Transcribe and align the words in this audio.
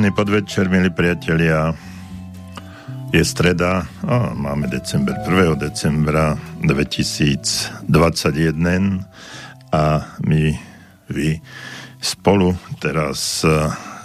Príjemný 0.00 0.16
podvečer, 0.16 0.64
milí 0.72 0.88
priatelia. 0.88 1.76
Je 3.12 3.20
streda 3.20 3.84
a 4.00 4.32
máme 4.32 4.64
december, 4.72 5.12
1. 5.28 5.60
decembra 5.60 6.40
2021 6.64 7.84
a 9.76 9.84
my, 10.24 10.56
vy 11.04 11.36
spolu 12.00 12.56
teraz 12.80 13.44
e, 13.44 13.52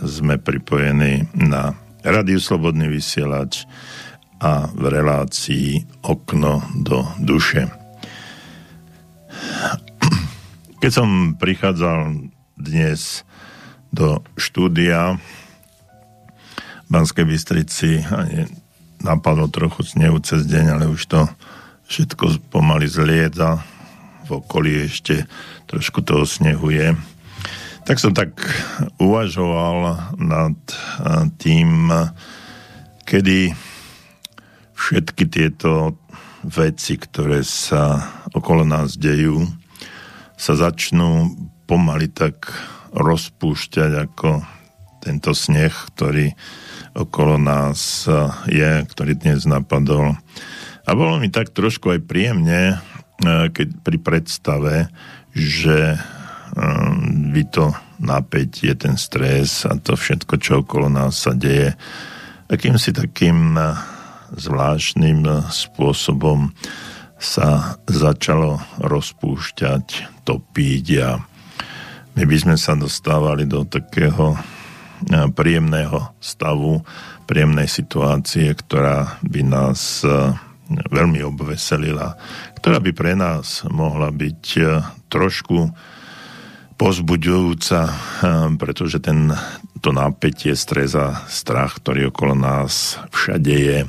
sme 0.03 0.35
pripojení 0.35 1.31
na 1.31 1.79
Radiu 2.03 2.43
Slobodný 2.43 2.91
vysielač 2.91 3.63
a 4.43 4.67
v 4.75 4.91
relácii 4.91 5.79
Okno 6.03 6.59
do 6.75 7.07
duše. 7.23 7.71
Keď 10.83 10.91
som 10.91 11.39
prichádzal 11.39 12.27
dnes 12.59 13.23
do 13.95 14.19
štúdia, 14.35 15.23
Banskej 16.85 17.25
Bystrici 17.25 18.05
ani 18.05 18.45
napadlo 19.01 19.49
trochu 19.49 19.85
snehu 19.85 20.21
cez 20.21 20.45
deň, 20.45 20.65
ale 20.77 20.85
už 20.89 21.01
to 21.09 21.21
všetko 21.89 22.49
pomaly 22.49 22.89
zlieda. 22.89 23.61
V 24.25 24.41
okolí 24.41 24.89
ešte 24.89 25.29
trošku 25.69 26.01
toho 26.01 26.25
snehu 26.25 26.73
je. 26.73 26.97
Tak 27.85 28.01
som 28.01 28.17
tak 28.17 28.33
uvažoval 28.97 30.09
nad 30.17 30.57
tým, 31.37 31.93
kedy 33.05 33.53
všetky 34.73 35.29
tieto 35.29 35.93
veci, 36.41 36.97
ktoré 36.97 37.45
sa 37.45 38.01
okolo 38.33 38.65
nás 38.65 38.97
dejú, 38.97 39.45
sa 40.33 40.57
začnú 40.57 41.37
pomaly 41.69 42.09
tak 42.09 42.49
rozpúšťať 42.97 43.91
ako 44.09 44.41
tento 45.05 45.37
sneh, 45.37 45.73
ktorý 45.93 46.33
okolo 46.95 47.35
nás 47.35 48.07
eh, 48.07 48.15
je, 48.47 48.71
ktorý 48.87 49.19
dnes 49.19 49.43
napadol. 49.43 50.15
A 50.87 50.89
bolo 50.95 51.19
mi 51.19 51.27
tak 51.27 51.51
trošku 51.51 51.91
aj 51.91 52.07
príjemne, 52.07 52.79
eh, 52.79 53.45
keď 53.51 53.67
pri 53.83 53.97
predstave, 53.99 54.73
že 55.35 55.99
by 57.35 57.43
eh, 57.43 57.51
to 57.51 57.75
napätie, 57.99 58.71
ten 58.79 58.95
stres 58.95 59.67
a 59.67 59.75
to 59.75 59.99
všetko, 59.99 60.39
čo 60.39 60.63
okolo 60.63 60.87
nás 60.87 61.27
sa 61.27 61.35
deje, 61.35 61.75
akýmsi 62.47 62.95
takým 62.95 63.59
zvláštnym 64.35 65.49
spôsobom 65.51 66.51
sa 67.15 67.79
začalo 67.87 68.59
rozpúšťať, 68.83 69.85
topiť 70.27 70.85
a 71.01 71.17
my 72.15 72.23
by 72.23 72.37
sme 72.37 72.55
sa 72.59 72.75
dostávali 72.75 73.47
do 73.47 73.63
takého 73.63 74.35
príjemného 75.35 76.15
stavu, 76.19 76.81
príjemnej 77.25 77.65
situácie, 77.65 78.53
ktorá 78.53 79.17
by 79.25 79.41
nás 79.41 80.05
e, 80.05 80.09
veľmi 80.69 81.25
obveselila, 81.25 82.15
ktorá 82.61 82.77
by 82.77 82.91
pre 82.93 83.17
nás 83.17 83.65
mohla 83.67 84.13
byť 84.13 84.43
e, 84.61 84.63
trošku 85.09 85.73
pozbuďujúca, 86.77 87.79
e, 87.81 87.93
pretože 88.61 89.01
ten, 89.01 89.33
to 89.81 89.89
napätie, 89.89 90.53
stres 90.53 90.93
a 90.93 91.25
strach, 91.25 91.81
ktorý 91.81 92.13
okolo 92.13 92.37
nás 92.37 93.01
všade 93.09 93.55
je, 93.57 93.79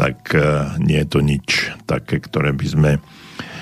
tak 0.00 0.32
nie 0.80 0.96
je 0.96 1.08
to 1.12 1.20
nič 1.20 1.76
také, 1.84 2.24
ktoré 2.24 2.56
by 2.56 2.64
sme 2.64 2.90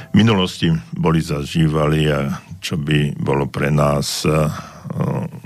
v 0.08 0.14
minulosti 0.14 0.70
boli 0.94 1.18
zažívali 1.18 2.06
a 2.06 2.30
čo 2.62 2.78
by 2.78 3.18
bolo 3.18 3.50
pre 3.50 3.74
nás 3.74 4.22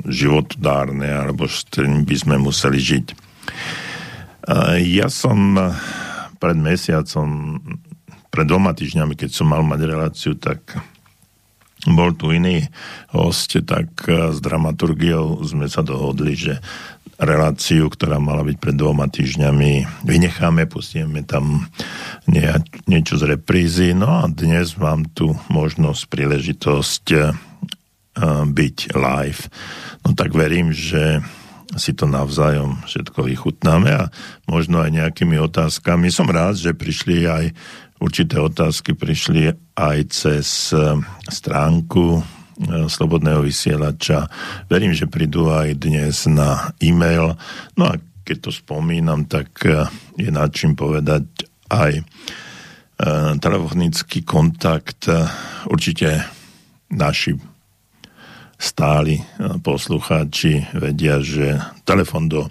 životodárne, 0.06 1.06
alebo 1.06 1.46
s 1.46 1.66
tým 1.68 2.06
by 2.06 2.16
sme 2.18 2.36
museli 2.38 2.78
žiť. 2.78 3.06
Ja 4.82 5.06
som 5.06 5.54
pred 6.42 6.58
mesiacom, 6.58 7.60
pred 8.34 8.46
dvoma 8.48 8.74
týždňami, 8.74 9.14
keď 9.14 9.30
som 9.30 9.54
mal 9.54 9.62
mať 9.62 9.80
reláciu, 9.86 10.32
tak 10.34 10.74
bol 11.82 12.14
tu 12.14 12.30
iný 12.30 12.62
host, 13.10 13.58
tak 13.66 14.06
s 14.06 14.38
dramaturgiou 14.38 15.42
sme 15.42 15.66
sa 15.66 15.82
dohodli, 15.82 16.38
že 16.38 16.62
reláciu, 17.22 17.86
ktorá 17.86 18.19
mala 18.19 18.42
byť 18.42 18.56
pred 18.58 18.74
dvoma 18.74 19.06
týždňami, 19.06 20.02
vynecháme, 20.02 20.66
pustíme 20.66 21.22
tam 21.22 21.70
nie, 22.26 22.46
niečo 22.90 23.14
z 23.19 23.38
reprízy. 23.38 23.94
No 23.94 24.22
a 24.22 24.26
dnes 24.26 24.74
mám 24.74 25.06
tu 25.10 25.38
možnosť, 25.50 26.02
príležitosť 26.10 27.04
byť 28.52 28.78
live. 28.92 29.42
No 30.04 30.12
tak 30.12 30.36
verím, 30.36 30.74
že 30.74 31.24
si 31.76 31.96
to 31.96 32.04
navzájom 32.04 32.84
všetko 32.84 33.24
vychutnáme 33.24 33.90
a 33.96 34.12
možno 34.44 34.84
aj 34.84 34.92
nejakými 34.92 35.40
otázkami. 35.40 36.12
Som 36.12 36.28
rád, 36.28 36.60
že 36.60 36.76
prišli 36.76 37.24
aj 37.24 37.44
určité 38.02 38.36
otázky, 38.42 38.92
prišli 38.92 39.54
aj 39.78 39.98
cez 40.12 40.74
e, 40.74 41.00
stránku 41.30 42.20
e, 42.20 42.22
Slobodného 42.90 43.40
vysielača. 43.40 44.28
Verím, 44.68 44.92
že 44.92 45.08
prídu 45.08 45.48
aj 45.48 45.78
dnes 45.80 46.28
na 46.28 46.76
e-mail. 46.82 47.38
No 47.78 47.82
a 47.88 47.96
keď 48.26 48.36
to 48.48 48.50
spomínam, 48.52 49.24
tak 49.24 49.48
e, 49.64 49.88
je 50.20 50.28
nad 50.28 50.52
čím 50.52 50.76
povedať 50.76 51.24
aj 51.72 52.04
telefonický 53.42 54.22
kontakt. 54.22 55.10
Určite 55.66 56.22
naši 56.94 57.34
stáli 58.62 59.19
e, 59.19 59.23
poslucháči 59.59 60.70
vedia, 60.79 61.19
že 61.19 61.59
telefon 61.82 62.31
do 62.31 62.47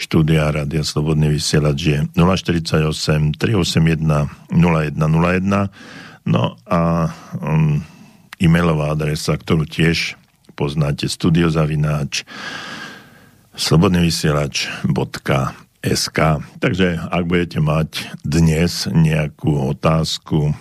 štúdia 0.00 0.48
Rádia 0.48 0.80
Slobodný 0.80 1.36
vysielač 1.36 1.78
je 1.84 2.00
048 2.16 3.36
381 3.36 4.00
0101 4.48 5.68
no 6.24 6.56
a 6.64 7.12
um, 7.36 7.84
e-mailová 8.40 8.96
adresa, 8.96 9.36
ktorú 9.36 9.68
tiež 9.68 10.16
poznáte 10.56 11.12
studiozavináč 11.12 12.24
slobodnyvysielač.sk 13.52 16.18
Takže 16.56 17.04
ak 17.04 17.22
budete 17.28 17.60
mať 17.60 18.16
dnes 18.24 18.88
nejakú 18.88 19.76
otázku 19.76 20.56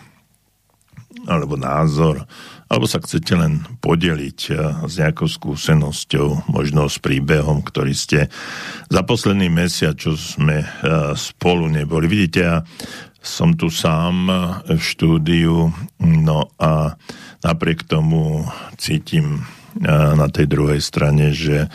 alebo 1.24 1.56
názor 1.56 2.28
alebo 2.70 2.86
sa 2.86 3.02
chcete 3.02 3.34
len 3.34 3.66
podeliť 3.82 4.40
eh, 4.54 4.58
s 4.86 4.94
nejakou 5.02 5.26
skúsenosťou, 5.26 6.54
možno 6.54 6.86
s 6.86 7.02
príbehom, 7.02 7.66
ktorý 7.66 7.94
ste 7.98 8.30
za 8.88 9.02
posledný 9.02 9.50
mesiac, 9.50 9.98
čo 9.98 10.14
sme 10.14 10.62
eh, 10.64 10.70
spolu 11.18 11.68
neboli. 11.68 12.06
Vidíte, 12.06 12.40
ja 12.40 12.58
som 13.20 13.58
tu 13.58 13.74
sám 13.74 14.16
eh, 14.30 14.38
v 14.78 14.82
štúdiu, 14.82 15.74
no 16.00 16.40
a 16.62 16.94
napriek 17.42 17.90
tomu 17.90 18.46
cítim 18.78 19.44
na 19.80 20.28
tej 20.28 20.50
druhej 20.50 20.82
strane, 20.82 21.30
že 21.32 21.70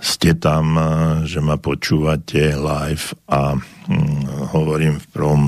ste 0.00 0.32
tam, 0.38 0.78
že 1.26 1.42
ma 1.42 1.60
počúvate 1.60 2.54
live 2.54 3.12
a 3.28 3.58
hm, 3.58 4.54
hovorím 4.54 4.96
v 5.02 5.06
prvom 5.10 5.42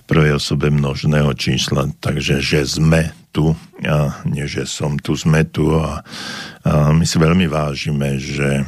v 0.00 0.02
prvej 0.06 0.38
osobe 0.38 0.72
množného 0.72 1.34
čísla, 1.36 1.92
takže 2.00 2.40
že 2.40 2.64
sme 2.64 3.23
tu, 3.34 3.50
a 3.82 4.22
nie 4.30 4.46
že 4.46 4.62
som 4.70 4.94
tu, 4.94 5.18
sme 5.18 5.42
tu 5.50 5.74
a, 5.74 5.98
a 6.62 6.94
my 6.94 7.02
si 7.02 7.18
veľmi 7.18 7.50
vážime, 7.50 8.22
že 8.22 8.62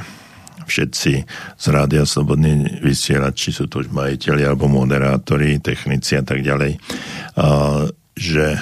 všetci 0.67 1.13
z 1.55 1.65
Rádia 1.71 2.03
Slobodný 2.03 2.83
vysielači, 2.83 3.55
sú 3.55 3.71
to 3.71 3.87
už 3.87 3.95
majiteľi 3.95 4.43
alebo 4.43 4.67
moderátori, 4.67 5.63
technici 5.63 6.19
a 6.19 6.27
tak 6.27 6.43
ďalej, 6.43 6.83
a, 7.39 7.87
že 8.19 8.59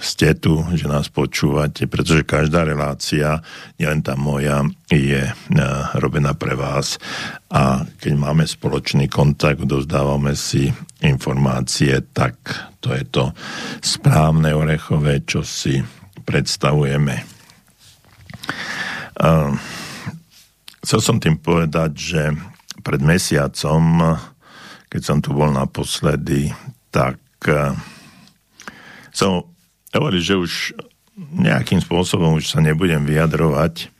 ste 0.00 0.32
tu, 0.32 0.64
že 0.72 0.88
nás 0.88 1.12
počúvate, 1.12 1.84
pretože 1.84 2.24
každá 2.24 2.64
relácia, 2.64 3.44
nielen 3.76 4.00
tá 4.00 4.16
moja, 4.16 4.64
je 4.88 5.28
robená 6.00 6.32
pre 6.32 6.56
vás 6.56 6.96
a 7.52 7.84
keď 8.00 8.12
máme 8.16 8.48
spoločný 8.48 9.12
kontakt, 9.12 9.68
dozdávame 9.68 10.32
si 10.32 10.72
informácie, 11.04 12.00
tak 12.16 12.40
to 12.80 12.96
je 12.96 13.04
to 13.12 13.36
správne 13.84 14.56
orechové, 14.56 15.20
čo 15.28 15.44
si 15.44 15.84
predstavujeme. 16.24 17.20
Chcel 20.80 21.00
som 21.04 21.20
tým 21.20 21.36
povedať, 21.36 21.92
že 21.92 22.22
pred 22.80 23.04
mesiacom, 23.04 24.16
keď 24.88 25.02
som 25.04 25.20
tu 25.20 25.36
bol 25.36 25.52
naposledy, 25.52 26.48
tak 26.88 27.20
som 29.12 29.44
hovoril, 29.94 30.22
že 30.22 30.34
už 30.38 30.52
nejakým 31.20 31.82
spôsobom 31.82 32.38
už 32.38 32.56
sa 32.56 32.60
nebudem 32.64 33.04
vyjadrovať 33.04 33.92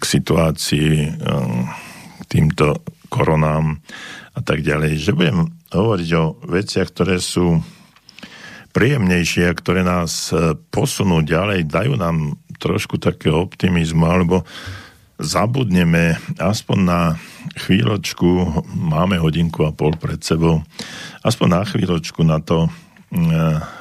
k 0.00 0.02
situácii 0.02 1.20
k 2.16 2.24
týmto 2.24 2.80
koronám 3.12 3.76
a 4.32 4.40
tak 4.40 4.64
ďalej, 4.64 4.96
že 4.96 5.12
budem 5.12 5.52
hovoriť 5.68 6.10
o 6.16 6.24
veciach, 6.48 6.88
ktoré 6.88 7.20
sú 7.20 7.60
príjemnejšie 8.70 9.50
a 9.50 9.58
ktoré 9.58 9.82
nás 9.82 10.30
e, 10.30 10.54
posunú 10.70 11.26
ďalej, 11.26 11.66
dajú 11.66 11.98
nám 11.98 12.38
trošku 12.62 13.02
takého 13.02 13.42
optimizmu, 13.42 14.06
alebo 14.06 14.46
zabudneme 15.18 16.16
aspoň 16.38 16.78
na 16.78 17.00
chvíľočku, 17.58 18.62
máme 18.70 19.18
hodinku 19.18 19.66
a 19.66 19.74
pol 19.74 19.98
pred 19.98 20.22
sebou, 20.22 20.62
aspoň 21.26 21.48
na 21.50 21.62
chvíľočku 21.66 22.22
na 22.22 22.38
to 22.38 22.70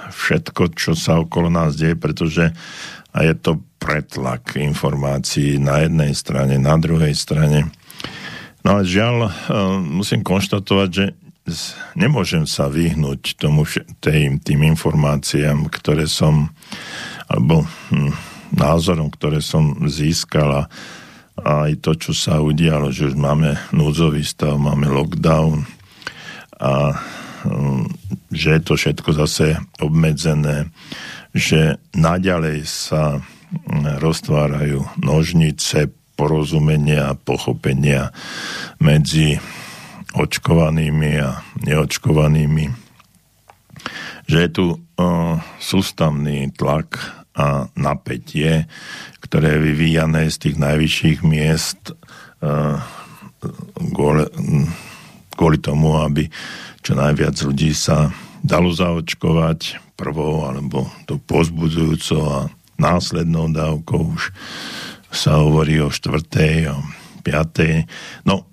všetko, 0.10 0.76
čo 0.76 0.98
sa 0.98 1.22
okolo 1.22 1.48
nás 1.48 1.78
deje, 1.78 1.96
pretože 1.96 2.52
a 3.10 3.26
je 3.26 3.34
to 3.34 3.58
pretlak 3.82 4.54
informácií 4.54 5.58
na 5.58 5.82
jednej 5.86 6.14
strane, 6.14 6.62
na 6.62 6.78
druhej 6.78 7.16
strane. 7.18 7.74
No 8.62 8.78
ale 8.78 8.84
žiaľ, 8.86 9.16
e, 9.26 9.30
musím 9.82 10.22
konštatovať, 10.22 10.90
že 10.92 11.06
nemôžem 11.98 12.46
sa 12.46 12.70
vyhnúť 12.70 13.40
tomu, 13.40 13.66
tým, 14.04 14.38
tým 14.38 14.62
informáciám, 14.76 15.72
ktoré 15.74 16.06
som, 16.06 16.54
alebo 17.26 17.66
hm, 17.90 18.14
názorom, 18.54 19.10
ktoré 19.10 19.42
som 19.42 19.74
získala 19.90 20.70
a 21.40 21.72
aj 21.72 21.80
to, 21.80 21.92
čo 21.96 22.12
sa 22.12 22.44
udialo, 22.44 22.92
že 22.92 23.10
už 23.10 23.16
máme 23.16 23.56
núdzový 23.72 24.28
stav, 24.28 24.60
máme 24.60 24.92
lockdown 24.92 25.64
a 26.60 27.00
že 28.32 28.50
je 28.58 28.62
to 28.62 28.74
všetko 28.76 29.10
zase 29.16 29.58
obmedzené, 29.80 30.70
že 31.34 31.78
naďalej 31.94 32.66
sa 32.66 33.20
hm, 33.20 34.00
roztvárajú 34.02 34.86
nožnice 35.00 35.92
porozumenia 36.20 37.16
a 37.16 37.18
pochopenia 37.18 38.12
medzi 38.84 39.40
očkovanými 40.12 41.12
a 41.22 41.40
neočkovanými. 41.64 42.66
Že 44.28 44.38
je 44.38 44.50
tu 44.52 44.66
uh, 44.76 45.40
sústavný 45.64 46.52
tlak 46.52 47.00
a 47.40 47.72
napätie, 47.80 48.68
ktoré 49.24 49.56
je 49.56 49.66
vyvíjané 49.72 50.28
z 50.28 50.38
tých 50.50 50.56
najvyšších 50.60 51.20
miest 51.24 51.96
kvôli, 53.96 54.26
kvôli 55.36 55.58
tomu, 55.60 56.00
aby 56.00 56.28
čo 56.84 56.96
najviac 56.96 57.36
ľudí 57.44 57.76
sa 57.76 58.12
dalo 58.44 58.72
zaočkovať 58.72 59.80
prvou 60.00 60.48
alebo 60.48 60.88
to 61.04 61.20
pozbudzujúco 61.20 62.18
a 62.24 62.38
následnou 62.80 63.52
dávkou 63.52 64.16
už 64.16 64.32
sa 65.12 65.42
hovorí 65.44 65.82
o 65.84 65.92
štvrtej, 65.92 66.72
o 66.72 66.80
piatej. 67.26 67.90
No, 68.24 68.48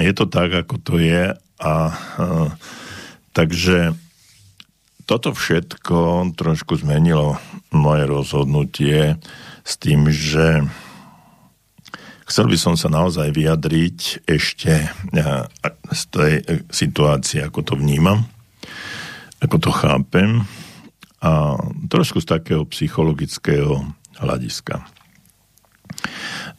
je 0.00 0.12
to 0.14 0.24
tak, 0.30 0.54
ako 0.54 0.80
to 0.80 0.96
je 1.02 1.34
a, 1.36 1.36
a 1.60 1.74
takže 3.34 3.92
toto 5.08 5.32
všetko 5.32 6.30
trošku 6.36 6.78
zmenilo 6.78 7.40
moje 7.72 8.04
rozhodnutie 8.06 9.16
s 9.64 9.72
tým, 9.76 10.08
že 10.08 10.64
chcel 12.28 12.46
by 12.46 12.58
som 12.60 12.76
sa 12.76 12.92
naozaj 12.92 13.32
vyjadriť 13.32 14.28
ešte 14.28 14.92
z 15.88 16.02
tej 16.12 16.32
situácie, 16.68 17.40
ako 17.40 17.60
to 17.64 17.74
vnímam, 17.74 18.28
ako 19.40 19.56
to 19.56 19.70
chápem 19.72 20.44
a 21.18 21.58
trošku 21.90 22.22
z 22.22 22.30
takého 22.30 22.62
psychologického 22.68 23.82
hľadiska. 24.22 24.86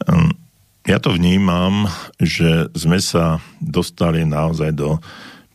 Hm, 0.10 0.36
ja 0.89 0.98
to 1.00 1.16
vnímam, 1.16 1.88
že 2.19 2.68
sme 2.75 3.00
sa 3.00 3.39
dostali 3.62 4.25
naozaj 4.25 4.75
do 4.75 5.00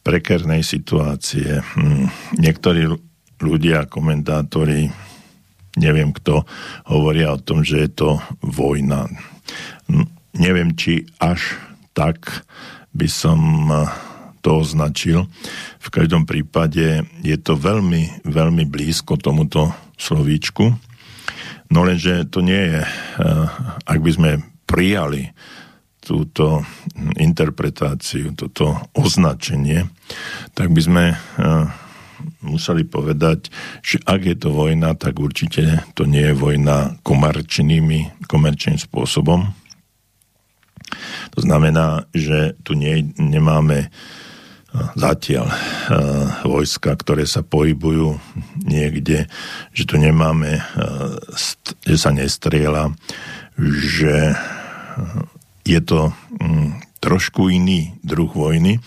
prekernej 0.07 0.65
situácie. 0.65 1.61
Hm, 1.61 2.09
niektorí 2.39 2.89
ľudia, 3.43 3.91
komentátori, 3.91 4.89
neviem 5.77 6.15
kto, 6.15 6.47
hovoria 6.89 7.35
o 7.35 7.43
tom, 7.43 7.67
že 7.67 7.85
je 7.85 7.91
to 7.93 8.11
vojna. 8.41 9.11
Neviem, 10.35 10.75
či 10.75 11.07
až 11.23 11.59
tak 11.95 12.45
by 12.91 13.09
som 13.11 13.71
to 14.45 14.61
označil. 14.61 15.31
V 15.81 15.89
každom 15.89 16.29
prípade 16.29 17.09
je 17.25 17.37
to 17.41 17.57
veľmi, 17.57 18.29
veľmi 18.29 18.69
blízko 18.69 19.17
tomuto 19.17 19.73
slovíčku. 19.97 20.69
No 21.73 21.81
lenže 21.81 22.29
to 22.29 22.45
nie 22.45 22.61
je, 22.61 22.83
eh, 22.85 23.47
ak 23.89 23.99
by 24.05 24.11
sme 24.13 24.31
prijali 24.69 25.33
túto 26.05 26.61
interpretáciu, 27.17 28.37
toto 28.37 28.77
označenie, 28.93 29.89
tak 30.53 30.69
by 30.69 30.81
sme 30.85 31.05
uh, 31.17 31.65
museli 32.45 32.85
povedať, 32.85 33.49
že 33.81 34.05
ak 34.05 34.21
je 34.21 34.37
to 34.37 34.53
vojna, 34.53 34.93
tak 35.01 35.17
určite 35.17 35.81
to 35.97 36.05
nie 36.05 36.29
je 36.29 36.37
vojna 36.37 37.01
komerčným 37.01 38.05
spôsobom. 38.77 39.64
To 41.35 41.41
znamená, 41.41 42.07
že 42.15 42.55
tu 42.63 42.79
nie, 42.79 43.15
nemáme 43.19 43.89
uh, 43.89 43.91
zatiaľ 44.99 45.47
uh, 45.47 45.57
vojska, 46.43 46.99
ktoré 46.99 47.31
sa 47.31 47.47
pohybujú 47.47 48.19
niekde, 48.67 49.31
že 49.71 49.85
tu 49.87 49.95
nemáme, 49.99 50.59
st- 51.35 51.79
že 51.87 51.97
sa 51.99 52.11
nestriela, 52.11 52.91
že 53.59 54.35
je 55.63 55.81
to 55.81 56.11
mm, 56.43 56.83
trošku 56.99 57.55
iný 57.55 57.95
druh 58.03 58.31
vojny. 58.31 58.83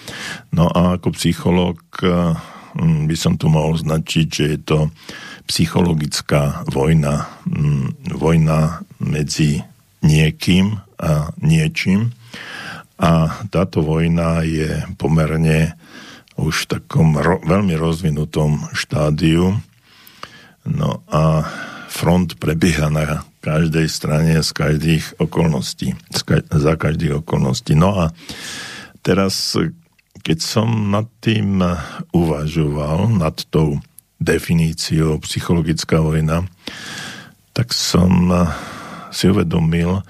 No 0.52 0.68
a 0.68 1.00
ako 1.00 1.16
psychológ 1.16 1.80
mm, 2.04 3.08
by 3.08 3.16
som 3.16 3.40
to 3.40 3.48
mohol 3.48 3.80
značiť, 3.80 4.28
že 4.28 4.46
je 4.58 4.60
to 4.60 4.80
psychologická 5.48 6.68
vojna, 6.68 7.32
mm, 7.48 8.12
vojna 8.20 8.84
medzi 9.00 9.64
niekým 10.02 10.82
a 10.98 11.32
niečím. 11.42 12.14
A 12.98 13.42
táto 13.54 13.86
vojna 13.86 14.42
je 14.42 14.82
pomerne 14.98 15.78
už 16.38 16.66
v 16.66 16.70
takom 16.78 17.18
ro- 17.18 17.42
veľmi 17.46 17.78
rozvinutom 17.78 18.74
štádiu. 18.74 19.58
No 20.66 21.06
a 21.10 21.46
front 21.88 22.38
prebieha 22.42 22.90
na 22.90 23.26
každej 23.42 23.88
strane 23.88 24.42
z 24.42 24.50
každých 24.52 25.22
okolností. 25.22 25.94
Za 26.52 26.74
každých 26.76 27.24
okolností. 27.24 27.78
No 27.78 27.96
a 27.96 28.06
teraz, 29.06 29.56
keď 30.26 30.38
som 30.42 30.92
nad 30.92 31.08
tým 31.22 31.64
uvažoval, 32.12 33.14
nad 33.14 33.38
tou 33.48 33.80
definíciou 34.18 35.22
psychologická 35.22 36.02
vojna, 36.02 36.50
tak 37.54 37.74
som 37.74 38.30
si 39.18 39.26
uvedomil, 39.34 40.06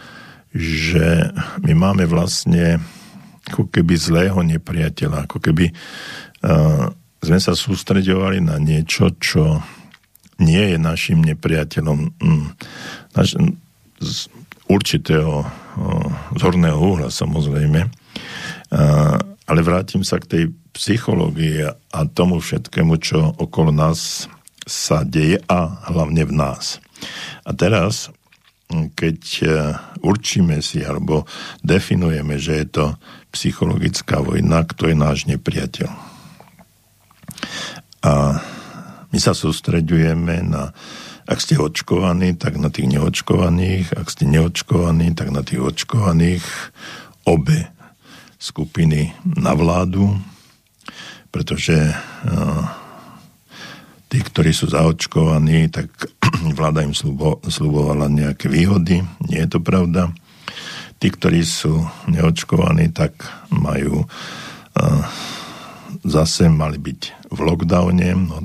že 0.52 1.32
my 1.64 1.72
máme 1.72 2.04
vlastne 2.04 2.84
ako 3.48 3.72
keby 3.72 3.96
zlého 3.96 4.40
nepriateľa, 4.44 5.24
ako 5.24 5.40
keby 5.40 5.72
uh, 5.72 6.92
sme 7.24 7.40
sa 7.40 7.56
sústredovali 7.56 8.44
na 8.44 8.60
niečo, 8.60 9.16
čo 9.16 9.64
nie 10.44 10.76
je 10.76 10.78
našim 10.78 11.24
nepriateľom. 11.24 11.98
Mm, 12.20 12.48
naš, 13.16 13.40
z 13.98 14.30
určitého 14.70 15.48
zorného 16.38 16.78
uhla 16.78 17.10
samozrejme. 17.10 17.88
Ale 19.48 19.60
vrátim 19.64 20.04
sa 20.04 20.20
k 20.20 20.30
tej 20.30 20.44
psychológii 20.76 21.66
a 21.72 22.00
tomu 22.12 22.38
všetkému, 22.38 23.00
čo 23.02 23.34
okolo 23.40 23.74
nás 23.74 24.30
sa 24.68 25.08
deje 25.08 25.40
a 25.48 25.88
hlavne 25.90 26.28
v 26.28 26.34
nás. 26.36 26.84
A 27.48 27.56
teraz, 27.56 28.12
keď 28.68 29.20
e, 29.42 29.48
určíme 30.04 30.60
si 30.60 30.84
alebo 30.84 31.24
definujeme, 31.64 32.36
že 32.36 32.64
je 32.64 32.68
to 32.68 32.86
psychologická 33.32 34.20
vojna, 34.20 34.68
kto 34.68 34.92
je 34.92 34.96
náš 34.96 35.24
nepriateľ. 35.28 35.92
A 38.04 38.14
my 39.12 39.18
sa 39.20 39.32
sústreďujeme 39.32 40.36
na 40.52 40.76
ak 41.28 41.44
ste 41.44 41.60
očkovaní, 41.60 42.40
tak 42.40 42.56
na 42.56 42.72
tých 42.72 42.88
neočkovaných, 42.88 44.00
ak 44.00 44.08
ste 44.08 44.24
neočkovaní, 44.32 45.12
tak 45.12 45.36
na 45.36 45.44
tých 45.44 45.60
očkovaných. 45.60 46.44
Obe 47.28 47.68
skupiny 48.40 49.12
na 49.28 49.52
vládu, 49.52 50.16
pretože 51.28 51.76
uh, 51.76 52.64
tí, 54.08 54.20
ktorí 54.24 54.52
sú 54.56 54.72
zaočkovaní, 54.72 55.72
tak 55.72 55.88
vláda 56.58 56.84
im 56.84 56.96
slubo, 56.96 57.40
slubovala 57.44 58.08
nejaké 58.12 58.48
výhody. 58.52 59.04
Nie 59.28 59.46
je 59.46 59.58
to 59.58 59.60
pravda. 59.64 60.12
Tí, 60.98 61.08
ktorí 61.14 61.46
sú 61.46 61.86
neočkovaní, 62.10 62.90
tak 62.90 63.14
majú 63.54 64.02
uh, 64.02 65.02
zase 66.02 66.50
mali 66.50 66.82
byť 66.82 67.30
v 67.30 67.40
lockdowne. 67.44 68.10
No, 68.18 68.42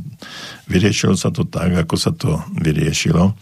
Vyriešilo 0.69 1.16
sa 1.16 1.28
to 1.28 1.45
tak, 1.45 1.75
ako 1.75 1.95
sa 1.97 2.12
to 2.12 2.40
vyriešilo. 2.57 3.37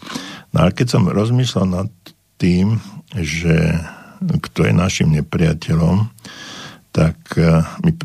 No 0.51 0.57
a 0.57 0.67
keď 0.71 0.87
som 0.97 1.11
rozmýšľal 1.11 1.67
nad 1.67 1.91
tým, 2.35 2.81
že 3.15 3.77
kto 4.21 4.67
je 4.67 4.73
našim 4.75 5.09
nepriateľom, 5.15 6.11
tak 6.91 7.15
e, 7.39 7.63
mi 7.87 7.95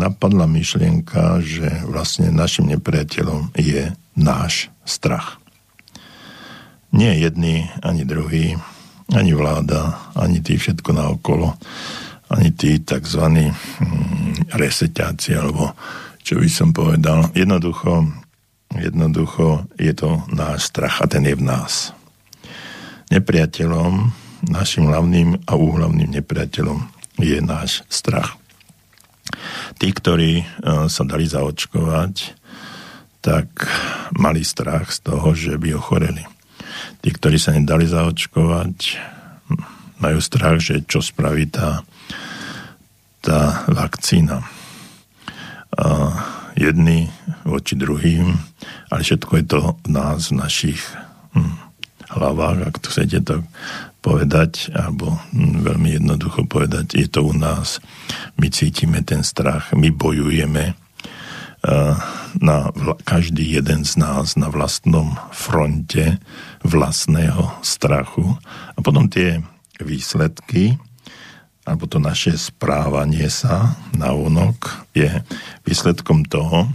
napadla 0.00 0.48
myšlienka, 0.48 1.44
že 1.44 1.84
vlastne 1.84 2.32
našim 2.32 2.72
nepriateľom 2.72 3.52
je 3.52 3.92
náš 4.16 4.72
strach. 4.88 5.36
Nie 6.90 7.20
jedný 7.20 7.68
ani 7.84 8.08
druhý, 8.08 8.56
ani 9.12 9.32
vláda, 9.36 10.00
ani 10.16 10.40
tí 10.40 10.56
všetko 10.56 10.90
naokolo, 10.90 11.54
ani 12.32 12.50
tí 12.50 12.80
tzv. 12.80 13.22
Mm, 13.28 14.50
reseťáci, 14.50 15.36
alebo 15.36 15.76
čo 16.24 16.40
by 16.40 16.48
som 16.50 16.70
povedal. 16.74 17.30
Jednoducho, 17.36 18.08
jednoducho 18.74 19.66
je 19.78 19.92
to 19.94 20.24
náš 20.32 20.72
strach 20.72 21.02
a 21.02 21.06
ten 21.06 21.26
je 21.26 21.34
v 21.36 21.44
nás. 21.44 21.94
Nepriateľom, 23.10 24.10
našim 24.48 24.88
hlavným 24.88 25.44
a 25.44 25.52
úhlavným 25.58 26.10
nepriateľom 26.22 26.78
je 27.20 27.38
náš 27.44 27.84
strach. 27.92 28.39
Tí, 29.80 29.88
ktorí 29.90 30.32
e, 30.40 30.44
sa 30.86 31.02
dali 31.06 31.26
zaočkovať, 31.26 32.14
tak 33.20 33.68
mali 34.16 34.40
strach 34.44 34.92
z 34.92 34.98
toho, 35.04 35.36
že 35.36 35.60
by 35.60 35.76
ochoreli. 35.76 36.24
Tí, 37.04 37.08
ktorí 37.12 37.36
sa 37.36 37.52
nedali 37.52 37.84
zaočkovať, 37.84 38.76
majú 40.00 40.18
strach, 40.24 40.58
že 40.58 40.80
čo 40.88 41.04
spraví 41.04 41.52
tá, 41.52 41.84
tá 43.20 43.68
vakcína. 43.68 44.40
A 45.76 45.86
jedni 46.56 47.12
voči 47.44 47.76
druhým, 47.76 48.36
ale 48.90 49.00
všetko 49.04 49.32
je 49.38 49.44
to 49.46 49.58
v 49.86 49.88
nás, 49.92 50.32
v 50.32 50.40
našich 50.40 50.80
hm, 51.36 51.56
hlavách, 52.16 52.58
ak 52.72 52.76
to 52.80 52.88
chcete 52.90 53.18
tak 53.22 53.44
povedať, 54.00 54.72
alebo 54.72 55.20
veľmi 55.36 56.00
jednoducho 56.00 56.48
povedať, 56.48 56.96
je 56.96 57.08
to 57.08 57.24
u 57.24 57.36
nás. 57.36 57.84
My 58.40 58.48
cítime 58.48 59.04
ten 59.04 59.20
strach, 59.20 59.76
my 59.76 59.92
bojujeme 59.92 60.74
na 62.40 62.72
každý 63.04 63.60
jeden 63.60 63.84
z 63.84 64.00
nás 64.00 64.32
na 64.40 64.48
vlastnom 64.48 65.20
fronte 65.28 66.16
vlastného 66.64 67.52
strachu. 67.60 68.40
A 68.76 68.78
potom 68.80 69.12
tie 69.12 69.44
výsledky, 69.76 70.80
alebo 71.68 71.84
to 71.84 72.00
naše 72.00 72.32
správanie 72.40 73.28
sa 73.28 73.76
na 73.92 74.16
onok 74.16 74.88
je 74.96 75.20
výsledkom 75.68 76.24
toho, 76.24 76.72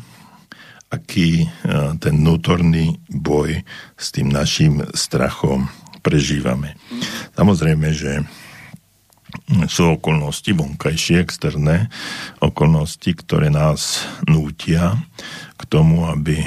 aký 0.94 1.44
e, 1.44 1.48
ten 1.98 2.22
vnútorný 2.22 3.01
boj 3.10 3.65
s 3.98 4.13
tým 4.13 4.29
našim 4.29 4.86
strachom 4.94 5.67
prežívame. 6.05 6.77
Samozrejme, 7.33 7.89
že 7.89 8.21
sú 9.65 9.97
okolnosti 9.97 10.47
vonkajšie, 10.53 11.19
externé 11.19 11.89
okolnosti, 12.39 13.09
ktoré 13.09 13.50
nás 13.50 14.05
nútia 14.29 14.95
k 15.57 15.62
tomu, 15.65 16.05
aby 16.05 16.45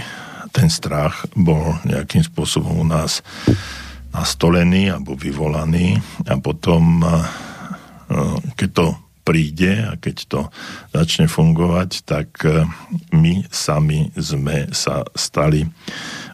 ten 0.55 0.71
strach 0.73 1.29
bol 1.37 1.77
nejakým 1.85 2.25
spôsobom 2.25 2.81
u 2.81 2.87
nás 2.87 3.21
nastolený 4.15 4.89
alebo 4.95 5.13
vyvolaný 5.19 6.01
a 6.25 6.41
potom, 6.41 7.05
keď 8.57 8.69
to 8.73 8.87
príde 9.21 9.85
a 9.85 10.01
keď 10.01 10.17
to 10.25 10.41
začne 10.97 11.29
fungovať, 11.29 12.09
tak 12.09 12.41
my 13.13 13.45
sami 13.53 14.09
sme 14.17 14.73
sa 14.73 15.05
stali 15.13 15.69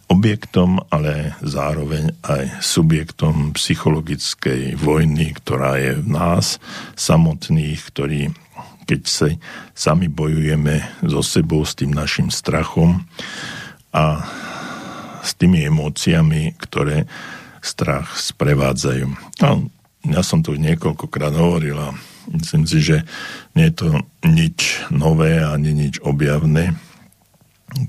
objektom, 0.08 0.84
ale 0.92 1.34
zároveň 1.40 2.12
aj 2.24 2.60
subjektom 2.60 3.56
psychologickej 3.56 4.76
vojny, 4.76 5.32
ktorá 5.36 5.80
je 5.80 5.92
v 6.00 6.08
nás 6.08 6.60
samotných, 6.94 7.80
ktorí 7.90 8.20
keď 8.84 9.00
sa 9.08 9.32
sami 9.72 10.12
bojujeme 10.12 10.84
so 11.08 11.24
sebou, 11.24 11.64
s 11.64 11.72
tým 11.72 11.96
našim 11.96 12.28
strachom 12.28 13.08
a 13.96 14.28
s 15.24 15.32
tými 15.40 15.64
emóciami, 15.64 16.52
ktoré 16.60 17.08
strach 17.64 18.20
sprevádzajú. 18.20 19.08
No, 19.40 19.72
ja 20.04 20.20
som 20.20 20.44
to 20.44 20.52
niekoľkokrát 20.52 21.32
hovoril 21.32 21.80
a 21.80 21.96
myslím 22.28 22.68
si, 22.68 22.84
že 22.84 23.08
nie 23.56 23.72
je 23.72 23.74
to 23.80 23.88
nič 24.28 24.84
nové 24.92 25.40
ani 25.40 25.72
nič 25.72 26.04
objavné 26.04 26.76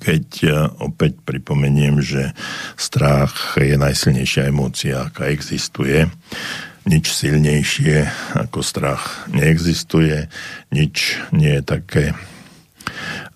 keď 0.01 0.25
e, 0.43 0.47
opäť 0.81 1.21
pripomeniem, 1.23 2.01
že 2.01 2.33
strach 2.75 3.55
je 3.57 3.77
najsilnejšia 3.77 4.49
emócia, 4.49 5.07
aká 5.07 5.29
existuje. 5.29 6.09
Nič 6.85 7.09
silnejšie 7.09 8.05
ako 8.37 8.61
strach 8.61 9.25
neexistuje, 9.33 10.29
nič 10.69 11.17
nie 11.33 11.57
je 11.57 11.63
také, 11.65 12.05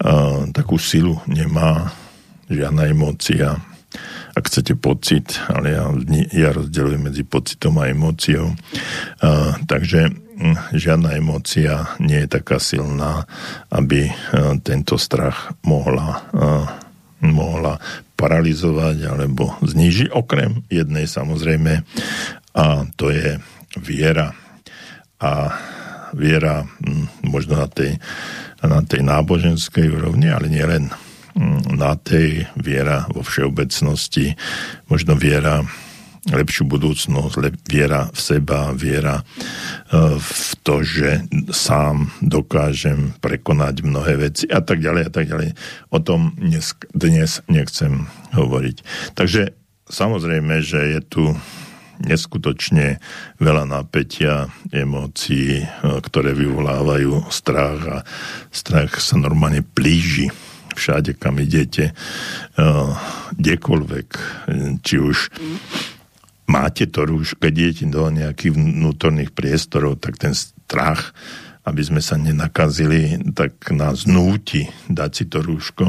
uh, 0.05 0.45
takú 0.53 0.77
silu 0.77 1.17
nemá 1.25 1.89
žiadna 2.45 2.93
emócia. 2.93 3.57
Ak 4.37 4.53
chcete 4.53 4.77
pocit, 4.77 5.33
ale 5.49 5.73
ja, 5.73 5.89
ja 6.29 6.53
rozdeľujem 6.53 7.09
medzi 7.09 7.25
pocitom 7.25 7.81
a 7.81 7.89
emóciou. 7.89 8.53
Uh, 9.17 9.57
takže 9.65 10.13
žiadna 10.71 11.19
emócia 11.19 11.95
nie 11.99 12.23
je 12.23 12.29
taká 12.39 12.57
silná, 12.57 13.27
aby 13.69 14.07
e, 14.07 14.13
tento 14.63 14.95
strach 14.95 15.51
mohla, 15.67 16.23
e, 16.31 16.47
mohla 17.27 17.77
paralizovať 18.15 18.97
alebo 19.07 19.55
znížiť, 19.63 20.11
okrem 20.11 20.63
jednej 20.71 21.07
samozrejme, 21.07 21.83
a 22.55 22.63
to 22.95 23.11
je 23.11 23.39
viera. 23.79 24.35
A 25.19 25.51
viera 26.15 26.63
možno 27.21 27.59
na 27.59 27.67
tej, 27.69 27.99
na 28.63 28.81
tej 28.81 29.03
náboženskej 29.03 29.91
úrovni, 29.93 30.31
ale 30.31 30.49
nielen 30.49 30.89
na 31.69 31.93
tej 31.95 32.49
viera 32.57 33.05
vo 33.13 33.21
všeobecnosti, 33.21 34.33
možno 34.89 35.15
viera 35.15 35.63
lepšiu 36.27 36.67
budúcnosť, 36.67 37.63
viera 37.71 38.11
v 38.11 38.19
seba, 38.19 38.75
viera 38.75 39.23
e, 39.23 39.23
v 40.19 40.51
to, 40.67 40.83
že 40.83 41.23
sám 41.55 42.11
dokážem 42.19 43.15
prekonať 43.23 43.87
mnohé 43.87 44.19
veci 44.19 44.45
a 44.51 44.59
tak 44.59 44.83
ďalej 44.83 45.03
a 45.07 45.11
tak 45.11 45.25
ďalej. 45.31 45.55
O 45.95 45.99
tom 46.03 46.35
dnes, 46.35 46.75
dnes 46.91 47.39
nechcem 47.47 48.11
hovoriť. 48.35 48.83
Takže 49.15 49.55
samozrejme, 49.87 50.59
že 50.59 50.99
je 50.99 51.01
tu 51.07 51.23
neskutočne 51.99 53.03
veľa 53.43 53.67
napätia, 53.67 54.51
emócií, 54.75 55.63
e, 55.63 55.65
ktoré 56.03 56.35
vyvolávajú 56.35 57.31
strach 57.31 57.79
a 57.87 57.97
strach 58.51 58.99
sa 58.99 59.15
normálne 59.15 59.63
plíži 59.63 60.27
všade, 60.75 61.15
kam 61.19 61.39
idete, 61.43 61.91
e, 61.91 61.93
kdekoľvek, 63.35 64.07
či 64.83 64.95
už 64.99 65.31
máte 66.49 66.89
to 66.89 67.05
rúš, 67.05 67.37
keď 67.37 67.53
idete 67.53 67.85
do 67.93 68.09
nejakých 68.09 68.57
vnútorných 68.57 69.31
priestorov, 69.31 70.01
tak 70.01 70.17
ten 70.17 70.33
strach, 70.33 71.13
aby 71.63 71.81
sme 71.85 72.01
sa 72.01 72.17
nenakazili, 72.17 73.21
tak 73.37 73.69
nás 73.69 74.09
núti 74.09 74.65
dať 74.89 75.11
si 75.13 75.23
to 75.29 75.45
rúško. 75.45 75.85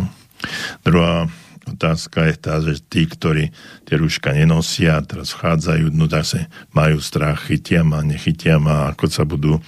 Druhá 0.84 1.24
otázka 1.64 2.28
je 2.28 2.36
tá, 2.36 2.54
že 2.60 2.80
tí, 2.84 3.08
ktorí 3.08 3.48
tie 3.88 3.96
rúška 3.96 4.36
nenosia, 4.36 5.00
teraz 5.00 5.32
vchádzajú, 5.32 5.92
no 5.92 6.04
zase 6.10 6.52
majú 6.76 7.00
strach, 7.00 7.48
chytia 7.48 7.80
ma, 7.80 8.04
nechytia 8.04 8.60
ma, 8.60 8.92
ako 8.92 9.04
sa 9.08 9.24
budú 9.24 9.60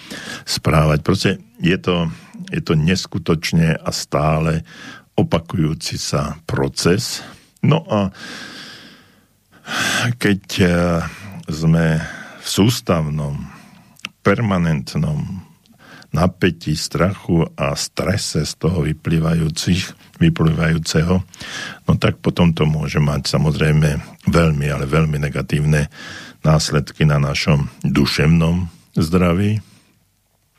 správať. 0.44 0.99
Proste 1.00 1.30
je 1.62 1.76
to, 1.80 2.12
je 2.52 2.61
to 2.61 2.75
neskutočne 2.76 3.78
a 3.78 3.90
stále 3.94 4.66
opakujúci 5.16 5.96
sa 6.00 6.40
proces. 6.49 7.25
No 7.62 7.84
a 7.87 8.11
keď 10.19 10.42
eh, 10.62 10.73
sme 11.49 12.00
v 12.42 12.47
sústavnom, 12.47 13.38
permanentnom 14.23 15.42
napätí, 16.12 16.76
strachu 16.76 17.49
a 17.57 17.73
strese 17.73 18.45
z 18.45 18.52
toho 18.61 18.85
vyplývajúcich, 18.85 19.83
vyplývajúceho, 20.21 21.25
no 21.88 21.92
tak 21.97 22.21
potom 22.21 22.52
to 22.52 22.69
môže 22.69 23.00
mať 23.00 23.33
samozrejme 23.33 23.97
veľmi, 24.28 24.66
ale 24.69 24.85
veľmi 24.85 25.16
negatívne 25.19 25.88
následky 26.45 27.09
na 27.09 27.16
našom 27.16 27.73
duševnom 27.81 28.69
zdraví, 28.92 29.64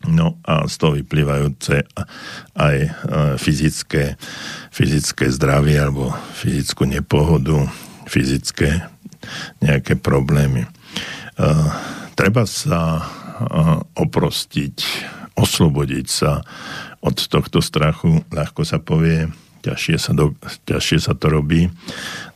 no 0.10 0.42
a 0.44 0.66
z 0.68 0.76
toho 0.76 0.98
vyplývajúce 1.00 1.86
aj 2.58 2.78
eh, 2.82 2.92
fyzické, 3.38 4.18
fyzické 4.74 5.30
zdravie 5.30 5.78
alebo 5.78 6.12
fyzickú 6.34 6.90
nepohodu, 6.90 7.70
fyzické 8.10 8.93
nejaké 9.64 9.96
problémy. 9.98 10.68
Uh, 11.40 11.70
treba 12.14 12.46
sa 12.46 13.02
uh, 13.02 13.82
oprostiť, 13.98 14.76
oslobodiť 15.34 16.08
sa 16.08 16.46
od 17.04 17.18
tohto 17.18 17.60
strachu, 17.60 18.24
ľahko 18.32 18.64
sa 18.64 18.80
povie, 18.80 19.28
ťažšie 19.64 19.96
sa, 20.00 20.12
do, 20.12 20.36
ťažšie 20.68 21.00
sa 21.00 21.14
to 21.16 21.32
robí. 21.32 21.72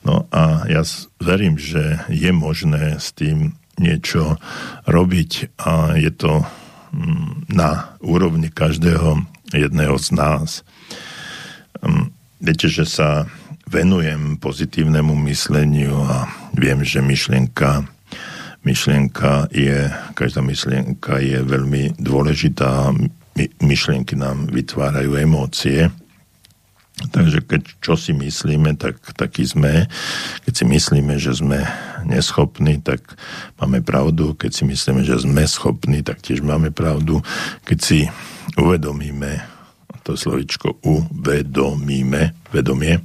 No 0.07 0.27
a 0.31 0.63
ja 0.71 0.81
verím, 1.19 1.59
že 1.59 2.03
je 2.07 2.31
možné 2.31 2.99
s 2.99 3.11
tým 3.11 3.55
niečo 3.77 4.41
robiť 4.89 5.59
a 5.61 5.95
je 5.99 6.09
to 6.09 6.41
mm, 6.91 7.51
na 7.51 7.93
úrovni 8.01 8.49
každého 8.49 9.21
jedného 9.53 9.95
z 9.99 10.07
nás. 10.15 10.65
Um, 11.83 12.09
viete, 12.41 12.67
že 12.71 12.87
sa 12.87 13.29
venujem 13.67 14.39
pozitívnemu 14.39 15.13
mysleniu 15.27 15.95
a 16.07 16.27
viem, 16.55 16.81
že 16.83 17.03
myšlienka, 17.03 17.83
myšlienka 18.63 19.51
je, 19.51 19.91
každá 20.15 20.39
myšlienka 20.39 21.19
je 21.19 21.39
veľmi 21.43 21.99
dôležitá, 21.99 22.95
my, 23.37 23.45
myšlienky 23.61 24.15
nám 24.15 24.47
vytvárajú 24.49 25.19
emócie, 25.19 25.91
Takže 26.97 27.45
keď 27.45 27.61
čo 27.77 27.93
si 27.93 28.09
myslíme, 28.09 28.73
tak 28.73 28.97
taký 29.13 29.45
sme. 29.45 29.85
Keď 30.49 30.53
si 30.57 30.65
myslíme, 30.65 31.13
že 31.21 31.37
sme 31.37 31.61
neschopní, 32.09 32.81
tak 32.81 33.05
máme 33.61 33.85
pravdu. 33.85 34.33
Keď 34.33 34.51
si 34.51 34.63
myslíme, 34.65 35.05
že 35.05 35.21
sme 35.21 35.45
schopní, 35.45 36.01
tak 36.01 36.25
tiež 36.25 36.41
máme 36.41 36.73
pravdu. 36.73 37.21
Keď 37.69 37.77
si 37.77 37.99
uvedomíme, 38.57 39.45
to 40.01 40.17
slovičko 40.17 40.81
uvedomíme, 40.81 42.33
vedomie, 42.49 42.97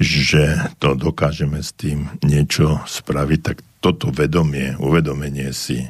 že 0.00 0.72
to 0.80 0.96
dokážeme 0.96 1.60
s 1.60 1.76
tým 1.76 2.08
niečo 2.24 2.80
spraviť, 2.88 3.40
tak 3.44 3.60
toto 3.84 4.08
vedomie, 4.08 4.72
uvedomenie 4.80 5.52
si 5.52 5.84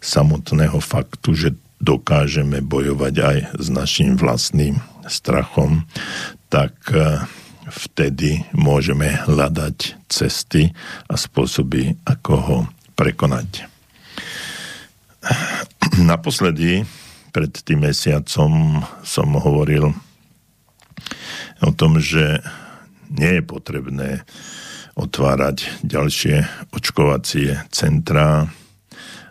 samotného 0.00 0.80
faktu, 0.80 1.28
že 1.36 1.48
dokážeme 1.80 2.64
bojovať 2.64 3.14
aj 3.20 3.38
s 3.60 3.66
našim 3.68 4.16
vlastným 4.16 4.80
strachom, 5.08 5.84
tak 6.52 6.76
e, 6.92 7.24
vtedy 7.68 8.44
môžeme 8.52 9.08
hľadať 9.28 10.08
cesty 10.08 10.72
a 11.08 11.14
spôsoby, 11.16 11.96
ako 12.04 12.32
ho 12.36 12.58
prekonať. 12.96 13.64
Naposledy, 16.00 16.84
pred 17.32 17.52
tým 17.64 17.88
mesiacom, 17.88 18.84
som 19.04 19.28
hovoril 19.36 19.92
o 21.60 21.70
tom, 21.72 22.00
že 22.00 22.40
nie 23.10 23.38
je 23.38 23.42
potrebné 23.42 24.10
otvárať 24.98 25.86
ďalšie 25.86 26.68
očkovacie 26.74 27.56
centrá, 27.70 28.46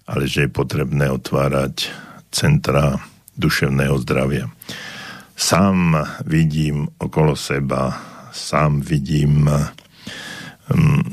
ale 0.10 0.24
že 0.26 0.48
je 0.48 0.52
potrebné 0.52 1.12
otvárať 1.14 1.92
centra 2.34 2.98
duševného 3.38 3.96
zdravia. 4.04 4.46
Sám 5.40 5.96
vidím 6.28 6.92
okolo 7.00 7.38
seba, 7.38 7.96
sám 8.36 8.84
vidím 8.84 9.48
um, 9.48 11.04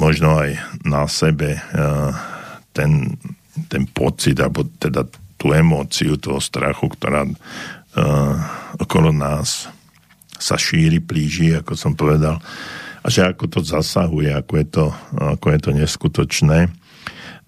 možno 0.00 0.40
aj 0.40 0.56
na 0.88 1.04
sebe 1.04 1.60
uh, 1.60 2.10
ten, 2.72 3.20
ten 3.68 3.84
pocit, 3.92 4.40
alebo 4.40 4.64
teda 4.80 5.04
tú 5.36 5.52
emóciu 5.52 6.16
toho 6.16 6.40
strachu, 6.40 6.88
ktorá 6.96 7.28
uh, 7.28 8.34
okolo 8.80 9.12
nás 9.12 9.68
sa 10.44 10.60
šíri, 10.60 11.00
plíži, 11.00 11.56
ako 11.56 11.72
som 11.72 11.96
povedal, 11.96 12.36
a 13.00 13.06
že 13.08 13.24
ako 13.24 13.48
to 13.48 13.60
zasahuje, 13.64 14.28
ako 14.28 14.52
je 14.60 14.66
to, 14.68 14.86
ako 15.16 15.46
je 15.48 15.58
to 15.60 15.70
neskutočné. 15.72 16.58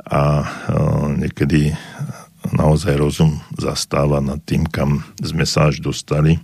A 0.06 0.20
uh, 0.44 1.12
niekedy 1.12 1.76
naozaj 2.56 2.94
rozum 2.96 3.42
zastáva 3.58 4.22
nad 4.22 4.40
tým, 4.46 4.64
kam 4.64 5.02
sme 5.18 5.44
sa 5.44 5.68
až 5.68 5.82
dostali 5.82 6.38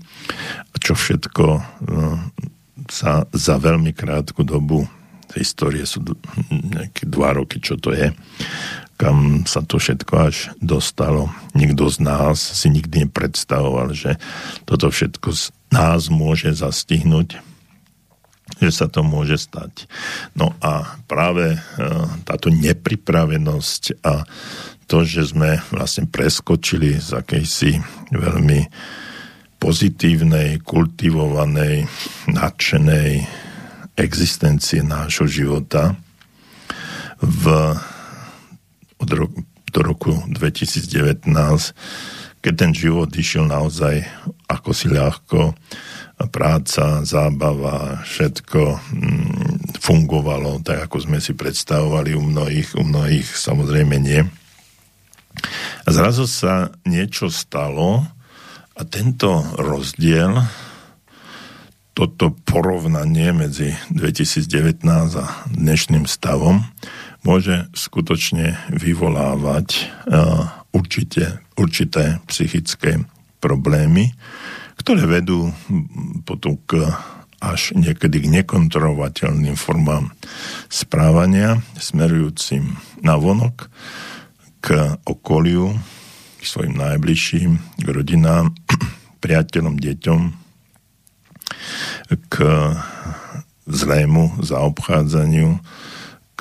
a 0.72 0.76
čo 0.82 0.98
všetko 0.98 1.44
no, 1.86 2.18
sa 2.90 3.22
za 3.30 3.56
veľmi 3.62 3.94
krátku 3.94 4.42
dobu 4.42 4.82
histórie 5.36 5.84
sú 5.88 6.04
nejaké 6.50 7.08
dva 7.08 7.36
roky, 7.36 7.56
čo 7.56 7.80
to 7.80 7.96
je, 7.96 8.12
kam 9.02 9.42
sa 9.50 9.66
to 9.66 9.82
všetko 9.82 10.14
až 10.30 10.54
dostalo. 10.62 11.34
Nikto 11.58 11.90
z 11.90 12.06
nás 12.06 12.38
si 12.38 12.70
nikdy 12.70 13.10
nepredstavoval, 13.10 13.98
že 13.98 14.14
toto 14.62 14.94
všetko 14.94 15.34
z 15.34 15.50
nás 15.74 16.06
môže 16.06 16.54
zastihnúť, 16.54 17.42
že 18.62 18.70
sa 18.70 18.86
to 18.86 19.02
môže 19.02 19.42
stať. 19.42 19.90
No 20.38 20.54
a 20.62 21.02
práve 21.10 21.58
e, 21.58 21.60
táto 22.22 22.46
nepripravenosť 22.54 24.06
a 24.06 24.22
to, 24.86 25.02
že 25.02 25.34
sme 25.34 25.58
vlastne 25.74 26.06
preskočili 26.06 27.02
z 27.02 27.18
akejsi 27.18 27.82
veľmi 28.14 28.70
pozitívnej, 29.58 30.62
kultivovanej, 30.62 31.90
nadšenej 32.30 33.26
existencie 33.98 34.86
nášho 34.86 35.26
života 35.26 35.98
v, 37.18 37.44
od 39.02 39.10
roku, 39.10 39.40
do 39.72 39.80
roku 39.82 40.12
2019, 40.30 41.26
keď 42.42 42.52
ten 42.54 42.72
život 42.74 43.10
išiel 43.10 43.50
naozaj 43.50 44.06
ako 44.46 44.70
si 44.70 44.86
ľahko, 44.90 45.54
práca, 46.30 47.02
zábava, 47.02 48.04
všetko 48.06 48.62
mm, 48.78 49.80
fungovalo 49.82 50.62
tak, 50.62 50.86
ako 50.86 51.08
sme 51.08 51.18
si 51.18 51.34
predstavovali 51.34 52.14
u 52.14 52.22
mnohých, 52.22 52.78
u 52.78 52.84
mnohých 52.86 53.26
samozrejme 53.26 53.96
nie. 53.98 54.22
A 55.82 55.88
zrazu 55.88 56.28
sa 56.28 56.70
niečo 56.86 57.32
stalo 57.32 58.06
a 58.76 58.80
tento 58.86 59.42
rozdiel, 59.58 60.46
toto 61.92 62.32
porovnanie 62.48 63.36
medzi 63.36 63.76
2019 63.92 64.84
a 65.18 65.26
dnešným 65.52 66.08
stavom 66.08 66.64
môže 67.22 67.70
skutočne 67.74 68.58
vyvolávať 68.70 69.68
uh, 70.10 70.50
určite, 70.74 71.42
určité 71.54 72.18
psychické 72.26 73.02
problémy, 73.38 74.14
ktoré 74.78 75.06
vedú 75.06 75.54
potom 76.26 76.58
k 76.66 76.90
až 77.42 77.74
niekedy 77.74 78.22
k 78.22 78.32
nekontrolovateľným 78.38 79.58
formám 79.58 80.14
správania 80.70 81.58
smerujúcim 81.74 82.78
na 83.02 83.18
vonok 83.18 83.66
k 84.62 84.94
okoliu, 85.02 85.74
k 86.38 86.42
svojim 86.46 86.78
najbližším, 86.78 87.82
k 87.82 87.86
rodinám, 87.90 88.54
priateľom, 89.22 89.74
deťom, 89.74 90.20
k 92.30 92.34
zlému 93.66 94.38
zaobchádzaniu, 94.38 95.58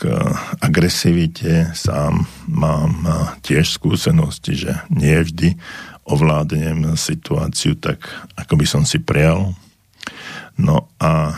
k 0.02 0.10
agresivite. 0.58 1.70
Sám 1.78 2.26
mám 2.50 3.06
tiež 3.46 3.78
skúsenosti, 3.78 4.58
že 4.58 4.74
nie 4.90 5.14
vždy 5.14 5.54
ovládnem 6.10 6.98
situáciu 6.98 7.78
tak, 7.78 8.02
ako 8.34 8.58
by 8.58 8.66
som 8.66 8.82
si 8.82 8.98
prial. 8.98 9.54
No 10.58 10.90
a 10.98 11.38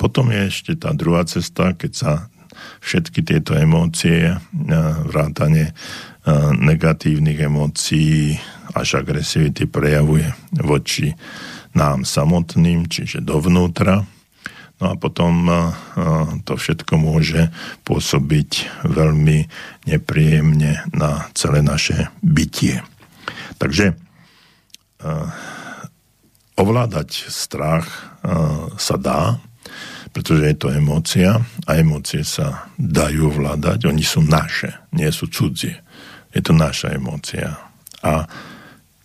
potom 0.00 0.32
je 0.32 0.48
ešte 0.48 0.72
tá 0.80 0.96
druhá 0.96 1.28
cesta, 1.28 1.76
keď 1.76 1.92
sa 1.92 2.12
všetky 2.80 3.20
tieto 3.20 3.52
emócie, 3.52 4.40
vrátane 5.04 5.76
negatívnych 6.56 7.44
emócií 7.44 8.40
až 8.72 9.04
agresivity 9.04 9.68
prejavuje 9.68 10.32
voči 10.56 11.12
nám 11.76 12.08
samotným, 12.08 12.88
čiže 12.88 13.20
dovnútra. 13.20 14.02
No 14.78 14.92
a 14.92 14.94
potom 14.94 15.50
to 16.46 16.54
všetko 16.54 16.94
môže 17.02 17.50
pôsobiť 17.82 18.50
veľmi 18.86 19.38
nepríjemne 19.90 20.86
na 20.94 21.26
celé 21.34 21.66
naše 21.66 22.14
bytie. 22.22 22.86
Takže 23.58 23.98
ovládať 26.54 27.26
strach 27.26 28.14
sa 28.78 28.96
dá, 28.98 29.42
pretože 30.14 30.46
je 30.46 30.56
to 30.58 30.70
emócia 30.70 31.42
a 31.66 31.70
emócie 31.74 32.22
sa 32.22 32.70
dajú 32.78 33.34
ovládať, 33.34 33.90
oni 33.90 34.06
sú 34.06 34.22
naše, 34.22 34.78
nie 34.94 35.10
sú 35.10 35.26
cudzie. 35.26 35.82
Je 36.30 36.38
to 36.38 36.54
naša 36.54 36.94
emócia. 36.94 37.58
A 38.02 38.30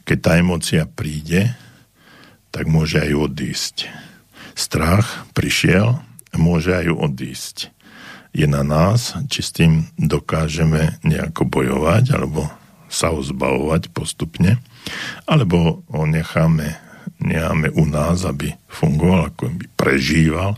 keď 0.05 0.17
tá 0.21 0.31
emócia 0.37 0.85
príde, 0.85 1.57
tak 2.53 2.69
môže 2.69 3.01
aj 3.01 3.13
odísť. 3.17 3.77
Strach 4.53 5.25
prišiel, 5.33 5.99
môže 6.37 6.73
aj 6.73 6.93
odísť. 6.93 7.57
Je 8.33 8.49
na 8.49 8.65
nás, 8.65 9.13
či 9.29 9.45
s 9.45 9.53
tým 9.53 9.93
dokážeme 9.97 10.97
nejako 11.05 11.45
bojovať, 11.45 12.17
alebo 12.17 12.49
sa 12.89 13.13
ho 13.13 13.21
zbavovať 13.21 13.93
postupne, 13.93 14.57
alebo 15.29 15.85
ho 15.89 16.05
necháme, 16.09 16.77
necháme 17.21 17.69
u 17.73 17.85
nás, 17.85 18.25
aby 18.25 18.53
fungoval, 18.69 19.33
ako 19.33 19.53
by 19.53 19.65
prežíval, 19.77 20.57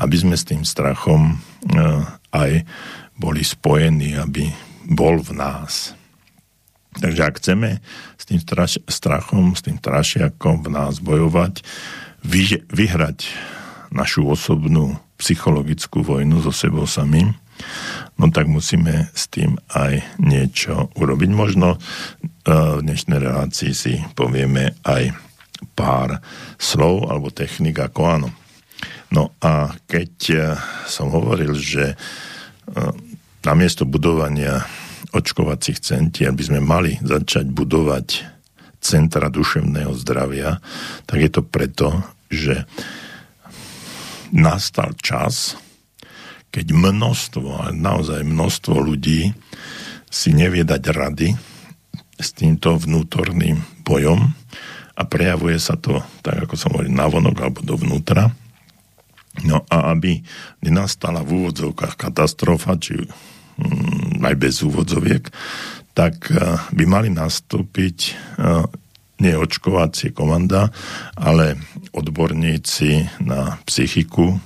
aby 0.00 0.16
sme 0.16 0.36
s 0.36 0.48
tým 0.48 0.64
strachom 0.64 1.36
eh, 1.36 2.04
aj 2.32 2.64
boli 3.20 3.44
spojení, 3.44 4.16
aby 4.16 4.48
bol 4.88 5.20
v 5.20 5.36
nás. 5.36 5.92
Takže 6.96 7.20
ak 7.22 7.38
chceme 7.38 7.78
s 8.18 8.24
tým 8.26 8.40
straš- 8.42 8.82
strachom, 8.90 9.54
s 9.54 9.62
tým 9.62 9.78
strašiakom 9.78 10.66
v 10.66 10.68
nás 10.72 10.98
bojovať, 10.98 11.62
vy- 12.24 12.64
vyhrať 12.70 13.28
našu 13.90 14.26
osobnú 14.26 14.96
psychologickú 15.20 16.00
vojnu 16.00 16.40
so 16.40 16.52
sebou 16.54 16.88
samým, 16.88 17.36
no 18.16 18.24
tak 18.32 18.48
musíme 18.48 19.12
s 19.12 19.28
tým 19.28 19.60
aj 19.76 20.00
niečo 20.16 20.88
urobiť. 20.96 21.30
Možno 21.32 21.76
e, 21.76 21.78
v 22.48 22.80
dnešnej 22.80 23.20
relácii 23.20 23.72
si 23.76 24.00
povieme 24.16 24.80
aj 24.86 25.12
pár 25.76 26.24
slov 26.56 27.12
alebo 27.12 27.28
technik 27.28 27.76
ako 27.76 28.00
áno. 28.08 28.28
No 29.12 29.36
a 29.44 29.76
keď 29.84 30.12
e, 30.30 30.36
som 30.88 31.12
hovoril, 31.12 31.52
že 31.52 31.92
e, 31.92 31.96
namiesto 33.44 33.84
budovania 33.84 34.64
očkovacích 35.10 35.82
centier 35.82 36.30
by 36.30 36.42
sme 36.46 36.60
mali 36.62 36.96
začať 37.02 37.50
budovať 37.50 38.06
centra 38.80 39.28
duševného 39.28 39.92
zdravia, 39.94 40.58
tak 41.04 41.18
je 41.20 41.30
to 41.30 41.42
preto, 41.44 42.00
že 42.32 42.64
nastal 44.32 44.96
čas, 44.98 45.60
keď 46.50 46.74
množstvo, 46.74 47.46
ale 47.46 47.70
naozaj 47.76 48.26
množstvo 48.26 48.74
ľudí 48.80 49.30
si 50.10 50.30
nevie 50.34 50.66
dať 50.66 50.82
rady 50.90 51.28
s 52.18 52.28
týmto 52.34 52.74
vnútorným 52.74 53.62
bojom 53.86 54.34
a 54.98 55.02
prejavuje 55.06 55.56
sa 55.56 55.78
to, 55.78 56.02
tak 56.20 56.44
ako 56.44 56.54
som 56.58 56.74
hovoril, 56.74 56.92
navonok 56.92 57.36
alebo 57.40 57.60
dovnútra. 57.64 58.28
No 59.46 59.62
a 59.70 59.94
aby 59.94 60.20
nenastala 60.60 61.22
v 61.22 61.40
úvodzovkách 61.40 61.94
katastrofa, 61.94 62.76
či 62.76 62.98
mm, 62.98 64.20
aj 64.20 64.34
bez 64.36 64.60
úvodzoviek, 64.60 65.30
tak 66.00 66.32
uh, 66.32 66.56
by 66.72 66.84
mali 66.88 67.12
nastúpiť 67.12 67.98
uh, 68.40 68.64
nie 69.20 69.36
očkovacie 69.36 70.16
komanda, 70.16 70.72
ale 71.12 71.60
odborníci 71.92 73.20
na 73.20 73.60
psychiku, 73.68 74.40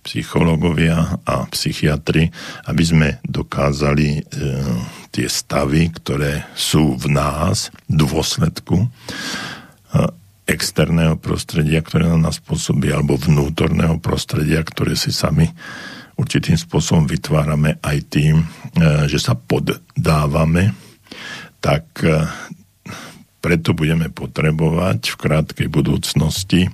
psychológovia 0.00 1.20
a 1.28 1.44
psychiatri, 1.52 2.32
aby 2.64 2.82
sme 2.82 3.08
dokázali 3.26 4.08
e, 4.16 4.20
tie 5.12 5.26
stavy, 5.26 5.90
ktoré 5.92 6.48
sú 6.54 6.96
v 6.96 7.12
nás, 7.12 7.74
dôsledku 7.90 8.86
e, 8.86 8.88
externého 10.46 11.18
prostredia, 11.18 11.82
ktoré 11.82 12.06
na 12.08 12.30
nás 12.30 12.38
pôsobí, 12.38 12.88
alebo 12.88 13.18
vnútorného 13.18 13.98
prostredia, 13.98 14.62
ktoré 14.62 14.94
si 14.94 15.10
sami 15.10 15.50
určitým 16.16 16.56
spôsobom 16.56 17.04
vytvárame 17.04 17.76
aj 17.84 17.98
tým, 18.08 18.40
že 19.04 19.20
sa 19.20 19.36
poddávame, 19.36 20.85
tak 21.60 21.84
e, 22.02 22.24
preto 23.40 23.76
budeme 23.76 24.10
potrebovať 24.10 25.14
v 25.14 25.16
krátkej 25.16 25.68
budúcnosti 25.70 26.66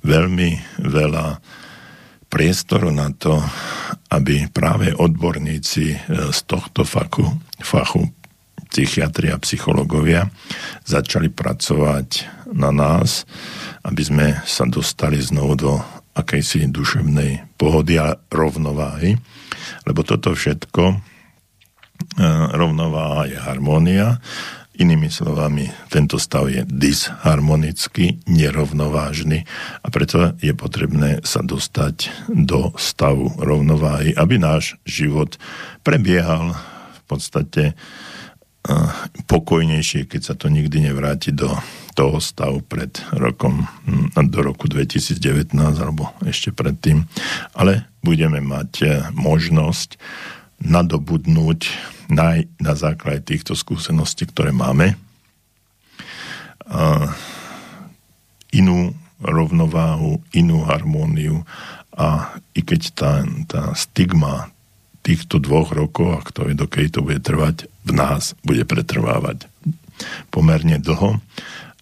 veľmi 0.00 0.80
veľa 0.80 1.40
priestoru 2.26 2.90
na 2.90 3.12
to, 3.14 3.38
aby 4.10 4.48
práve 4.50 4.92
odborníci 4.92 5.86
e, 5.92 5.98
z 6.32 6.38
tohto 6.48 6.82
fachu, 6.82 7.26
fachu 7.60 8.08
psychiatria 8.70 9.38
a 9.38 9.42
psychológovia 9.42 10.28
začali 10.84 11.30
pracovať 11.30 12.08
na 12.52 12.74
nás, 12.74 13.24
aby 13.86 14.02
sme 14.02 14.26
sa 14.44 14.66
dostali 14.66 15.22
znovu 15.22 15.54
do 15.56 15.72
akejsi 16.16 16.66
duševnej 16.72 17.56
pohody 17.60 18.00
a 18.00 18.16
rovnováhy. 18.32 19.16
Lebo 19.84 20.00
toto 20.02 20.32
všetko, 20.32 21.15
rovnováha 22.54 23.28
je 23.28 23.38
harmónia 23.38 24.22
Inými 24.76 25.08
slovami, 25.08 25.72
tento 25.88 26.20
stav 26.20 26.52
je 26.52 26.60
disharmonický, 26.68 28.20
nerovnovážny 28.28 29.48
a 29.80 29.88
preto 29.88 30.36
je 30.36 30.52
potrebné 30.52 31.24
sa 31.24 31.40
dostať 31.40 32.28
do 32.28 32.76
stavu 32.76 33.32
rovnováhy, 33.40 34.12
aby 34.12 34.36
náš 34.36 34.76
život 34.84 35.40
prebiehal 35.80 36.52
v 36.92 37.00
podstate 37.08 37.72
pokojnejšie, 39.24 40.04
keď 40.04 40.20
sa 40.20 40.34
to 40.36 40.52
nikdy 40.52 40.84
nevráti 40.92 41.32
do 41.32 41.56
toho 41.96 42.20
stavu 42.20 42.60
pred 42.60 43.00
rokom, 43.16 43.64
do 44.12 44.38
roku 44.44 44.68
2019 44.68 45.56
alebo 45.56 46.12
ešte 46.20 46.52
predtým. 46.52 47.08
Ale 47.56 47.88
budeme 48.04 48.44
mať 48.44 48.70
e, 48.82 48.86
možnosť 49.16 49.96
nadobudnúť 50.62 51.60
na, 52.08 52.40
na 52.56 52.74
základe 52.78 53.26
týchto 53.26 53.52
skúseností, 53.58 54.28
ktoré 54.28 54.54
máme, 54.54 54.96
a 56.66 57.14
inú 58.50 58.90
rovnováhu, 59.22 60.18
inú 60.34 60.66
harmóniu 60.66 61.46
a 61.94 62.36
i 62.52 62.60
keď 62.60 62.80
tá, 62.92 63.12
tá 63.48 63.62
stigma 63.78 64.50
týchto 65.06 65.38
dvoch 65.38 65.70
rokov, 65.70 66.08
a 66.18 66.20
kto 66.26 66.50
vie, 66.50 66.58
dokedy 66.58 66.88
to 66.90 67.00
bude 67.06 67.22
trvať, 67.22 67.70
v 67.86 67.92
nás 67.94 68.34
bude 68.42 68.66
pretrvávať 68.66 69.46
pomerne 70.34 70.82
dlho. 70.82 71.22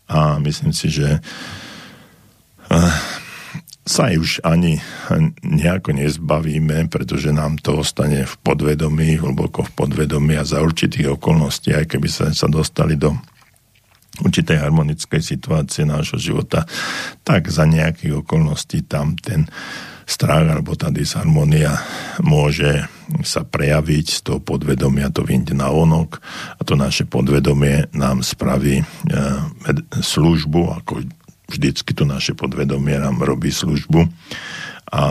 A 0.05 0.37
myslím 0.45 0.77
si, 0.77 0.93
že 0.93 1.25
sa 3.85 4.09
už 4.09 4.41
ani 4.41 4.81
nejako 5.45 5.93
nezbavíme, 5.93 6.89
pretože 6.89 7.29
nám 7.37 7.61
to 7.61 7.85
ostane 7.85 8.25
v 8.25 8.35
podvedomí, 8.41 9.21
hlboko 9.21 9.69
v 9.69 9.73
podvedomí 9.77 10.41
a 10.41 10.49
za 10.49 10.65
určitých 10.65 11.21
okolností, 11.21 11.77
aj 11.77 11.93
keby 11.93 12.09
sa, 12.09 12.33
sa 12.33 12.49
dostali 12.49 12.97
do 12.97 13.13
určitej 14.25 14.57
harmonickej 14.57 15.21
situácie 15.21 15.85
nášho 15.85 16.17
života, 16.17 16.65
tak 17.27 17.53
za 17.53 17.69
nejakých 17.69 18.25
okolností 18.25 18.89
tam 18.89 19.21
ten 19.21 19.45
strach 20.05 20.49
alebo 20.49 20.77
tá 20.77 20.93
disharmonia 20.93 21.81
môže 22.21 22.89
sa 23.25 23.45
prejaviť 23.45 24.07
z 24.09 24.21
toho 24.21 24.41
podvedomia, 24.41 25.13
to 25.13 25.25
vyjde 25.25 25.57
na 25.57 25.73
onok 25.73 26.21
a 26.57 26.61
to 26.65 26.77
naše 26.77 27.09
podvedomie 27.09 27.89
nám 27.93 28.21
spraví 28.21 28.81
e, 28.81 28.85
službu, 30.01 30.63
ako 30.81 31.05
vždycky 31.49 31.93
to 31.93 32.05
naše 32.09 32.33
podvedomie 32.33 32.97
nám 32.97 33.21
robí 33.21 33.53
službu 33.53 34.09
a 34.93 35.03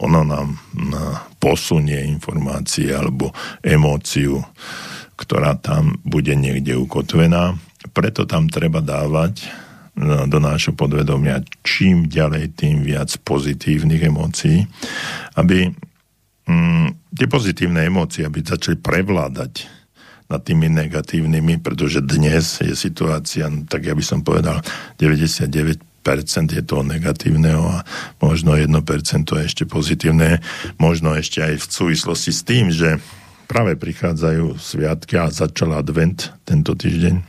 ono 0.00 0.24
nám 0.24 0.58
posunie 1.36 2.00
informácie 2.08 2.90
alebo 2.90 3.30
emóciu, 3.60 4.40
ktorá 5.14 5.58
tam 5.60 6.00
bude 6.02 6.32
niekde 6.34 6.74
ukotvená. 6.78 7.54
Preto 7.92 8.24
tam 8.24 8.48
treba 8.48 8.80
dávať 8.80 9.46
no, 9.98 10.24
do 10.26 10.38
nášho 10.40 10.72
podvedomia 10.72 11.44
čím 11.62 12.08
ďalej, 12.08 12.56
tým 12.56 12.86
viac 12.86 13.12
pozitívnych 13.22 14.02
emócií, 14.06 14.64
aby 15.36 15.70
mm, 16.46 17.14
tie 17.14 17.26
pozitívne 17.28 17.84
emócie 17.84 18.24
aby 18.24 18.42
začali 18.42 18.80
prevládať 18.80 19.81
nad 20.26 20.40
tými 20.42 20.68
negatívnymi, 20.70 21.62
pretože 21.62 22.02
dnes 22.02 22.60
je 22.62 22.74
situácia, 22.74 23.48
tak 23.66 23.86
ja 23.86 23.94
by 23.94 24.04
som 24.04 24.20
povedal, 24.22 24.62
99% 24.98 25.82
je 26.50 26.62
toho 26.62 26.82
negatívneho 26.82 27.62
a 27.62 27.78
možno 28.18 28.58
1% 28.58 28.68
je 29.22 29.44
ešte 29.46 29.64
pozitívne, 29.64 30.42
možno 30.78 31.14
ešte 31.14 31.42
aj 31.42 31.54
v 31.62 31.66
súvislosti 31.66 32.32
s 32.34 32.42
tým, 32.42 32.74
že 32.74 32.98
práve 33.46 33.76
prichádzajú 33.76 34.56
sviatky 34.56 35.20
a 35.20 35.28
začal 35.28 35.76
advent 35.76 36.32
tento 36.48 36.72
týždeň. 36.72 37.20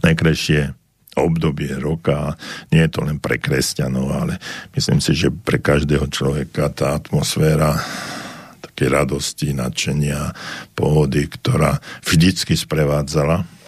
Najkrajšie 0.00 0.80
obdobie 1.18 1.74
roka. 1.76 2.38
Nie 2.70 2.86
je 2.86 2.92
to 2.96 3.00
len 3.02 3.18
pre 3.18 3.36
kresťanov, 3.36 4.08
ale 4.14 4.34
myslím 4.72 5.02
si, 5.02 5.12
že 5.12 5.28
pre 5.28 5.58
každého 5.58 6.06
človeka 6.08 6.70
tá 6.70 6.96
atmosféra 6.96 7.76
také 8.60 8.92
radosti, 8.92 9.56
nadšenia, 9.56 10.36
pohody, 10.76 11.26
ktorá 11.26 11.80
vždycky 12.04 12.54
sprevádzala 12.54 13.60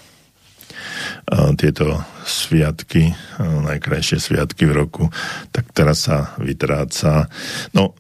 tieto 1.59 2.03
sviatky, 2.23 3.15
najkrajšie 3.41 4.19
sviatky 4.21 4.69
v 4.69 4.77
roku, 4.77 5.05
tak 5.51 5.71
teraz 5.75 6.07
sa 6.07 6.35
vytráca. 6.39 7.27
No, 7.75 7.97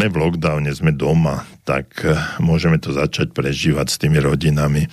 sme 0.00 0.06
v 0.08 0.16
lockdowne, 0.16 0.72
sme 0.72 0.96
doma, 0.96 1.44
tak 1.68 1.92
e, 2.08 2.16
môžeme 2.40 2.80
to 2.80 2.88
začať 2.88 3.36
prežívať 3.36 3.86
s 3.90 4.00
tými 4.00 4.16
rodinami. 4.16 4.86
E, 4.86 4.88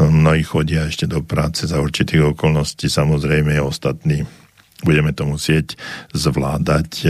mnohí 0.00 0.40
chodia 0.46 0.88
ešte 0.88 1.04
do 1.04 1.20
práce 1.20 1.68
za 1.68 1.76
určitých 1.76 2.32
okolností, 2.32 2.88
samozrejme 2.88 3.60
ostatní 3.60 4.24
budeme 4.80 5.12
to 5.12 5.28
musieť 5.28 5.76
zvládať 6.16 7.04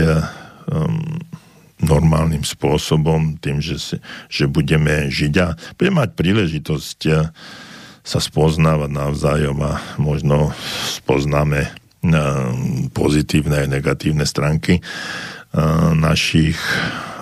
normálnym 1.81 2.45
spôsobom, 2.45 3.41
tým, 3.41 3.59
že, 3.59 3.77
si, 3.81 3.97
že 4.29 4.45
budeme 4.45 5.09
žiť 5.09 5.33
a 5.41 5.57
budeme 5.75 6.05
mať 6.05 6.09
príležitosť 6.13 6.99
eh, 7.09 7.29
sa 8.01 8.17
spoznávať 8.17 8.89
navzájom 8.89 9.57
a 9.61 9.77
možno 9.97 10.53
spoznáme 11.01 11.67
eh, 11.67 11.73
pozitívne 12.93 13.65
a 13.65 13.71
negatívne 13.71 14.25
stránky 14.25 14.79
eh, 14.79 14.83
našich 15.97 16.57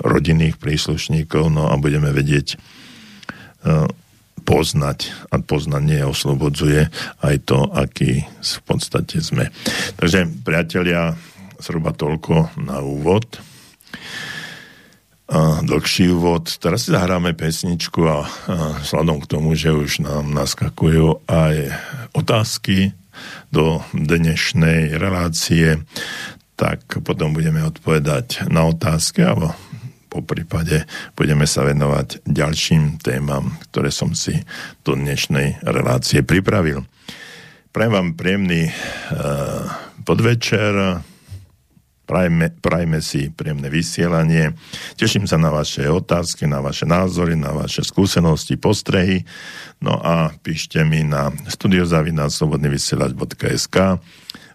rodinných 0.04 0.56
príslušníkov, 0.56 1.52
no 1.52 1.68
a 1.68 1.76
budeme 1.76 2.12
vedieť 2.16 2.56
poznať 4.48 5.12
a 5.36 5.44
poznanie 5.44 6.00
oslobodzuje 6.08 6.88
aj 7.20 7.36
to, 7.44 7.68
aký 7.76 8.24
v 8.24 8.60
podstate 8.64 9.20
sme. 9.20 9.52
Takže, 10.00 10.32
priatelia, 10.48 11.20
zhruba 11.60 11.92
toľko 11.92 12.56
na 12.64 12.80
úvod 12.80 13.49
dlhší 15.64 16.10
úvod. 16.10 16.50
Teraz 16.58 16.86
si 16.86 16.94
zahráme 16.94 17.38
pesničku 17.38 18.02
a, 18.10 18.26
a 18.26 18.82
vzhľadom 18.82 19.22
k 19.22 19.30
tomu, 19.30 19.54
že 19.54 19.70
už 19.70 20.02
nám 20.02 20.34
naskakujú 20.34 21.22
aj 21.30 21.56
otázky 22.18 22.98
do 23.54 23.84
dnešnej 23.94 24.98
relácie, 24.98 25.86
tak 26.58 26.82
potom 27.06 27.32
budeme 27.32 27.62
odpovedať 27.64 28.50
na 28.50 28.68
otázky 28.68 29.24
alebo 29.24 29.54
po 30.10 30.26
prípade 30.26 30.90
budeme 31.14 31.46
sa 31.46 31.62
venovať 31.62 32.26
ďalším 32.26 32.98
témam, 32.98 33.62
ktoré 33.70 33.94
som 33.94 34.18
si 34.18 34.42
do 34.82 34.98
dnešnej 34.98 35.62
relácie 35.62 36.26
pripravil. 36.26 36.82
Prajem 37.70 37.94
vám 37.94 38.10
príjemný 38.18 38.74
uh, 38.74 39.70
podvečer, 40.02 41.06
prajme, 42.10 42.50
prajme 42.58 43.06
si 43.06 43.30
príjemné 43.30 43.70
vysielanie. 43.70 44.58
Teším 44.98 45.30
sa 45.30 45.38
na 45.38 45.54
vaše 45.54 45.86
otázky, 45.86 46.50
na 46.50 46.58
vaše 46.58 46.90
názory, 46.90 47.38
na 47.38 47.54
vaše 47.54 47.86
skúsenosti, 47.86 48.58
postrehy. 48.58 49.30
No 49.78 50.02
a 50.02 50.34
píšte 50.42 50.82
mi 50.82 51.06
na 51.06 51.30
studiozavináslobodnyvysielač.sk 51.46 53.78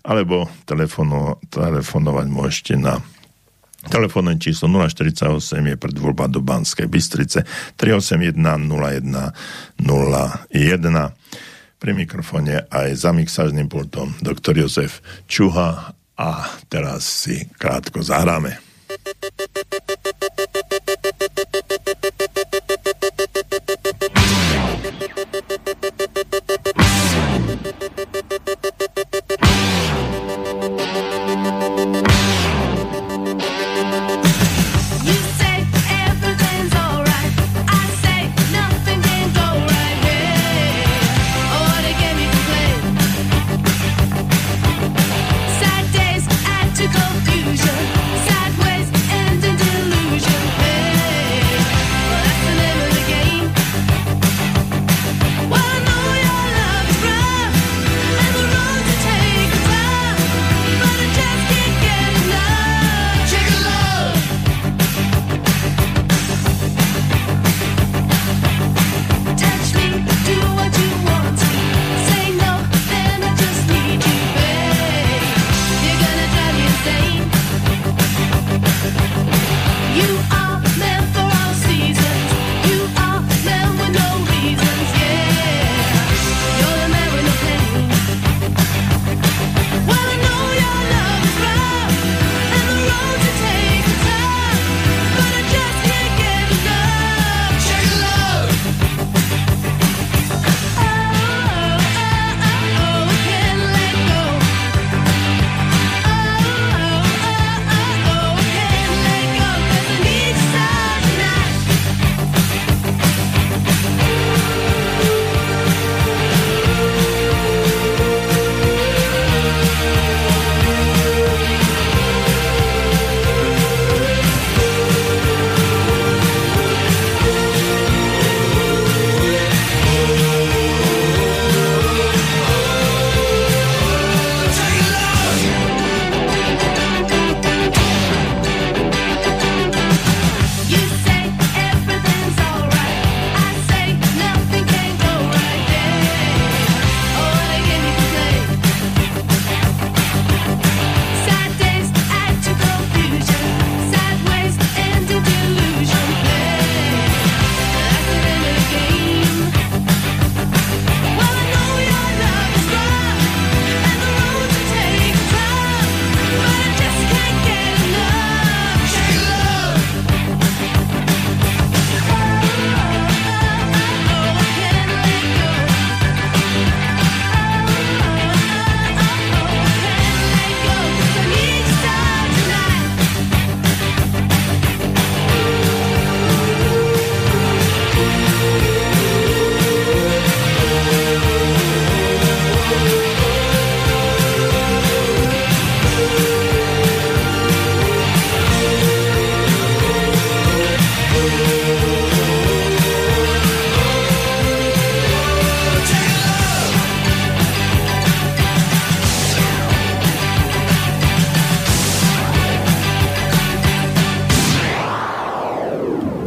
alebo 0.04 0.52
telefono, 0.66 1.38
telefonovať 1.54 2.26
môžete 2.26 2.74
na 2.74 2.98
Telefónne 3.84 4.40
číslo 4.40 4.64
048 4.88 5.60
je 5.60 5.76
predvoľba 5.76 6.32
do 6.32 6.40
Banskej 6.40 6.88
Bystrice 6.88 7.44
381 7.76 8.32
01 8.32 9.76
01. 9.76 10.48
Pri 11.76 11.92
mikrofóne 11.92 12.64
aj 12.72 12.96
za 12.96 13.12
mixážnym 13.12 13.68
pultom 13.68 14.16
doktor 14.24 14.56
Jozef 14.56 15.04
Čuha 15.28 15.93
a 16.16 16.48
teraz 16.70 17.26
si 17.26 17.44
krátko 17.58 18.02
zahráme. 18.02 18.63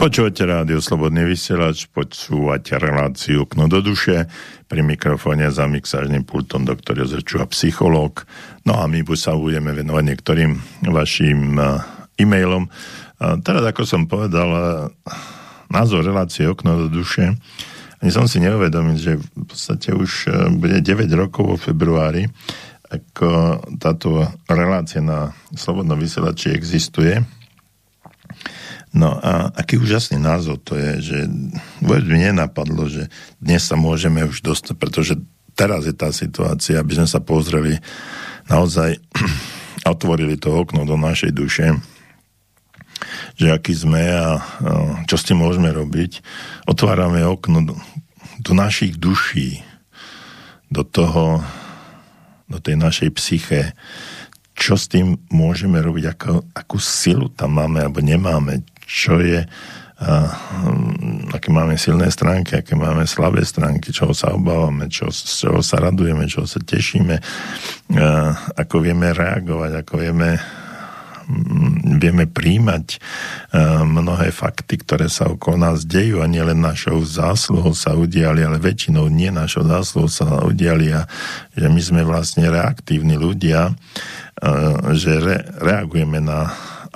Počúvate 0.08 0.48
rádio 0.48 0.80
Slobodný 0.80 1.28
vysielač, 1.28 1.92
počúvate 1.92 2.80
reláciu 2.80 3.44
Kno 3.44 3.68
do 3.68 3.84
duše, 3.84 4.32
pri 4.72 4.80
mikrofóne 4.80 5.52
za 5.52 5.68
mixážnym 5.68 6.24
pultom 6.24 6.64
doktor 6.64 6.96
Jozef 6.96 7.28
Čuha, 7.28 7.44
psychológ. 7.52 8.24
No 8.64 8.80
a 8.80 8.88
my 8.88 9.04
sa 9.20 9.36
budeme 9.36 9.76
venovať 9.76 10.04
niektorým 10.08 10.52
vašim 10.96 11.60
e, 11.60 11.64
e-mailom. 12.24 12.72
Teraz, 13.20 13.68
ako 13.68 13.84
som 13.84 14.08
povedal, 14.08 14.48
e, 14.48 14.64
názov 15.76 16.08
relácie 16.08 16.48
Okno 16.48 16.88
do 16.88 17.04
duše, 17.04 17.36
ani 18.00 18.08
som 18.08 18.32
si 18.32 18.40
neuvedomil, 18.40 18.96
že 18.96 19.20
v 19.20 19.44
podstate 19.44 19.92
už 19.92 20.32
e, 20.32 20.56
bude 20.56 20.80
9 20.80 21.04
rokov 21.20 21.44
vo 21.44 21.58
februári, 21.60 22.32
ako 22.88 23.60
táto 23.76 24.24
relácia 24.48 25.04
na 25.04 25.36
Slobodnom 25.52 26.00
vysielači 26.00 26.56
existuje 26.56 27.37
No 28.96 29.20
a 29.20 29.52
aký 29.52 29.76
úžasný 29.78 30.16
názov 30.22 30.64
to 30.64 30.80
je, 30.80 30.92
že 31.04 31.18
vôbec 31.84 32.08
mi 32.08 32.24
nenapadlo, 32.24 32.88
že 32.88 33.12
dnes 33.38 33.64
sa 33.68 33.76
môžeme 33.76 34.24
už 34.24 34.40
dostať, 34.40 34.76
pretože 34.80 35.14
teraz 35.58 35.90
je 35.90 35.96
tá 35.98 36.14
situácia, 36.16 36.80
aby 36.80 37.02
sme 37.02 37.08
sa 37.10 37.20
pozreli 37.20 37.82
naozaj 38.48 38.96
a 39.86 39.88
otvorili 39.92 40.40
to 40.40 40.56
okno 40.56 40.88
do 40.88 40.96
našej 40.96 41.32
duše, 41.36 41.76
že 43.36 43.54
aký 43.54 43.76
sme 43.76 44.02
a, 44.08 44.42
čo 45.06 45.16
s 45.20 45.28
tým 45.28 45.44
môžeme 45.44 45.70
robiť. 45.70 46.24
Otvárame 46.66 47.22
okno 47.28 47.62
do, 47.62 47.76
do 48.42 48.52
našich 48.56 48.98
duší, 48.98 49.62
do 50.72 50.82
toho, 50.88 51.44
do 52.48 52.58
tej 52.64 52.80
našej 52.80 53.10
psyche, 53.20 53.62
čo 54.58 54.74
s 54.74 54.90
tým 54.90 55.22
môžeme 55.30 55.78
robiť, 55.78 56.18
ako, 56.18 56.32
akú 56.58 56.82
silu 56.82 57.30
tam 57.30 57.62
máme 57.62 57.86
alebo 57.86 58.02
nemáme, 58.02 58.66
čo 58.88 59.20
je 59.20 59.44
a, 59.98 60.30
aké 61.34 61.50
máme 61.50 61.74
silné 61.74 62.14
stránky, 62.14 62.62
aké 62.62 62.78
máme 62.78 63.10
slabé 63.10 63.42
stránky, 63.42 63.90
čoho 63.90 64.14
sa 64.14 64.30
obávame, 64.38 64.94
čo, 64.94 65.10
z 65.10 65.50
čoho 65.50 65.66
sa 65.66 65.82
radujeme, 65.82 66.30
čoho 66.30 66.46
sa 66.46 66.62
tešíme, 66.62 67.18
a, 67.18 67.24
ako 68.56 68.76
vieme 68.86 69.10
reagovať, 69.10 69.72
ako 69.82 69.94
vieme 69.98 70.38
vieme 72.00 72.24
príjmať 72.24 73.04
mnohé 73.84 74.32
fakty, 74.32 74.80
ktoré 74.80 75.12
sa 75.12 75.28
okolo 75.28 75.60
nás 75.60 75.84
dejú 75.84 76.24
a 76.24 76.28
nielen 76.28 76.64
našou 76.64 77.04
zásluhou 77.04 77.76
sa 77.76 78.00
udiali, 78.00 78.48
ale 78.48 78.64
väčšinou 78.64 79.12
nie 79.12 79.28
našou 79.28 79.68
zásluhou 79.68 80.08
sa 80.08 80.48
udiali 80.48 80.96
a 80.96 81.04
že 81.52 81.68
my 81.68 81.82
sme 81.84 82.02
vlastne 82.08 82.48
reaktívni 82.48 83.20
ľudia, 83.20 83.76
že 84.96 85.20
re, 85.20 85.44
reagujeme 85.60 86.24
na 86.24 86.48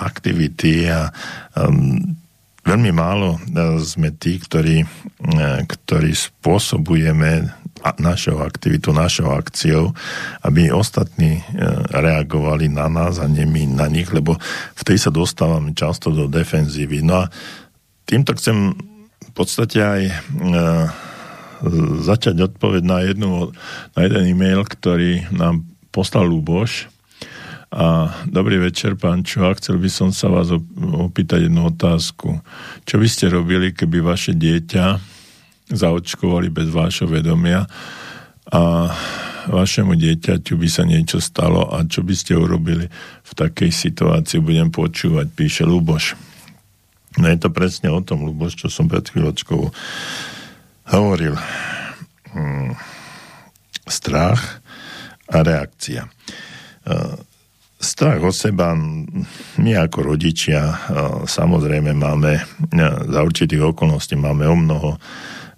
aktivity 0.02 0.90
a 0.90 1.08
um, 1.56 2.16
veľmi 2.62 2.90
málo 2.94 3.38
sme 3.82 4.14
tí, 4.14 4.38
ktorí, 4.38 4.86
ktorí 5.66 6.12
spôsobujeme 6.14 7.50
našou 7.98 8.38
aktivitou, 8.46 8.94
našou 8.94 9.34
akciou, 9.34 9.90
aby 10.46 10.70
ostatní 10.70 11.42
e, 11.42 11.42
reagovali 11.90 12.70
na 12.70 12.86
nás 12.86 13.18
a 13.18 13.26
nie 13.26 13.42
my 13.42 13.66
na 13.74 13.90
nich, 13.90 14.06
lebo 14.14 14.38
v 14.78 14.82
tej 14.86 15.02
sa 15.02 15.10
dostávame 15.10 15.74
často 15.74 16.14
do 16.14 16.30
defenzívy. 16.30 17.02
No 17.02 17.26
a 17.26 17.34
týmto 18.06 18.38
chcem 18.38 18.78
v 19.18 19.32
podstate 19.34 19.82
aj 19.82 20.02
začať 22.02 22.52
odpoveď 22.52 22.82
na, 22.82 22.98
jednu, 23.06 23.54
na 23.94 24.00
jeden 24.02 24.24
e-mail, 24.34 24.66
ktorý 24.66 25.30
nám 25.30 25.62
poslal 25.94 26.26
Luboš. 26.26 26.90
A 27.72 28.12
dobrý 28.28 28.60
večer, 28.60 29.00
pán 29.00 29.24
Čuha. 29.24 29.56
Chcel 29.56 29.80
by 29.80 29.88
som 29.88 30.12
sa 30.12 30.28
vás 30.28 30.52
opýtať 30.76 31.48
jednu 31.48 31.72
otázku. 31.72 32.44
Čo 32.84 33.00
by 33.00 33.08
ste 33.08 33.32
robili, 33.32 33.72
keby 33.72 34.04
vaše 34.04 34.36
dieťa 34.36 35.00
zaočkovali 35.72 36.52
bez 36.52 36.68
vášho 36.68 37.08
vedomia 37.08 37.64
a 38.52 38.92
vašemu 39.48 39.96
dieťaťu 39.96 40.52
by 40.52 40.68
sa 40.68 40.84
niečo 40.84 41.16
stalo 41.16 41.64
a 41.72 41.80
čo 41.88 42.04
by 42.04 42.12
ste 42.12 42.36
urobili 42.36 42.92
v 43.24 43.32
takej 43.32 43.72
situácii, 43.72 44.44
budem 44.44 44.68
počúvať, 44.68 45.32
píše 45.32 45.64
Luboš. 45.64 46.12
No 47.16 47.24
je 47.24 47.40
to 47.40 47.48
presne 47.48 47.88
o 47.88 48.04
tom, 48.04 48.28
Luboš, 48.28 48.60
čo 48.60 48.68
som 48.68 48.84
pred 48.84 49.08
chvíľočkou 49.08 49.72
hovoril. 50.92 51.40
Hmm. 52.36 52.76
Strach 53.88 54.60
a 55.32 55.40
reakcia. 55.40 56.04
Uh, 56.84 57.16
strach 57.82 58.22
o 58.22 58.30
seba, 58.30 58.78
my 59.58 59.72
ako 59.74 60.14
rodičia 60.14 60.62
uh, 60.62 60.76
samozrejme 61.26 61.92
máme 61.92 62.32
uh, 62.38 62.44
za 63.10 63.20
určitých 63.20 63.74
okolností 63.74 64.14
máme 64.14 64.46
o 64.46 64.56
mnoho 64.56 64.90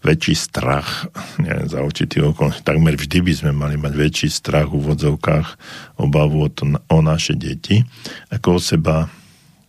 väčší 0.05 0.37
strach 0.37 1.09
neviem, 1.41 1.65
za 1.65 1.81
určitý 1.81 2.21
okol. 2.21 2.53
Takmer 2.61 2.93
vždy 2.97 3.25
by 3.25 3.33
sme 3.33 3.53
mali 3.57 3.81
mať 3.81 3.93
väčší 3.97 4.29
strach 4.29 4.69
v 4.69 4.85
úvodzovkách, 4.85 5.49
obavu 5.97 6.45
o, 6.45 6.49
to, 6.53 6.69
o 6.93 6.99
naše 7.01 7.33
deti, 7.33 7.81
ako 8.29 8.57
o 8.57 8.61
seba 8.61 9.09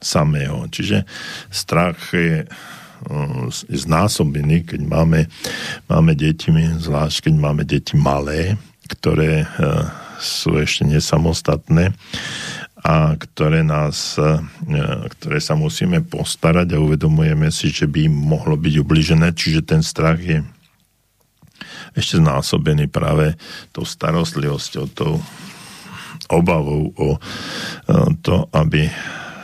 samého. 0.03 0.67
Čiže 0.67 1.07
strach 1.47 2.11
je 2.11 2.43
je 3.69 3.79
znásobený, 3.85 4.65
keď 4.65 4.81
máme, 4.81 5.19
máme 5.85 6.17
deti, 6.17 6.49
zvlášť 6.79 7.29
keď 7.29 7.35
máme 7.37 7.63
deti 7.67 7.93
malé, 7.99 8.57
ktoré 8.89 9.45
sú 10.25 10.57
ešte 10.57 10.89
nesamostatné 10.89 11.93
a 12.85 13.17
ktoré 13.17 13.65
nás, 13.65 14.17
e, 14.21 14.41
ktoré 15.17 15.41
sa 15.41 15.57
musíme 15.57 16.05
postarať 16.05 16.77
a 16.77 16.81
uvedomujeme 16.81 17.49
si, 17.49 17.73
že 17.73 17.89
by 17.89 18.05
im 18.05 18.13
mohlo 18.13 18.53
byť 18.57 18.73
ubližené, 18.77 19.33
čiže 19.33 19.65
ten 19.65 19.81
strach 19.81 20.21
je 20.21 20.45
ešte 21.97 22.21
znásobený 22.21 22.91
práve 22.91 23.33
tou 23.73 23.87
starostlivosťou, 23.87 24.85
tou 24.93 25.17
obavou 26.29 26.93
o 26.93 27.09
e, 27.15 27.19
to, 28.21 28.45
aby 28.53 28.85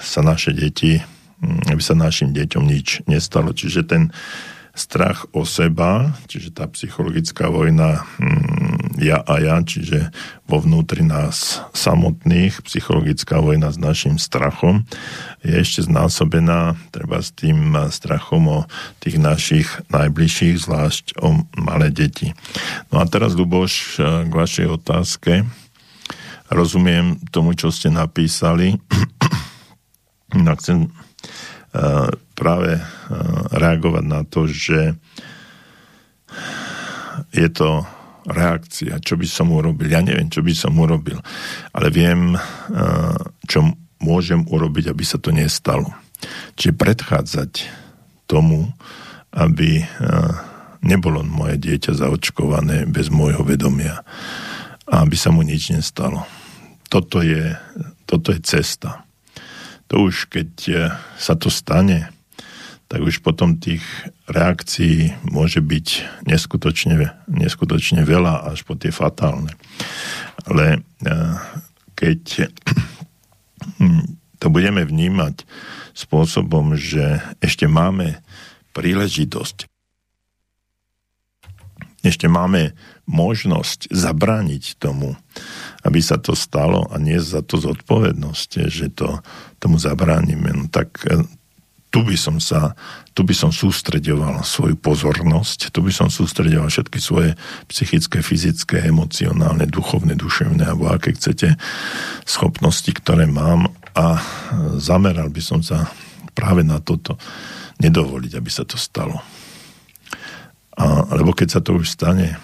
sa 0.01 0.21
naše 0.21 0.53
deti, 0.53 1.01
aby 1.41 1.81
sa 1.81 1.97
našim 1.97 2.33
deťom 2.33 2.63
nič 2.65 3.05
nestalo. 3.09 3.53
Čiže 3.53 3.81
ten 3.89 4.13
strach 4.71 5.27
o 5.35 5.43
seba, 5.43 6.15
čiže 6.31 6.55
tá 6.55 6.69
psychologická 6.71 7.51
vojna 7.51 8.07
mm, 8.17 8.70
ja 9.01 9.19
a 9.25 9.41
ja, 9.41 9.57
čiže 9.59 10.13
vo 10.45 10.61
vnútri 10.61 11.01
nás 11.01 11.59
samotných, 11.73 12.61
psychologická 12.63 13.41
vojna 13.41 13.73
s 13.73 13.81
našim 13.81 14.21
strachom 14.21 14.85
je 15.41 15.57
ešte 15.57 15.89
znásobená 15.89 16.77
treba 16.93 17.17
s 17.17 17.33
tým 17.33 17.73
strachom 17.89 18.43
o 18.45 18.59
tých 19.01 19.17
našich 19.17 19.67
najbližších, 19.89 20.55
zvlášť 20.61 21.05
o 21.17 21.41
malé 21.57 21.89
deti. 21.89 22.37
No 22.93 23.01
a 23.01 23.05
teraz, 23.09 23.33
Luboš, 23.33 23.97
k 24.01 24.31
vašej 24.31 24.67
otázke. 24.69 25.49
Rozumiem 26.51 27.17
tomu, 27.33 27.57
čo 27.57 27.73
ste 27.73 27.89
napísali. 27.89 28.77
no, 30.45 30.51
chcem 30.61 30.93
práve 32.35 32.71
reagovať 33.55 34.05
na 34.05 34.21
to, 34.27 34.45
že 34.45 34.93
je 37.31 37.47
to 37.49 37.87
reakcia, 38.27 39.01
čo 39.01 39.17
by 39.17 39.27
som 39.27 39.49
urobil. 39.49 39.89
Ja 39.89 40.01
neviem, 40.03 40.29
čo 40.29 40.45
by 40.45 40.53
som 40.53 40.77
urobil, 40.77 41.17
ale 41.73 41.87
viem, 41.89 42.37
čo 43.49 43.73
môžem 44.01 44.45
urobiť, 44.45 44.93
aby 44.93 45.03
sa 45.05 45.17
to 45.17 45.33
nestalo. 45.33 45.89
Čiže 46.53 46.77
predchádzať 46.77 47.51
tomu, 48.29 48.69
aby 49.33 49.81
nebolo 50.85 51.25
moje 51.25 51.57
dieťa 51.61 51.97
zaočkované 51.97 52.89
bez 52.89 53.09
môjho 53.09 53.41
vedomia 53.41 54.01
a 54.85 55.05
aby 55.05 55.15
sa 55.17 55.33
mu 55.33 55.41
nič 55.41 55.73
nestalo. 55.73 56.25
Toto 56.89 57.25
je, 57.25 57.57
toto 58.05 58.33
je 58.33 58.41
cesta 58.43 59.05
to 59.91 60.07
už 60.07 60.31
keď 60.31 60.51
e, 60.71 60.75
sa 61.19 61.35
to 61.35 61.51
stane, 61.51 62.07
tak 62.91 63.07
už 63.07 63.23
potom 63.23 63.55
tých 63.55 63.79
reakcií 64.27 65.15
môže 65.23 65.63
byť 65.63 65.87
neskutočne, 66.27 67.15
neskutočne 67.31 68.03
veľa, 68.03 68.51
až 68.51 68.67
po 68.67 68.75
tie 68.75 68.91
fatálne. 68.91 69.55
Ale 70.43 70.83
e, 70.99 71.07
keď 71.95 72.51
to 74.43 74.47
budeme 74.51 74.83
vnímať 74.83 75.47
spôsobom, 75.95 76.75
že 76.75 77.23
ešte 77.39 77.71
máme 77.71 78.19
príležitosť, 78.75 79.71
ešte 82.03 82.27
máme 82.27 82.75
možnosť 83.07 83.87
zabrániť 83.87 84.75
tomu, 84.83 85.15
aby 85.87 86.03
sa 86.03 86.19
to 86.19 86.35
stalo 86.35 86.91
a 86.91 86.99
nie 86.99 87.23
za 87.23 87.39
to 87.39 87.55
zodpovednosť, 87.55 88.67
že 88.67 88.91
to 88.91 89.23
tomu 89.63 89.79
zabránime, 89.79 90.51
no 90.51 90.65
tak 90.67 91.07
e, 91.07 91.23
tu 91.91 92.07
by 92.07 92.15
som 92.15 92.39
sa, 92.39 92.71
tu 93.11 93.27
by 93.27 93.35
som 93.35 93.51
sústredoval 93.51 94.47
svoju 94.47 94.79
pozornosť, 94.79 95.75
tu 95.75 95.83
by 95.83 95.91
som 95.91 96.07
sústredoval 96.07 96.71
všetky 96.71 96.99
svoje 97.03 97.35
psychické, 97.67 98.23
fyzické, 98.23 98.87
emocionálne, 98.87 99.67
duchovné, 99.67 100.15
duševné 100.15 100.63
alebo 100.71 100.87
aké 100.87 101.11
chcete 101.11 101.59
schopnosti, 102.23 102.87
ktoré 102.95 103.27
mám 103.27 103.67
a 103.91 104.23
zameral 104.79 105.27
by 105.27 105.43
som 105.43 105.59
sa 105.59 105.91
práve 106.31 106.63
na 106.63 106.79
toto 106.79 107.19
nedovoliť, 107.83 108.39
aby 108.39 108.47
sa 108.47 108.63
to 108.63 108.79
stalo. 108.79 109.19
A, 110.79 111.03
lebo 111.19 111.35
keď 111.35 111.59
sa 111.59 111.61
to 111.61 111.75
už 111.75 111.91
stane, 111.91 112.39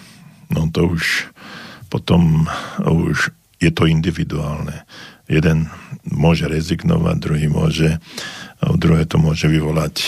no 0.52 0.68
to 0.68 0.92
už 0.92 1.32
potom 1.88 2.44
už 2.84 3.32
je 3.58 3.72
to 3.72 3.88
individuálne. 3.88 4.84
Jeden 5.28 5.68
môže 6.08 6.48
rezignovať, 6.48 7.16
druhý 7.20 7.46
môže, 7.52 8.00
druhé 8.64 9.04
to 9.04 9.20
môže 9.20 9.44
vyvolať 9.44 10.00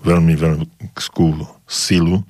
veľmi 0.00 0.34
veľkú 0.40 1.28
silu, 1.68 2.24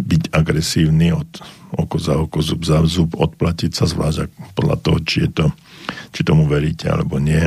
byť 0.00 0.22
agresívny 0.32 1.12
od 1.12 1.28
oko 1.70 2.02
za 2.02 2.18
oko, 2.18 2.42
zub 2.42 2.66
za 2.66 2.82
zub, 2.88 3.14
odplatiť 3.14 3.70
sa 3.76 3.86
zvlášť 3.86 4.56
podľa 4.58 4.76
toho, 4.82 4.98
či, 5.06 5.28
je 5.28 5.30
to, 5.30 5.46
či 6.10 6.26
tomu 6.26 6.48
veríte 6.50 6.90
alebo 6.90 7.22
nie. 7.22 7.46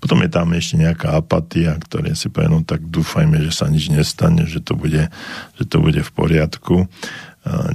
Potom 0.00 0.24
je 0.24 0.30
tam 0.32 0.56
ešte 0.56 0.80
nejaká 0.80 1.20
apatia, 1.20 1.76
ktoré 1.76 2.16
si 2.16 2.32
poviem, 2.32 2.60
no 2.60 2.60
tak 2.64 2.80
dúfajme, 2.88 3.42
že 3.44 3.52
sa 3.52 3.68
nič 3.68 3.92
nestane, 3.92 4.48
že 4.48 4.64
to 4.64 4.72
bude, 4.72 5.12
že 5.60 5.64
to 5.68 5.76
bude 5.84 6.00
v 6.00 6.12
poriadku. 6.16 6.88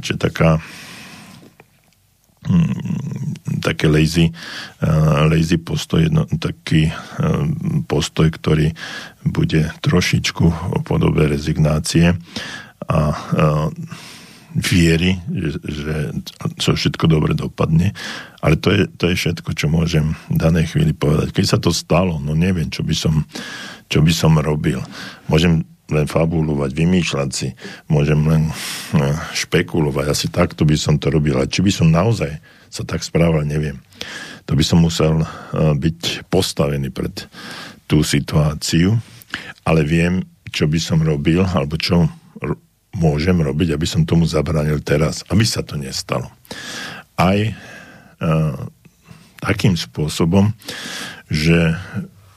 Čiže 0.01 0.17
taká 0.17 0.63
také 3.63 3.87
lazy, 3.87 4.31
uh, 4.83 5.23
lazy 5.27 5.57
postoj, 5.59 6.03
no, 6.11 6.27
taký 6.27 6.91
uh, 6.91 7.47
postoj, 7.87 8.27
ktorý 8.27 8.75
bude 9.23 9.71
trošičku 9.79 10.45
v 10.47 10.81
podobe 10.83 11.31
rezignácie 11.31 12.15
a 12.87 12.99
uh, 13.11 13.71
viery, 14.53 15.17
že, 15.33 15.57
že 15.65 15.95
všetko 16.77 17.09
dobre 17.09 17.33
dopadne, 17.33 17.97
ale 18.37 18.55
to 18.59 18.69
je, 18.69 18.85
to 18.85 19.09
je 19.09 19.15
všetko, 19.17 19.49
čo 19.57 19.65
môžem 19.65 20.13
v 20.29 20.37
danej 20.37 20.75
chvíli 20.75 20.93
povedať. 20.93 21.33
Keď 21.33 21.45
sa 21.47 21.57
to 21.57 21.73
stalo, 21.73 22.21
no 22.21 22.37
neviem, 22.37 22.69
čo 22.69 22.85
by 22.85 22.93
som, 22.93 23.25
čo 23.89 24.05
by 24.05 24.13
som 24.13 24.37
robil. 24.37 24.77
Môžem 25.25 25.65
len 25.91 26.07
fabulovať, 26.07 26.71
vymýšľať 26.71 27.29
si, 27.33 27.47
môžem 27.91 28.19
len 28.23 28.47
no, 28.95 29.07
špekulovať, 29.35 30.05
asi 30.07 30.27
takto 30.31 30.63
by 30.63 30.79
som 30.79 30.95
to 30.95 31.11
robil, 31.11 31.35
ale 31.35 31.51
či 31.51 31.59
by 31.59 31.71
som 31.71 31.91
naozaj 31.91 32.39
sa 32.71 32.83
tak 32.87 33.03
správal, 33.03 33.43
neviem. 33.43 33.77
To 34.47 34.55
by 34.55 34.63
som 34.63 34.81
musel 34.81 35.23
byť 35.53 36.27
postavený 36.27 36.89
pred 36.89 37.13
tú 37.85 38.01
situáciu, 38.01 38.97
ale 39.63 39.85
viem, 39.85 40.23
čo 40.49 40.65
by 40.67 40.79
som 40.81 40.99
robil, 41.03 41.43
alebo 41.43 41.77
čo 41.77 42.09
môžem 42.93 43.37
robiť, 43.41 43.73
aby 43.73 43.87
som 43.89 44.05
tomu 44.05 44.25
zabránil 44.29 44.81
teraz, 44.81 45.25
aby 45.29 45.45
sa 45.45 45.65
to 45.65 45.77
nestalo. 45.77 46.29
Aj 47.17 47.37
uh, 47.37 48.57
takým 49.41 49.73
spôsobom, 49.75 50.53
že 51.27 51.73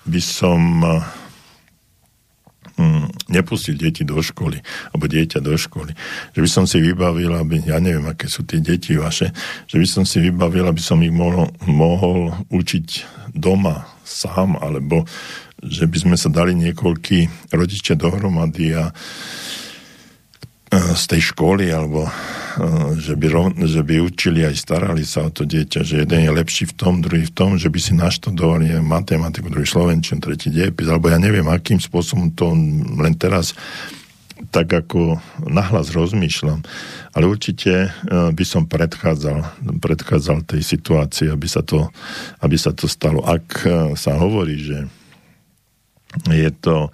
by 0.06 0.20
som 0.22 0.60
uh, 2.78 3.04
nepustil 3.28 3.76
deti 3.76 4.06
do 4.06 4.20
školy, 4.20 4.60
alebo 4.92 5.04
dieťa 5.10 5.40
do 5.42 5.56
školy. 5.56 5.92
Že 6.32 6.40
by 6.40 6.48
som 6.48 6.64
si 6.64 6.78
vybavil, 6.80 7.32
aby, 7.36 7.64
ja 7.64 7.80
neviem, 7.82 8.06
aké 8.08 8.28
sú 8.30 8.44
tie 8.44 8.62
deti 8.62 8.96
vaše, 8.96 9.32
že 9.66 9.76
by 9.76 9.86
som 9.86 10.04
si 10.08 10.20
vybavil, 10.22 10.64
aby 10.68 10.80
som 10.80 11.00
ich 11.02 11.12
mohol, 11.12 11.50
mohol 11.66 12.32
učiť 12.52 12.88
doma 13.36 13.88
sám, 14.06 14.56
alebo 14.60 15.04
že 15.60 15.88
by 15.88 15.98
sme 15.98 16.16
sa 16.20 16.28
dali 16.28 16.52
niekoľkí 16.54 17.50
rodičia 17.52 17.96
dohromady 17.96 18.76
a 18.76 18.92
z 20.76 21.04
tej 21.08 21.32
školy, 21.32 21.72
alebo 21.72 22.04
že 22.96 23.14
by, 23.14 23.26
že 23.68 23.82
by 23.84 23.94
učili 24.00 24.40
aj 24.48 24.56
starali 24.56 25.04
sa 25.04 25.28
o 25.28 25.30
to 25.30 25.44
dieťa, 25.44 25.84
že 25.84 26.02
jeden 26.02 26.24
je 26.24 26.32
lepší 26.32 26.64
v 26.68 26.74
tom, 26.74 27.04
druhý 27.04 27.28
v 27.28 27.34
tom, 27.36 27.60
že 27.60 27.68
by 27.68 27.78
si 27.78 27.92
naštudovali 27.92 28.80
matematiku, 28.80 29.52
druhý 29.52 29.68
slovenčinu, 29.68 30.24
tretí 30.24 30.48
diepis, 30.48 30.88
alebo 30.88 31.12
ja 31.12 31.20
neviem, 31.20 31.44
akým 31.46 31.76
spôsobom 31.76 32.32
to 32.32 32.56
len 32.96 33.14
teraz 33.14 33.52
tak 34.52 34.68
ako 34.68 35.16
nahlas 35.48 35.96
rozmýšľam. 35.96 36.60
Ale 37.16 37.24
určite 37.24 37.88
by 38.08 38.44
som 38.44 38.68
predchádzal, 38.68 39.64
predchádzal 39.80 40.44
tej 40.44 40.60
situácii, 40.60 41.32
aby 41.32 41.48
sa, 41.48 41.64
to, 41.64 41.88
aby 42.44 42.56
sa 42.60 42.76
to 42.76 42.84
stalo. 42.84 43.24
Ak 43.24 43.64
sa 43.96 44.12
hovorí, 44.20 44.60
že 44.60 44.78
je 46.28 46.50
to 46.60 46.92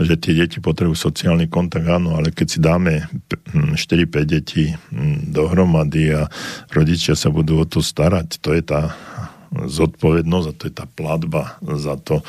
že 0.00 0.16
tie 0.16 0.32
deti 0.32 0.64
potrebujú 0.64 0.96
sociálny 0.96 1.52
kontakt, 1.52 1.84
áno, 1.84 2.16
ale 2.16 2.32
keď 2.32 2.46
si 2.48 2.58
dáme 2.58 3.04
4-5 3.76 4.24
detí 4.24 4.72
dohromady 5.28 6.16
a 6.16 6.26
rodičia 6.72 7.12
sa 7.12 7.28
budú 7.28 7.60
o 7.60 7.68
to 7.68 7.84
starať, 7.84 8.40
to 8.40 8.56
je 8.56 8.62
tá 8.64 8.96
zodpovednosť 9.50 10.46
a 10.48 10.56
to 10.56 10.62
je 10.70 10.74
tá 10.74 10.86
platba 10.88 11.60
za 11.62 12.00
to, 12.00 12.24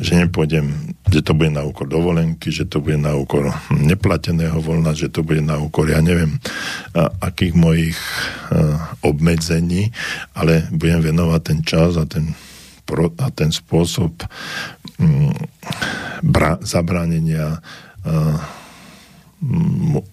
že 0.00 0.16
nepôjdem, 0.16 0.96
že 1.12 1.20
to 1.20 1.36
bude 1.36 1.52
na 1.52 1.60
úkor 1.60 1.84
dovolenky, 1.84 2.48
že 2.48 2.64
to 2.64 2.80
bude 2.80 2.96
na 2.96 3.12
úkor 3.12 3.52
neplateného 3.68 4.56
voľna, 4.56 4.96
že 4.96 5.12
to 5.12 5.20
bude 5.20 5.44
na 5.44 5.60
úkor, 5.60 5.84
ja 5.84 6.00
neviem, 6.00 6.40
akých 7.20 7.52
mojich 7.52 7.98
obmedzení, 9.04 9.92
ale 10.32 10.64
budem 10.72 11.12
venovať 11.12 11.40
ten 11.44 11.60
čas 11.60 12.00
a 12.00 12.08
ten 12.08 12.32
a 12.96 13.28
ten 13.30 13.52
spôsob 13.52 14.24
mm, 14.96 15.34
bra, 16.24 16.56
zabránenia 16.64 17.60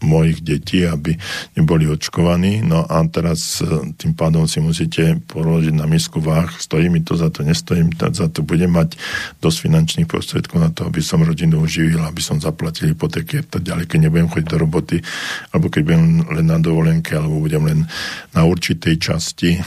mojich 0.06 0.46
detí, 0.46 0.86
aby 0.86 1.18
neboli 1.58 1.90
očkovaní. 1.90 2.62
No 2.62 2.86
a 2.86 3.02
teraz 3.10 3.58
e, 3.58 3.66
tým 3.98 4.14
pádom 4.14 4.46
si 4.46 4.62
musíte 4.62 5.18
položiť 5.26 5.74
na 5.74 5.90
misku 5.90 6.22
váh, 6.22 6.54
stojí 6.62 6.94
mi 6.94 7.02
to 7.02 7.18
za 7.18 7.34
to, 7.34 7.42
nestojí 7.42 7.82
mi 7.82 7.94
to 7.98 8.14
za 8.14 8.30
to, 8.30 8.46
budem 8.46 8.70
mať 8.70 8.94
dosť 9.42 9.58
finančných 9.66 10.08
prostriedkov 10.10 10.58
na 10.62 10.70
to, 10.70 10.86
aby 10.86 11.02
som 11.02 11.26
rodinu 11.26 11.66
uživil, 11.66 12.06
aby 12.06 12.22
som 12.22 12.38
zaplatil 12.38 12.94
hypotéky 12.94 13.42
a 13.42 13.46
tak 13.46 13.66
ďalej, 13.66 13.90
keď 13.90 14.00
nebudem 14.06 14.30
chodiť 14.30 14.48
do 14.50 14.58
roboty, 14.62 14.98
alebo 15.50 15.74
keď 15.74 15.82
budem 15.82 16.06
len 16.30 16.46
na 16.46 16.62
dovolenke, 16.62 17.18
alebo 17.18 17.42
budem 17.42 17.66
len 17.66 17.80
na 18.30 18.46
určitej 18.46 18.96
časti 19.02 19.58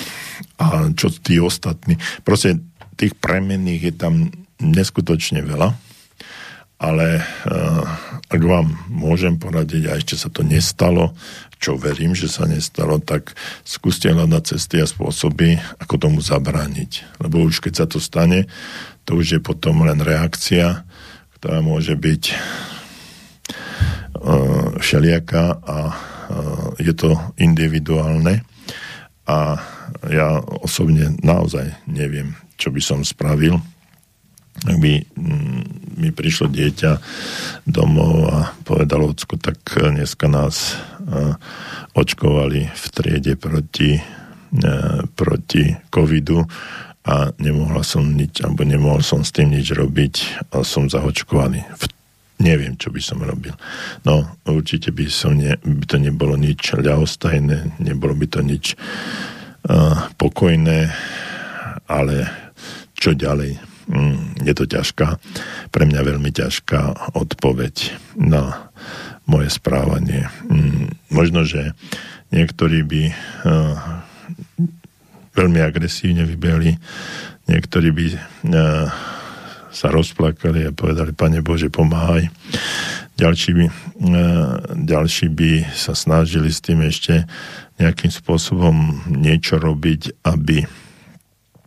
a 0.63 0.87
čo 0.95 1.11
tí 1.11 1.43
ostatní. 1.43 1.99
Proste 2.23 2.63
tých 2.99 3.15
premenných 3.15 3.83
je 3.89 3.95
tam 3.95 4.15
neskutočne 4.59 5.47
veľa, 5.47 5.71
ale 6.79 7.23
uh, 7.23 7.83
ak 8.27 8.43
vám 8.43 8.75
môžem 8.91 9.39
poradiť, 9.39 9.83
a 9.87 9.99
ešte 9.99 10.15
sa 10.19 10.31
to 10.31 10.43
nestalo, 10.43 11.15
čo 11.59 11.75
verím, 11.75 12.15
že 12.15 12.31
sa 12.31 12.47
nestalo, 12.47 13.03
tak 13.03 13.35
skúste 13.67 14.11
hľadať 14.11 14.43
cesty 14.55 14.79
a 14.79 14.87
spôsoby, 14.87 15.59
ako 15.83 15.95
tomu 15.99 16.19
zabrániť. 16.23 17.23
Lebo 17.23 17.43
už 17.47 17.63
keď 17.63 17.75
sa 17.83 17.87
to 17.91 17.99
stane, 17.99 18.47
to 19.07 19.19
už 19.19 19.39
je 19.39 19.41
potom 19.43 19.83
len 19.87 19.99
reakcia, 19.99 20.87
ktorá 21.39 21.63
môže 21.63 21.99
byť 21.99 22.23
uh, 24.19 24.75
všelijaká 24.79 25.45
a 25.67 25.79
uh, 25.91 25.95
je 26.79 26.95
to 26.95 27.15
individuálne. 27.39 28.43
A 29.29 29.61
ja 30.09 30.41
osobne 30.63 31.19
naozaj 31.21 31.75
neviem, 31.91 32.39
čo 32.59 32.75
by 32.75 32.83
som 32.83 33.07
spravil, 33.07 33.57
ak 34.67 34.77
by 34.83 34.93
mm, 34.99 35.63
mi 36.03 36.11
prišlo 36.11 36.51
dieťa 36.51 36.93
domov 37.67 38.15
a 38.27 38.39
povedalo 38.67 39.15
ocko, 39.15 39.39
tak 39.39 39.63
dneska 39.79 40.27
nás 40.27 40.75
očkovali 41.95 42.71
v 42.71 42.85
triede 42.95 43.35
proti, 43.35 43.99
e, 43.99 44.03
proti 45.15 45.65
covidu 45.91 46.45
a 47.09 47.33
nemohla 47.41 47.83
som 47.83 48.05
nič, 48.05 48.45
alebo 48.45 48.63
nemohol 48.69 49.01
som 49.01 49.25
s 49.25 49.33
tým 49.33 49.55
nič 49.55 49.73
robiť 49.73 50.15
a 50.53 50.61
som 50.63 50.87
zaočkovaný. 50.91 51.65
Neviem, 52.39 52.79
čo 52.79 52.95
by 52.95 53.01
som 53.03 53.19
robil. 53.19 53.51
No, 54.07 54.23
určite 54.47 54.95
by, 54.95 55.11
som 55.11 55.35
ne, 55.35 55.59
by 55.59 55.85
to 55.91 55.99
nebolo 55.99 56.39
nič 56.39 56.79
ľahostajné, 56.79 57.83
nebolo 57.83 58.15
by 58.15 58.27
to 58.31 58.41
nič 58.47 58.79
uh, 58.79 60.07
pokojné, 60.15 60.87
ale 61.91 62.31
čo 62.99 63.15
ďalej? 63.15 63.57
Mm, 63.89 64.45
je 64.45 64.53
to 64.53 64.69
ťažká, 64.69 65.17
pre 65.73 65.89
mňa 65.89 66.05
veľmi 66.05 66.29
ťažká 66.29 67.15
odpoveď 67.17 67.97
na 68.21 68.69
moje 69.25 69.49
správanie. 69.49 70.29
Mm, 70.45 70.93
možno, 71.09 71.47
že 71.49 71.73
niektorí 72.29 72.85
by 72.85 73.03
uh, 73.09 74.05
veľmi 75.33 75.61
agresívne 75.65 76.29
vybehli, 76.29 76.77
niektorí 77.49 77.89
by 77.95 78.07
uh, 78.13 78.19
sa 79.73 79.89
rozplakali 79.89 80.69
a 80.69 80.77
povedali, 80.77 81.17
Pane 81.17 81.41
Bože, 81.41 81.73
pomáhaj. 81.73 82.29
Ďalší 83.17 83.51
by, 83.57 83.65
uh, 83.65 83.73
ďalší 84.85 85.33
by 85.33 85.65
sa 85.73 85.97
snažili 85.97 86.53
s 86.53 86.61
tým 86.61 86.85
ešte 86.85 87.25
nejakým 87.81 88.13
spôsobom 88.13 89.07
niečo 89.09 89.57
robiť, 89.57 90.29
aby 90.29 90.67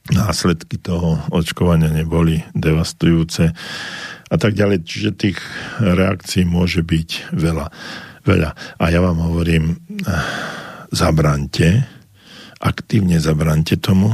následky 0.09 0.81
toho 0.81 1.21
očkovania 1.29 1.93
neboli 1.93 2.41
devastujúce 2.57 3.53
a 4.31 4.35
tak 4.39 4.57
ďalej. 4.57 4.81
Čiže 4.81 5.11
tých 5.13 5.37
reakcií 5.77 6.47
môže 6.47 6.81
byť 6.81 7.35
veľa. 7.37 7.67
veľa. 8.25 8.49
A 8.81 8.83
ja 8.89 8.99
vám 9.03 9.21
hovorím, 9.21 9.77
zabrante, 10.89 11.85
aktívne 12.61 13.21
zabrante 13.21 13.77
tomu 13.77 14.11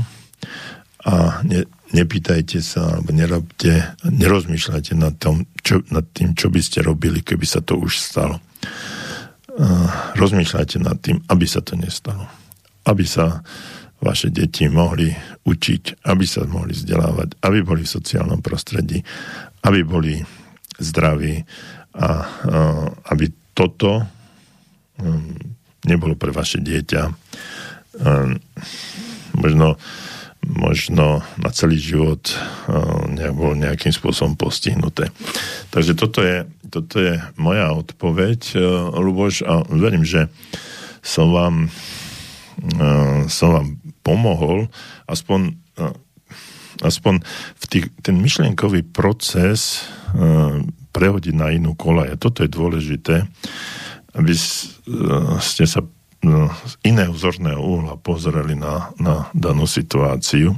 a 1.08 1.40
ne, 1.48 1.64
nepýtajte 1.96 2.60
sa, 2.60 3.00
alebo 3.00 3.16
nerobte, 3.16 3.96
nerozmýšľajte 4.04 4.94
nad, 5.00 5.16
tom, 5.16 5.48
čo, 5.64 5.80
nad 5.88 6.04
tým, 6.12 6.36
čo 6.36 6.52
by 6.52 6.60
ste 6.60 6.84
robili, 6.84 7.24
keby 7.24 7.48
sa 7.48 7.64
to 7.64 7.80
už 7.80 7.96
stalo. 7.98 8.44
Rozmýšľajte 10.20 10.78
nad 10.84 11.00
tým, 11.02 11.24
aby 11.32 11.46
sa 11.50 11.64
to 11.64 11.74
nestalo. 11.80 12.28
Aby 12.86 13.08
sa 13.10 13.42
vaše 13.98 14.30
deti 14.30 14.70
mohli 14.70 15.10
učiť, 15.46 16.06
aby 16.06 16.26
sa 16.28 16.46
mohli 16.46 16.74
vzdelávať, 16.78 17.42
aby 17.42 17.60
boli 17.66 17.82
v 17.82 17.94
sociálnom 17.98 18.46
prostredí, 18.46 19.02
aby 19.66 19.82
boli 19.82 20.22
zdraví 20.78 21.42
a, 21.98 22.10
aby 23.10 23.26
toto 23.58 24.06
um, 25.02 25.34
nebolo 25.82 26.14
pre 26.14 26.30
vaše 26.30 26.62
dieťa 26.62 27.02
um, 27.10 28.38
možno, 29.34 29.82
možno 30.46 31.26
na 31.42 31.50
celý 31.50 31.82
život 31.82 32.22
um, 32.70 33.18
bolo 33.34 33.58
nejakým 33.58 33.90
spôsobom 33.90 34.38
postihnuté. 34.38 35.10
Takže 35.74 35.98
toto 35.98 36.22
je, 36.22 36.46
toto 36.70 37.02
je 37.02 37.18
moja 37.42 37.74
odpoveď, 37.74 38.40
uh, 38.62 38.94
Luboš, 38.94 39.42
a 39.42 39.66
verím, 39.74 40.06
že 40.06 40.30
som 41.02 41.34
vám 41.34 41.74
som 43.30 43.54
vám 43.54 43.68
pomohol 44.08 44.72
aspoň, 45.12 45.60
aspoň 46.80 47.20
v 47.60 47.66
tých, 47.68 47.86
ten 48.00 48.16
myšlienkový 48.24 48.88
proces 48.88 49.84
prehodiť 50.96 51.36
na 51.36 51.52
inú 51.52 51.76
kolaj. 51.76 52.16
Toto 52.16 52.48
je 52.48 52.50
dôležité, 52.50 53.28
aby 54.16 54.34
ste 55.44 55.68
sa 55.68 55.84
z 56.66 56.74
iného 56.82 57.14
zorného 57.14 57.62
uhla 57.62 57.96
pozreli 58.02 58.58
na, 58.58 58.90
na 58.98 59.30
danú 59.38 59.70
situáciu 59.70 60.58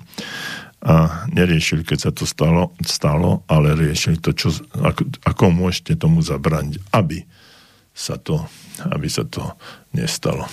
a 0.79 1.27
neriešili, 1.35 1.83
keď 1.83 1.99
sa 1.99 2.11
to 2.15 2.23
stalo, 2.23 2.71
stalo 2.87 3.43
ale 3.51 3.75
riešili 3.75 4.23
to, 4.23 4.31
čo, 4.31 4.55
ako, 4.79 5.11
ako 5.27 5.43
môžete 5.51 5.99
tomu 5.99 6.23
zabraniť, 6.23 6.79
aby 6.95 7.27
sa 7.91 8.15
to, 8.15 8.47
aby 8.87 9.11
sa 9.11 9.27
to 9.27 9.43
nestalo. 9.91 10.47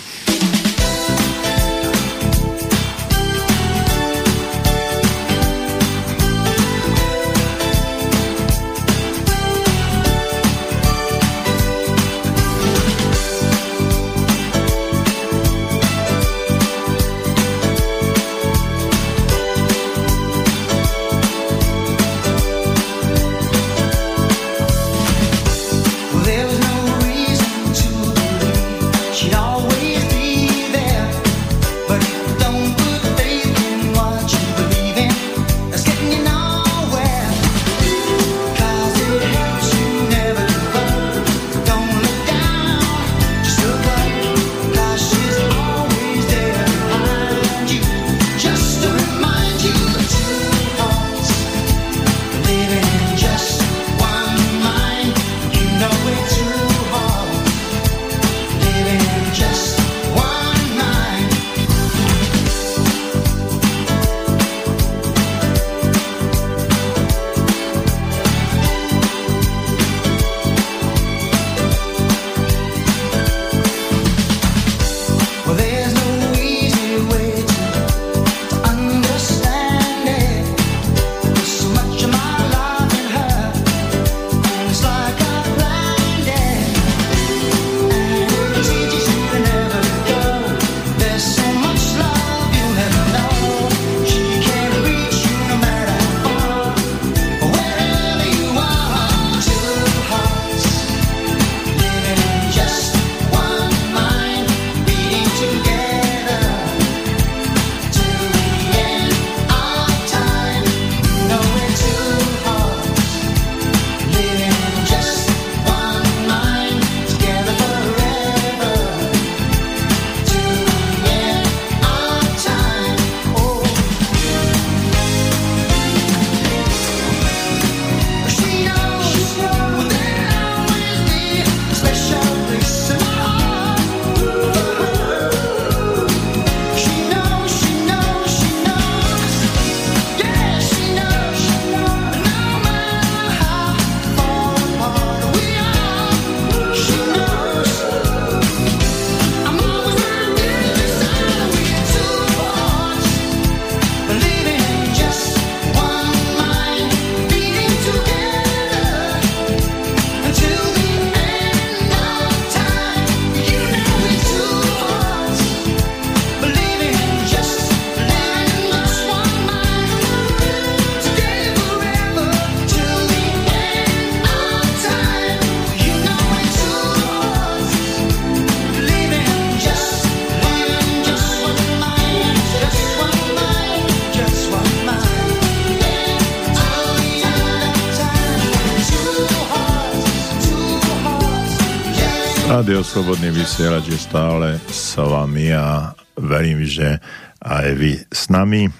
Slobodný 192.97 193.29
vysielač 193.29 193.93
je 193.93 194.01
stále 194.01 194.57
s 194.73 194.97
vami 194.97 195.53
a 195.53 195.93
verím, 196.17 196.65
že 196.65 196.97
aj 197.45 197.77
vy 197.77 197.93
s 198.09 198.33
nami. 198.33 198.73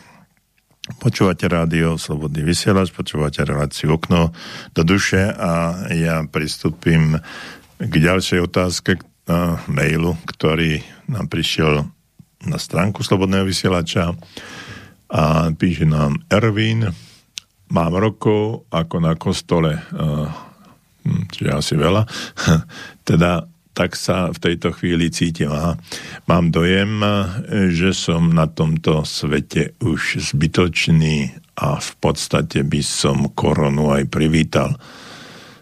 Počúvate 0.97 1.45
rádio 1.45 2.01
Slobodný 2.01 2.41
vysielač, 2.41 2.97
počúvate 2.97 3.45
reláciu 3.45 3.93
Okno 3.93 4.33
do 4.73 4.83
duše 4.89 5.21
a 5.21 5.85
ja 5.93 6.25
pristúpim 6.33 7.21
k 7.77 7.93
ďalšej 7.93 8.41
otázke 8.41 8.97
na 9.29 9.61
mailu, 9.69 10.17
ktorý 10.25 10.81
nám 11.13 11.29
prišiel 11.29 11.85
na 12.49 12.57
stránku 12.57 13.05
Slobodného 13.05 13.45
vysielača 13.45 14.17
a 15.13 15.53
píše 15.53 15.85
nám 15.85 16.25
Ervin, 16.33 16.89
mám 17.69 17.93
rokov 17.93 18.65
ako 18.73 18.97
na 18.97 19.13
kostole, 19.21 19.77
hm, 19.93 21.29
čiže 21.37 21.53
asi 21.53 21.77
veľa, 21.77 22.09
teda 23.13 23.53
tak 23.77 23.93
sa 23.93 24.33
v 24.33 24.41
tejto 24.41 24.73
chvíli 24.73 25.13
cítim. 25.13 25.53
A 25.53 25.77
mám 26.25 26.49
dojem, 26.49 27.05
že 27.69 27.93
som 27.93 28.33
na 28.33 28.49
tomto 28.49 29.05
svete 29.05 29.77
už 29.85 30.33
zbytočný 30.33 31.37
a 31.61 31.77
v 31.77 31.91
podstate 32.01 32.65
by 32.65 32.81
som 32.81 33.29
koronu 33.37 33.93
aj 33.93 34.09
privítal. 34.09 34.81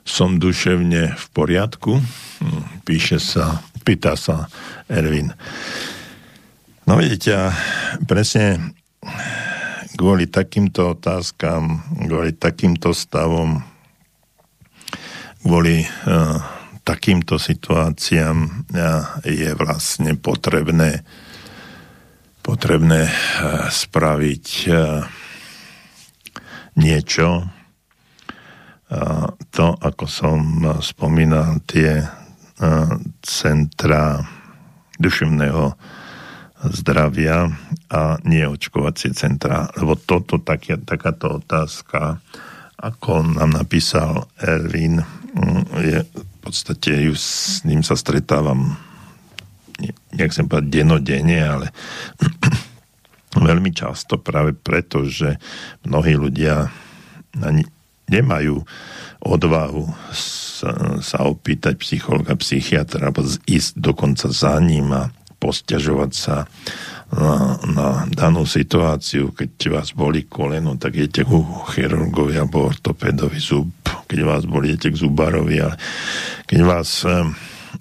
Som 0.06 0.38
duševne 0.38 1.18
v 1.18 1.26
poriadku? 1.34 1.98
Hm, 1.98 2.86
píše 2.86 3.18
sa, 3.18 3.66
pýta 3.82 4.14
sa 4.14 4.46
Ervin. 4.86 5.34
No 6.86 7.00
vidíte, 7.00 7.50
presne 8.06 8.76
kvôli 9.96 10.30
takýmto 10.30 10.94
otázkam, 10.94 11.82
kvôli 12.04 12.36
takýmto 12.36 12.92
stavom, 12.92 13.64
kvôli 15.40 15.88
uh, 16.04 16.63
takýmto 16.84 17.40
situáciám 17.40 18.68
je 19.24 19.50
vlastne 19.56 20.14
potrebné 20.20 21.00
potrebné 22.44 23.08
eh, 23.08 23.14
spraviť 23.72 24.46
eh, 24.68 24.76
niečo. 26.76 27.48
To, 29.50 29.66
ako 29.74 30.06
som 30.06 30.62
spomínal, 30.78 31.58
tie 31.66 32.04
centra 33.26 34.22
duševného 35.00 35.74
zdravia 36.70 37.50
a 37.90 38.16
neočkovacie 38.22 39.12
centra. 39.12 39.68
Lebo 39.76 39.98
toto, 39.98 40.40
tak, 40.40 40.68
takáto 40.86 41.42
otázka, 41.42 42.22
ako 42.80 43.36
nám 43.36 43.50
napísal 43.52 44.28
Erwin, 44.40 45.02
mm, 45.02 45.62
je 45.80 46.00
podstate 46.44 47.08
ju, 47.08 47.14
s 47.16 47.64
ním 47.64 47.80
sa 47.80 47.96
stretávam 47.96 48.76
nechcem 50.14 50.46
povedať 50.46 50.70
denodene, 50.70 51.40
ale 51.42 51.66
veľmi 53.48 53.70
často 53.74 54.20
práve 54.20 54.54
preto, 54.54 55.08
že 55.08 55.40
mnohí 55.82 56.14
ľudia 56.14 56.70
nemajú 58.06 58.62
odvahu 59.24 59.84
sa, 60.14 61.00
sa 61.00 61.18
opýtať 61.26 61.80
psychologa, 61.80 62.38
psychiatra, 62.38 63.10
alebo 63.10 63.26
ísť 63.26 63.80
dokonca 63.80 64.30
za 64.30 64.54
ním 64.60 64.92
a 64.94 65.10
posťažovať 65.42 66.10
sa 66.14 66.46
na, 67.14 67.56
na 67.70 67.86
danú 68.10 68.42
situáciu, 68.42 69.30
keď 69.30 69.50
vás 69.70 69.88
boli 69.94 70.26
koleno, 70.26 70.74
tak 70.74 70.98
idete 70.98 71.22
ku 71.22 71.46
chirurgovi 71.70 72.34
alebo 72.34 72.66
ortopedovi 72.66 73.38
zub, 73.38 73.70
keď 74.10 74.18
vás 74.26 74.42
boli, 74.44 74.74
idete 74.74 74.90
k 74.90 75.00
zubarovi, 75.06 75.56
ale 75.62 75.76
keď 76.50 76.60
vás 76.66 77.06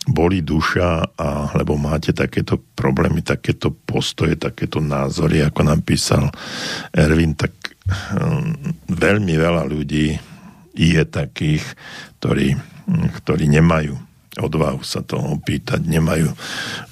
boli 0.09 0.41
duša, 0.41 1.17
a, 1.17 1.53
lebo 1.53 1.77
máte 1.77 2.13
takéto 2.13 2.57
problémy, 2.73 3.21
takéto 3.21 3.71
postoje, 3.73 4.37
takéto 4.37 4.81
názory, 4.81 5.45
ako 5.45 5.61
napísal 5.65 6.33
Erwin, 6.93 7.37
tak 7.37 7.53
um, 8.17 8.53
veľmi 8.89 9.33
veľa 9.37 9.63
ľudí 9.69 10.17
je 10.73 11.03
takých, 11.05 11.63
ktorí, 12.19 12.57
ktorí 13.21 13.45
nemajú 13.49 14.12
odvahu 14.39 14.81
sa 14.81 15.05
to 15.05 15.17
opýtať, 15.17 15.85
nemajú 15.85 16.33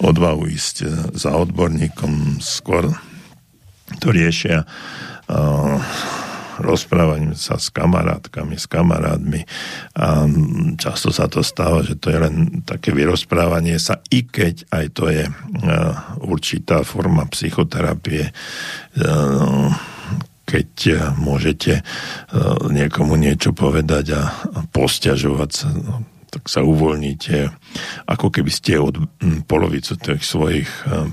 odvahu 0.02 0.46
ísť 0.46 0.76
e, 0.82 0.88
za 1.18 1.34
odborníkom, 1.34 2.38
skôr 2.38 2.94
to 4.00 4.08
riešia 4.08 4.64
uh, 4.64 5.76
rozprávaním 6.62 7.36
sa 7.36 7.60
s 7.60 7.74
kamarátkami, 7.74 8.56
s 8.56 8.70
kamarátmi. 8.70 9.44
A 10.00 10.30
často 10.80 11.12
sa 11.12 11.28
to 11.28 11.44
stáva, 11.44 11.84
že 11.84 12.00
to 12.00 12.08
je 12.08 12.20
len 12.22 12.64
také 12.64 12.96
vyrozprávanie 12.96 13.76
sa, 13.82 14.00
i 14.14 14.24
keď 14.24 14.70
aj 14.72 14.86
to 14.96 15.12
je 15.12 15.28
uh, 15.28 15.36
určitá 16.24 16.88
forma 16.88 17.28
psychoterapie, 17.28 18.32
keď 20.42 20.70
môžete 21.16 21.80
niekomu 22.68 23.16
niečo 23.16 23.56
povedať 23.56 24.06
a 24.20 24.22
posťažovať 24.76 25.50
sa, 25.56 25.72
no, 25.72 26.04
tak 26.32 26.47
sa 26.47 26.63
uvoľníte, 26.63 27.51
ako 28.07 28.32
keby 28.32 28.47
ste 28.47 28.79
od 28.79 29.03
polovicu 29.51 29.99
tých 29.99 30.23
svojich 30.23 30.67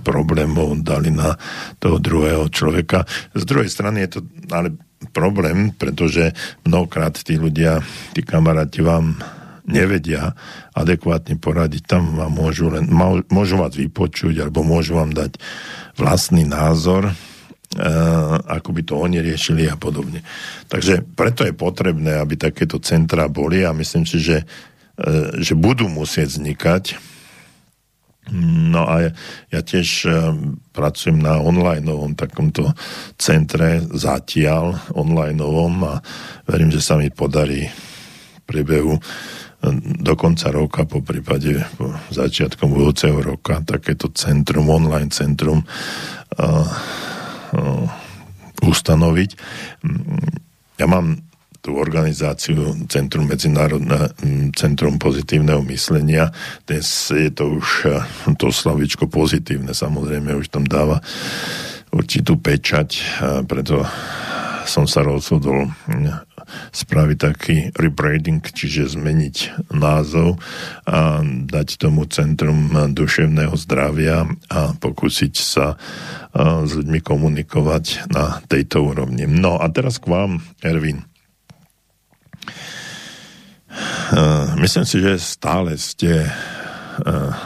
problémov 0.06 0.78
dali 0.86 1.10
na 1.10 1.34
toho 1.82 1.98
druhého 1.98 2.46
človeka. 2.54 3.02
Z 3.34 3.42
druhej 3.42 3.66
strany 3.66 4.06
je 4.06 4.10
to 4.14 4.20
ale 4.54 4.78
problém, 5.10 5.74
pretože 5.74 6.30
mnohokrát 6.62 7.18
tí 7.18 7.34
ľudia, 7.34 7.82
tí 8.14 8.22
kamaráti 8.22 8.78
vám 8.78 9.18
nevedia 9.68 10.38
adekvátne 10.72 11.36
poradiť, 11.36 11.82
tam 11.84 12.14
vám 12.16 12.32
môžu, 12.32 12.70
len, 12.70 12.86
môžu 13.28 13.58
vás 13.58 13.74
vypočuť 13.74 14.38
alebo 14.38 14.62
môžu 14.62 14.96
vám 14.96 15.12
dať 15.12 15.36
vlastný 15.98 16.46
názor, 16.46 17.10
ako 18.48 18.70
by 18.72 18.82
to 18.86 18.94
oni 18.96 19.20
riešili 19.20 19.68
a 19.68 19.76
podobne. 19.76 20.24
Takže 20.72 21.04
preto 21.12 21.44
je 21.44 21.52
potrebné, 21.52 22.16
aby 22.16 22.40
takéto 22.40 22.80
centra 22.80 23.28
boli 23.28 23.60
a 23.60 23.76
myslím 23.76 24.08
si, 24.08 24.22
že 24.24 24.48
že 25.38 25.55
budú 25.55 25.86
musieť 25.86 26.34
vznikať. 26.34 26.84
No 28.34 28.84
a 28.84 29.09
ja 29.49 29.61
tiež 29.64 29.88
e, 30.05 30.09
pracujem 30.76 31.16
na 31.16 31.40
onlineovom 31.40 32.12
takomto 32.12 32.76
centre 33.16 33.80
zatiaľ 33.88 34.76
onlineovom 34.92 35.74
a 35.88 35.94
verím, 36.44 36.68
že 36.68 36.84
sa 36.84 37.01
mi 37.01 37.09
podarí 37.09 37.72
v 37.72 38.40
priebehu 38.44 39.01
e, 39.01 39.03
do 40.05 40.12
konca 40.12 40.53
roka, 40.53 40.84
po 40.84 41.01
prípade 41.01 41.64
po 41.80 41.96
začiatkom 42.12 42.68
budúceho 42.68 43.16
roka, 43.16 43.64
takéto 43.64 44.12
centrum, 44.12 44.68
online 44.68 45.09
centrum 45.09 45.64
uh, 45.64 46.68
uh, 47.57 47.84
ustanoviť. 48.61 49.30
Ja 50.76 50.86
mám 50.86 51.28
tú 51.68 51.76
organizáciu 51.76 52.88
Centrum 52.88 53.28
medzinárodné, 53.28 54.08
Centrum 54.56 54.96
pozitívneho 54.96 55.60
myslenia. 55.68 56.32
Dnes 56.64 56.88
je 57.12 57.28
to 57.28 57.60
už 57.60 57.68
eh, 57.84 58.00
to 58.40 58.48
slavičko 58.48 59.04
pozitívne, 59.12 59.76
samozrejme 59.76 60.32
už 60.32 60.48
tam 60.48 60.64
dáva 60.64 61.04
určitú 61.92 62.40
pečať, 62.40 63.20
preto 63.48 63.80
som 64.68 64.84
sa 64.84 65.00
rozhodol 65.00 65.72
spraviť 66.72 67.16
taký 67.16 67.56
rebranding, 67.72 68.44
čiže 68.44 68.92
zmeniť 68.92 69.68
názov 69.72 70.36
a 70.84 71.20
dať 71.24 71.68
tomu 71.80 72.04
Centrum 72.08 72.72
duševného 72.92 73.56
zdravia 73.56 74.28
a 74.52 74.72
pokúsiť 74.72 75.34
sa 75.36 75.76
eh, 75.76 76.64
s 76.64 76.70
ľuďmi 76.72 77.00
komunikovať 77.04 78.08
na 78.08 78.40
tejto 78.48 78.88
úrovni. 78.88 79.28
No 79.28 79.60
a 79.60 79.68
teraz 79.68 80.00
k 80.00 80.08
vám, 80.08 80.40
Ervin. 80.64 81.04
Eh, 83.68 84.46
myslím 84.60 84.84
si, 84.88 85.04
že 85.04 85.20
stále 85.20 85.76
ste 85.76 86.24
eh, 86.24 86.32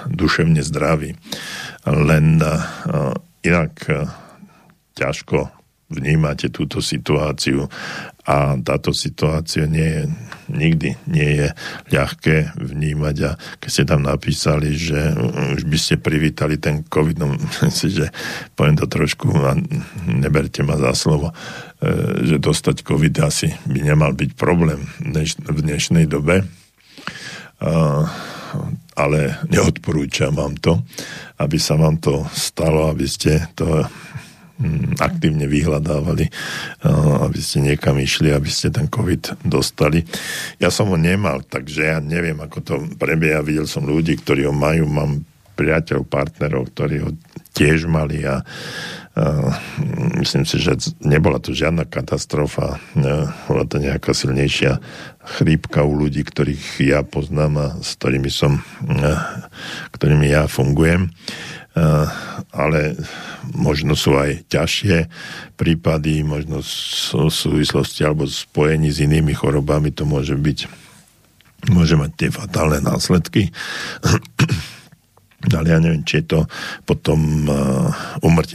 duševne 0.07 0.63
zdraví, 0.63 1.19
len 1.87 2.39
eh, 2.39 2.51
inak 3.43 3.75
ťažko 4.95 5.51
vnímate 5.93 6.49
túto 6.49 6.81
situáciu 6.81 7.69
a 8.23 8.55
táto 8.63 8.95
situácia 8.95 9.67
nie 9.67 9.83
je, 9.85 10.03
nikdy 10.47 10.89
nie 11.11 11.31
je 11.43 11.49
ľahké 11.91 12.55
vnímať. 12.55 13.17
A 13.27 13.31
keď 13.59 13.71
ste 13.71 13.85
tam 13.85 14.07
napísali, 14.07 14.79
že 14.79 15.13
už 15.59 15.67
by 15.67 15.79
ste 15.79 15.95
privítali 15.99 16.57
ten 16.57 16.87
COVID, 16.87 17.17
no 17.19 17.35
si, 17.77 17.93
že 17.93 18.09
poviem 18.57 18.79
to 18.79 18.87
trošku 18.87 19.29
a 19.43 19.59
neberte 20.07 20.63
ma 20.63 20.79
za 20.79 20.95
slovo, 20.95 21.35
e, 21.83 22.25
že 22.25 22.37
dostať 22.39 22.87
COVID 22.87 23.15
asi 23.21 23.53
by 23.67 23.81
nemal 23.91 24.15
byť 24.15 24.31
problém 24.39 24.81
v 25.53 25.59
dnešnej 25.61 26.07
dobe, 26.07 26.47
ale 28.93 29.41
neodporúčam 29.49 30.35
vám 30.35 30.59
to, 30.59 30.83
aby 31.41 31.57
sa 31.57 31.79
vám 31.79 31.97
to 32.03 32.27
stalo, 32.35 32.91
aby 32.93 33.07
ste 33.09 33.49
to 33.57 33.87
aktívne 34.99 35.51
vyhľadávali, 35.51 36.31
aby 37.23 37.39
ste 37.43 37.63
niekam 37.63 37.99
išli, 37.99 38.31
aby 38.31 38.51
ste 38.51 38.71
ten 38.71 38.87
COVID 38.87 39.43
dostali. 39.47 40.07
Ja 40.63 40.71
som 40.71 40.91
ho 40.91 40.99
nemal, 40.99 41.43
takže 41.47 41.81
ja 41.83 41.99
neviem, 41.99 42.39
ako 42.41 42.59
to 42.63 42.75
prebieha. 42.97 43.43
Videl 43.43 43.67
som 43.67 43.87
ľudí, 43.87 44.19
ktorí 44.19 44.47
ho 44.47 44.55
majú, 44.55 44.87
mám 44.87 45.27
priateľov, 45.59 46.09
partnerov, 46.09 46.73
ktorí 46.73 46.97
ho 47.05 47.11
tiež 47.53 47.87
mali 47.91 48.25
a 48.25 48.41
Uh, 49.13 49.53
myslím 50.25 50.49
si, 50.49 50.57
že 50.57 50.73
nebola 51.05 51.37
to 51.37 51.53
žiadna 51.53 51.85
katastrofa, 51.85 52.81
uh, 52.81 53.29
bola 53.45 53.69
to 53.69 53.77
nejaká 53.77 54.17
silnejšia 54.17 54.81
chrípka 55.37 55.85
u 55.85 55.93
ľudí, 56.01 56.25
ktorých 56.25 56.81
ja 56.81 57.05
poznám 57.05 57.53
a 57.61 57.67
s 57.85 57.93
ktorými 58.01 58.33
som, 58.33 58.65
ktorými 59.93 60.33
ja 60.33 60.49
fungujem. 60.49 61.13
Ale 62.53 63.01
možno 63.57 63.97
sú 63.97 64.13
aj 64.13 64.45
ťažšie 64.53 65.09
prípady, 65.57 66.21
možno 66.21 66.61
sú 66.61 67.33
súvislosti 67.33 68.05
alebo 68.05 68.29
spojení 68.29 68.93
s 68.93 69.01
inými 69.01 69.33
chorobami, 69.33 69.89
to 69.89 70.05
môže 70.05 70.37
byť, 70.37 70.59
môže 71.73 71.97
mať 71.97 72.11
tie 72.13 72.29
fatálne 72.29 72.85
následky. 72.85 73.49
Ale 75.43 75.75
ja 75.75 75.83
neviem, 75.83 76.07
či 76.07 76.23
je 76.23 76.39
to 76.39 76.41
potom 76.87 77.51
uh, 77.51 77.91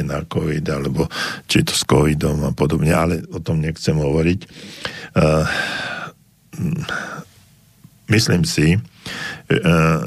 na 0.07 0.24
COVID, 0.24 0.65
alebo 0.72 1.11
či 1.43 1.59
je 1.59 1.65
to 1.68 1.76
s 1.76 1.84
COVIDom 1.84 2.47
a 2.47 2.55
podobne, 2.55 2.95
ale 2.95 3.28
o 3.28 3.43
tom 3.43 3.59
nechcem 3.59 3.99
hovoriť. 3.99 4.39
Uh, 5.11 5.43
myslím 8.07 8.47
si, 8.47 8.80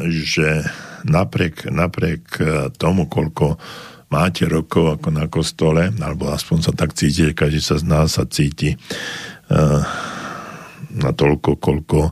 že 0.09 0.65
napriek, 1.07 1.71
napriek 1.71 2.25
tomu, 2.77 3.07
koľko 3.07 3.57
máte 4.11 4.45
rokov 4.51 4.99
ako 4.99 5.09
na 5.15 5.31
kostole, 5.31 5.95
alebo 6.03 6.35
aspoň 6.35 6.59
sa 6.67 6.73
tak 6.75 6.99
cítite, 6.99 7.33
každý 7.33 7.63
sa 7.63 7.79
z 7.79 7.85
nás 7.87 8.19
sa 8.19 8.27
cíti 8.27 8.75
uh, 8.75 9.81
na 10.91 11.11
toľko, 11.15 11.63
koľko 11.63 12.11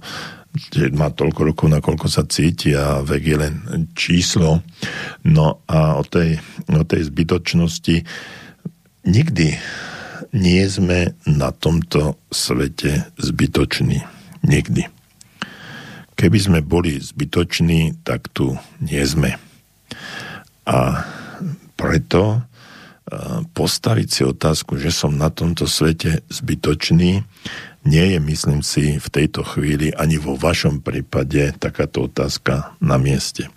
má 0.95 1.11
toľko 1.15 1.41
rokov, 1.55 1.67
na 1.71 1.79
koľko 1.79 2.07
sa 2.11 2.27
cíti 2.27 2.75
a 2.75 3.03
vek 3.05 3.23
je 3.23 3.37
len 3.39 3.55
číslo. 3.95 4.63
No 5.23 5.63
a 5.71 5.99
o 5.99 6.03
tej, 6.03 6.41
o 6.67 6.83
tej 6.83 7.07
zbytočnosti 7.07 8.03
nikdy 9.07 9.49
nie 10.35 10.63
sme 10.67 11.15
na 11.31 11.55
tomto 11.55 12.19
svete 12.29 13.07
zbytoční. 13.17 14.03
Nikdy. 14.43 14.98
Keby 16.19 16.39
sme 16.43 16.67
boli 16.67 16.99
zbytoční, 16.99 18.03
tak 18.03 18.27
tu 18.35 18.59
nie 18.83 18.99
sme. 19.07 19.39
A 20.67 21.07
preto 21.79 22.43
postaviť 23.55 24.09
si 24.11 24.23
otázku, 24.27 24.77
že 24.77 24.93
som 24.93 25.17
na 25.17 25.31
tomto 25.31 25.65
svete 25.65 26.21
zbytočný, 26.29 27.25
nie 27.89 28.05
je, 28.13 28.19
myslím 28.21 28.61
si, 28.61 29.01
v 29.01 29.09
tejto 29.09 29.47
chvíli 29.47 29.95
ani 29.97 30.21
vo 30.21 30.37
vašom 30.37 30.85
prípade 30.85 31.57
takáto 31.57 32.05
otázka 32.05 32.77
na 32.85 33.01
mieste. 33.01 33.49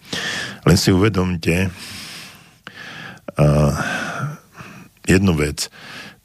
Len 0.63 0.77
si 0.79 0.93
uvedomte 0.93 1.67
uh, 1.67 3.75
jednu 5.03 5.35
vec. 5.35 5.67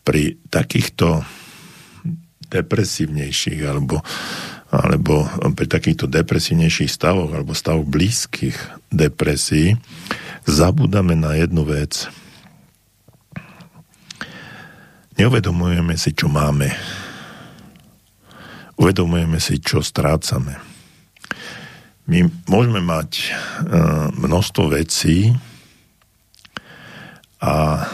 Pri 0.07 0.39
takýchto 0.53 1.27
depresívnejších 2.47 3.59
alebo, 3.67 4.07
alebo 4.71 5.27
pri 5.55 5.67
takýchto 5.71 6.11
depresívnejších 6.11 6.91
stavoch 6.91 7.31
alebo 7.31 7.55
stavoch 7.55 7.87
blízkych 7.87 8.57
depresí 8.91 9.79
zabúdame 10.47 11.15
na 11.15 11.39
jednu 11.39 11.63
vec. 11.67 12.11
Neuvedomujeme 15.17 15.97
si, 15.97 16.13
čo 16.13 16.29
máme 16.29 16.75
uvedomujeme 18.77 19.41
si, 19.41 19.59
čo 19.61 19.81
strácame. 19.81 20.61
My 22.07 22.23
môžeme 22.47 22.79
mať 22.79 23.11
e, 23.19 23.29
množstvo 24.15 24.71
vecí 24.71 25.35
a 27.43 27.83
e, 27.83 27.85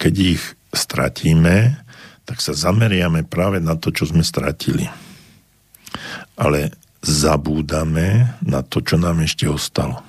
keď 0.00 0.14
ich 0.38 0.42
stratíme, 0.72 1.84
tak 2.24 2.38
sa 2.40 2.54
zameriame 2.54 3.26
práve 3.26 3.58
na 3.60 3.76
to, 3.76 3.92
čo 3.92 4.08
sme 4.08 4.24
stratili. 4.24 4.88
Ale 6.40 6.72
zabúdame 7.04 8.36
na 8.40 8.64
to, 8.64 8.80
čo 8.80 8.96
nám 8.96 9.20
ešte 9.20 9.44
ostalo. 9.44 10.00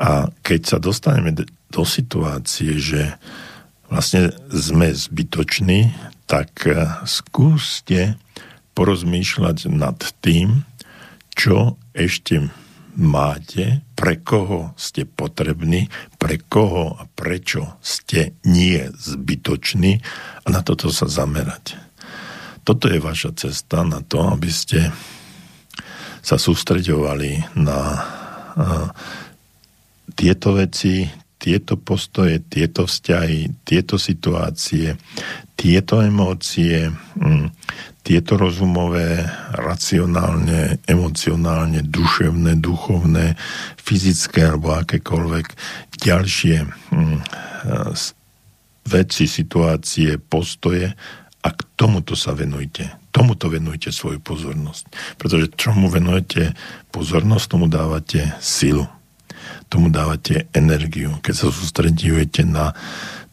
A 0.00 0.32
keď 0.40 0.60
sa 0.64 0.78
dostaneme 0.80 1.36
do 1.68 1.82
situácie, 1.84 2.80
že 2.80 3.20
vlastne 3.92 4.32
sme 4.48 4.88
zbytoční, 4.96 5.92
tak 6.24 6.64
eh, 6.64 6.88
skúste 7.04 8.16
porozmýšľať 8.72 9.68
nad 9.68 9.98
tým, 10.24 10.64
čo 11.36 11.76
ešte 11.92 12.48
máte, 12.96 13.84
pre 13.94 14.16
koho 14.16 14.72
ste 14.80 15.04
potrební, 15.04 15.92
pre 16.16 16.40
koho 16.40 16.96
a 16.96 17.04
prečo 17.12 17.76
ste 17.84 18.34
nie 18.46 18.88
zbytoční 18.96 20.00
a 20.44 20.46
na 20.48 20.60
toto 20.64 20.88
sa 20.88 21.06
zamerať. 21.06 21.76
Toto 22.64 22.86
je 22.88 23.00
vaša 23.00 23.34
cesta 23.36 23.82
na 23.82 24.04
to, 24.04 24.20
aby 24.30 24.50
ste 24.52 24.92
sa 26.20 26.36
sústreďovali 26.36 27.56
na 27.56 27.80
uh, 27.96 28.86
tieto 30.12 30.52
veci, 30.52 31.08
tieto 31.40 31.80
postoje, 31.80 32.44
tieto 32.44 32.84
vzťahy, 32.84 33.64
tieto 33.64 33.96
situácie, 33.96 35.00
tieto 35.56 36.04
emócie, 36.04 36.92
mm, 37.16 37.48
tieto 38.04 38.36
rozumové, 38.36 39.24
racionálne, 39.56 40.84
emocionálne, 40.84 41.80
duševné, 41.80 42.60
duchovné, 42.60 43.40
fyzické 43.80 44.52
alebo 44.52 44.76
akékoľvek 44.76 45.46
ďalšie 46.04 46.56
mm, 46.68 47.18
veci, 48.88 49.24
situácie, 49.24 50.20
postoje 50.20 50.92
a 51.40 51.48
k 51.52 51.60
tomuto 51.76 52.12
sa 52.16 52.36
venujte. 52.36 52.92
Tomuto 53.10 53.48
venujte 53.48 53.88
svoju 53.90 54.20
pozornosť. 54.20 55.16
Pretože 55.16 55.56
čomu 55.56 55.88
venujete 55.88 56.52
pozornosť, 56.92 57.46
tomu 57.48 57.66
dávate 57.66 58.36
silu 58.38 58.84
tomu 59.70 59.88
dávate 59.88 60.50
energiu. 60.50 61.22
Keď 61.22 61.34
sa 61.34 61.46
sústredujete 61.48 62.42
na 62.42 62.74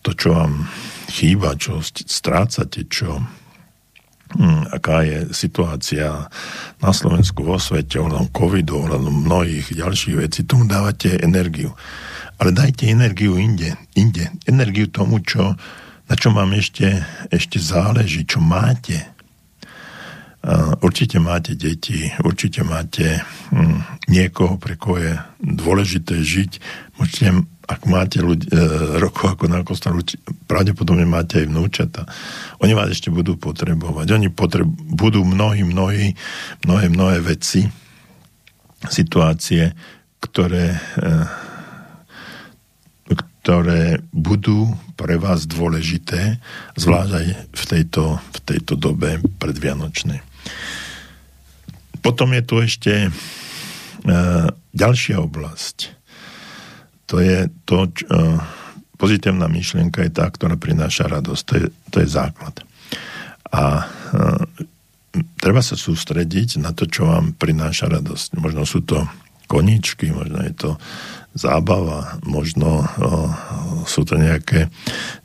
to, 0.05 0.13
čo 0.13 0.37
vám 0.37 0.69
chýba, 1.09 1.57
čo 1.57 1.81
strácate, 1.81 2.85
čo 2.85 3.25
hm, 4.37 4.69
aká 4.69 5.01
je 5.01 5.33
situácia 5.33 6.29
na 6.77 6.91
Slovensku, 6.93 7.41
vo 7.41 7.57
svete, 7.57 7.97
ohľadom 7.97 8.29
covidu, 8.29 8.85
ohľadom 8.85 9.25
mnohých 9.25 9.73
ďalších 9.73 10.15
vecí, 10.21 10.45
tomu 10.45 10.69
dávate 10.69 11.17
energiu. 11.17 11.73
Ale 12.37 12.53
dajte 12.53 12.85
energiu 12.85 13.33
inde, 13.41 13.73
inde. 13.97 14.29
Energiu 14.45 14.93
tomu, 14.93 15.25
čo, 15.25 15.57
na 16.07 16.13
čo 16.15 16.31
vám 16.31 16.55
ešte, 16.55 17.03
ešte 17.31 17.59
záleží, 17.59 18.23
čo 18.23 18.39
máte. 18.39 19.17
Určite 20.79 21.19
máte 21.19 21.59
deti, 21.59 22.07
určite 22.23 22.63
máte 22.63 23.19
hm, 23.51 24.07
niekoho, 24.07 24.55
pre 24.55 24.79
koho 24.79 24.95
je 24.95 25.13
dôležité 25.43 26.23
žiť. 26.23 26.51
Môžete, 26.95 27.43
ak 27.67 27.83
máte 27.83 28.23
ľudí, 28.23 28.47
e, 28.47 28.55
rokov 29.03 29.35
ako 29.35 29.51
na 29.51 29.59
kostol, 29.67 29.99
pravdepodobne 30.47 31.03
máte 31.03 31.43
aj 31.43 31.51
vnúčata. 31.51 32.07
Oni 32.63 32.71
vás 32.71 32.87
ešte 32.87 33.11
budú 33.11 33.35
potrebovať. 33.35 34.07
Oni 34.15 34.31
potreb, 34.31 34.71
budú 34.71 35.27
mnohí, 35.27 35.67
mnohí, 35.67 36.15
mnohé, 36.63 36.85
mnohé 36.87 37.17
veci, 37.19 37.67
situácie, 38.87 39.75
ktoré, 40.23 40.79
e, 40.79 40.79
ktoré 43.47 44.03
budú 44.11 44.75
pre 44.99 45.15
vás 45.15 45.47
dôležité, 45.47 46.35
zvlášť 46.75 47.11
aj 47.15 47.27
v 47.47 47.63
tejto, 47.63 48.19
v 48.19 48.39
tejto 48.43 48.75
dobe 48.75 49.23
predvianočnej. 49.39 50.19
Potom 52.03 52.35
je 52.35 52.43
tu 52.43 52.59
ešte 52.59 53.07
e, 53.07 53.09
ďalšia 54.51 55.23
oblasť. 55.23 55.95
To 57.07 57.23
je 57.23 57.47
to, 57.63 57.87
čo, 57.95 58.03
e, 58.11 58.19
pozitívna 58.99 59.47
myšlienka 59.47 60.03
je 60.03 60.11
tá, 60.11 60.27
ktorá 60.27 60.59
prináša 60.59 61.07
radosť. 61.07 61.43
To 61.47 61.53
je, 61.55 61.65
to 61.87 61.97
je 62.03 62.07
základ. 62.11 62.67
A 63.47 63.63
e, 63.79 63.83
treba 65.39 65.63
sa 65.63 65.79
sústrediť 65.79 66.59
na 66.59 66.75
to, 66.75 66.83
čo 66.83 67.07
vám 67.07 67.31
prináša 67.31 67.87
radosť. 67.87 68.43
Možno 68.43 68.67
sú 68.67 68.83
to 68.83 69.07
koničky, 69.47 70.11
možno 70.11 70.43
je 70.43 70.51
to 70.51 70.69
zábava, 71.37 72.17
možno 72.25 72.83
o, 72.83 72.85
sú 73.85 74.03
to 74.03 74.17
nejaké, 74.17 74.67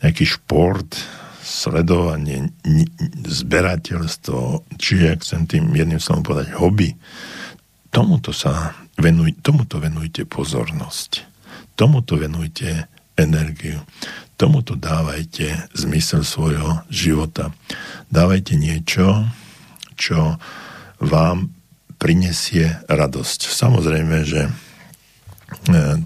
nejaký 0.04 0.24
šport, 0.28 0.92
sledovanie, 1.42 2.54
zberateľstvo, 3.26 4.64
či 4.78 5.10
ak 5.10 5.26
chcem 5.26 5.44
tým 5.44 5.64
jedným 5.74 5.98
slovom 5.98 6.22
povedať 6.22 6.54
hobby, 6.54 6.94
tomuto 7.92 8.30
sa 8.30 8.72
venuj, 8.96 9.36
tomuto 9.42 9.82
venujte 9.82 10.24
pozornosť. 10.24 11.28
Tomuto 11.74 12.16
venujte 12.16 12.88
energiu. 13.18 13.82
Tomuto 14.38 14.74
dávajte 14.74 15.70
zmysel 15.76 16.24
svojho 16.24 16.82
života. 16.88 17.52
Dávajte 18.08 18.56
niečo, 18.56 19.28
čo 19.94 20.40
vám 20.98 21.52
prinesie 22.00 22.82
radosť. 22.90 23.46
Samozrejme, 23.46 24.26
že 24.26 24.50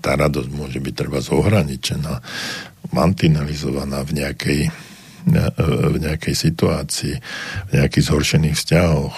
tá 0.00 0.12
radosť 0.16 0.50
môže 0.52 0.78
byť 0.80 0.94
treba 0.94 1.18
zohraničená, 1.22 2.20
mantinalizovaná 2.94 4.02
v 4.06 4.12
nejakej 4.22 4.62
v 5.26 5.96
nejakej 5.98 6.34
situácii, 6.38 7.18
v 7.66 7.70
nejakých 7.74 8.04
zhoršených 8.06 8.54
vzťahoch, 8.54 9.14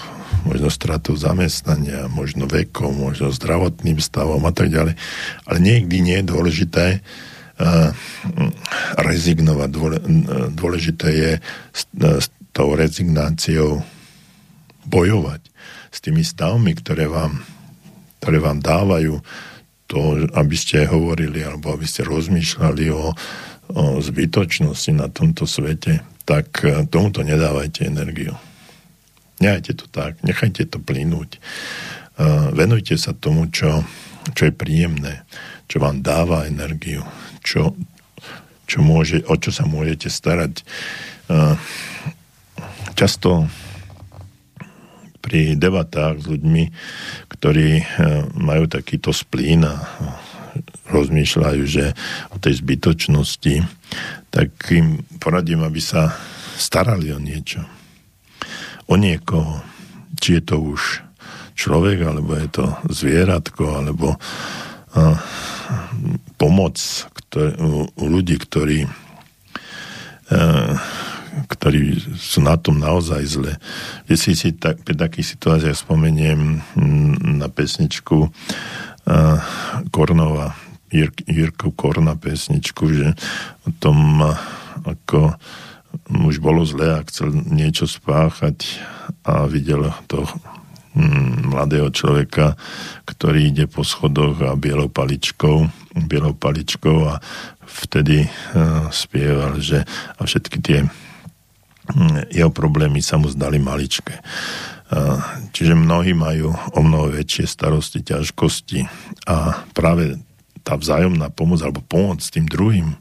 možno 0.49 0.72
stratou 0.72 1.20
zamestnania, 1.20 2.09
možno 2.09 2.49
vekom, 2.49 2.97
možno 2.97 3.29
zdravotným 3.29 4.01
stavom 4.01 4.41
a 4.49 4.53
tak 4.57 4.72
ďalej. 4.72 4.97
Ale 5.45 5.59
niekdy 5.61 5.97
nie 6.01 6.16
je 6.24 6.31
dôležité 6.33 6.87
uh, 7.05 7.93
rezignovať. 8.97 9.68
Dôležité 10.57 11.09
je 11.12 11.33
s, 11.76 11.85
s 11.93 12.33
tou 12.57 12.72
rezignáciou 12.72 13.85
bojovať 14.89 15.45
s 15.93 15.99
tými 16.01 16.24
stavmi, 16.24 16.72
ktoré 16.72 17.05
vám, 17.05 17.45
ktoré 18.24 18.41
vám 18.41 18.64
dávajú 18.64 19.20
to, 19.89 20.28
aby 20.36 20.57
ste 20.57 20.84
hovorili 20.84 21.41
alebo 21.41 21.72
aby 21.72 21.89
ste 21.89 22.05
rozmýšľali 22.05 22.86
o 22.93 23.16
o 23.68 24.01
zbytočnosti 24.01 24.97
na 24.97 25.12
tomto 25.12 25.45
svete, 25.45 26.01
tak 26.24 26.64
e, 26.64 26.89
tomuto 26.89 27.20
nedávajte 27.20 27.84
energiu. 27.84 28.32
Nechajte 29.39 29.72
to 29.76 29.86
tak, 29.93 30.16
nechajte 30.24 30.64
to 30.64 30.80
plynúť. 30.80 31.36
E, 31.36 31.41
venujte 32.57 32.97
sa 32.97 33.12
tomu, 33.12 33.53
čo, 33.53 33.84
čo 34.32 34.49
je 34.49 34.55
príjemné, 34.57 35.28
čo 35.68 35.84
vám 35.84 36.01
dáva 36.01 36.49
energiu, 36.49 37.05
čo, 37.45 37.76
čo 38.64 38.78
môže, 38.80 39.20
o 39.28 39.36
čo 39.36 39.53
sa 39.53 39.68
môžete 39.68 40.09
starať. 40.09 40.64
E, 41.28 41.43
často 42.97 43.53
pri 45.20 45.61
debatách 45.61 46.24
s 46.24 46.26
ľuďmi, 46.26 46.64
ktorí 47.39 47.86
majú 48.34 48.66
takýto 48.66 49.14
splín 49.14 49.62
a 49.62 49.78
rozmýšľajú, 50.91 51.62
že 51.70 51.95
o 52.34 52.36
tej 52.43 52.59
zbytočnosti, 52.59 53.62
tak 54.34 54.51
im 54.74 55.07
poradím, 55.22 55.62
aby 55.62 55.78
sa 55.78 56.11
starali 56.59 57.14
o 57.14 57.22
niečo. 57.22 57.62
O 58.91 58.99
niekoho. 58.99 59.62
Či 60.18 60.41
je 60.41 60.43
to 60.43 60.57
už 60.74 61.07
človek, 61.55 62.03
alebo 62.03 62.34
je 62.34 62.49
to 62.51 62.66
zvieratko, 62.91 63.86
alebo 63.86 64.18
uh, 64.18 65.16
pomoc, 66.34 66.74
ktorý, 67.14 67.53
u, 67.62 67.86
u 67.86 68.05
ľudí, 68.11 68.34
ktorí 68.34 68.89
ktorí 71.49 71.99
sú 72.16 72.45
na 72.45 72.57
tom 72.57 72.81
naozaj 72.81 73.22
zle. 73.29 73.53
Kde 74.07 74.16
si 74.16 74.33
si 74.35 74.55
tak, 74.55 74.83
pri 74.85 74.95
takých 74.97 75.37
situáciách 75.39 75.76
spomeniem 75.76 76.61
mm, 76.76 77.39
na 77.39 77.49
pesničku 77.49 78.16
uh, 78.29 79.39
Kornova, 79.91 80.57
Jir, 80.89 81.12
Jirku 81.29 81.72
Korna 81.76 82.16
pesničku, 82.16 82.85
že 82.89 83.12
o 83.68 83.70
tom, 83.76 84.24
ako 84.85 85.37
muž 86.09 86.41
bolo 86.41 86.64
zle 86.64 87.01
a 87.01 87.05
chcel 87.05 87.33
niečo 87.33 87.85
spáchať 87.85 88.81
a 89.24 89.45
videl 89.45 89.93
to 90.09 90.24
mm, 90.97 91.53
mladého 91.53 91.93
človeka, 91.93 92.57
ktorý 93.05 93.53
ide 93.53 93.64
po 93.68 93.85
schodoch 93.85 94.41
a 94.41 94.57
bielou 94.57 94.89
paličkou, 94.89 95.68
bielou 96.09 96.33
paličkou 96.33 96.97
a 97.09 97.20
vtedy 97.68 98.24
uh, 98.24 98.89
spieval, 98.89 99.61
že 99.61 99.85
a 100.16 100.20
všetky 100.24 100.59
tie 100.64 100.79
jeho 102.28 102.53
problémy 102.53 103.01
sa 103.01 103.16
mu 103.16 103.28
zdali 103.28 103.57
maličké. 103.57 104.20
Čiže 105.53 105.76
mnohí 105.76 106.16
majú 106.16 106.53
o 106.53 106.80
mnoho 106.80 107.12
väčšie 107.12 107.45
starosti, 107.45 108.01
ťažkosti 108.01 108.89
a 109.28 109.68
práve 109.76 110.16
tá 110.64 110.76
vzájomná 110.76 111.32
pomoc 111.32 111.61
alebo 111.64 111.80
pomoc 111.80 112.20
tým 112.24 112.45
druhým, 112.45 112.97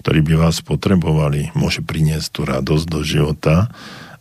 ktorí 0.00 0.20
by 0.24 0.48
vás 0.48 0.60
potrebovali, 0.64 1.52
môže 1.56 1.80
priniesť 1.84 2.28
tú 2.32 2.40
radosť 2.48 2.86
do 2.88 3.00
života 3.04 3.72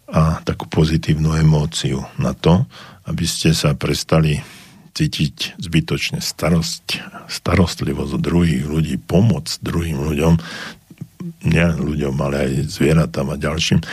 a 0.08 0.40
takú 0.44 0.68
pozitívnu 0.68 1.40
emóciu 1.40 2.04
na 2.20 2.36
to, 2.36 2.68
aby 3.08 3.24
ste 3.28 3.52
sa 3.56 3.76
prestali 3.76 4.44
cítiť 4.96 5.56
zbytočne 5.56 6.20
starosť, 6.20 6.86
starostlivosť 7.32 8.20
druhých 8.20 8.68
ľudí, 8.68 9.00
pomoc 9.00 9.48
druhým 9.64 9.96
ľuďom, 9.96 10.36
nie 11.20 11.66
ľuďom, 11.68 12.16
ale 12.24 12.36
aj 12.48 12.52
zvieratám 12.72 13.36
a 13.36 13.42
ďalším, 13.42 13.84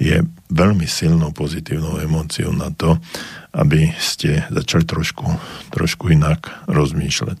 je 0.00 0.24
veľmi 0.48 0.88
silnou 0.88 1.28
pozitívnou 1.36 2.00
emóciou 2.00 2.56
na 2.56 2.72
to, 2.72 2.96
aby 3.52 3.92
ste 4.00 4.48
začali 4.48 4.88
trošku, 4.88 5.28
trošku 5.68 6.08
inak 6.08 6.48
rozmýšľať. 6.70 7.38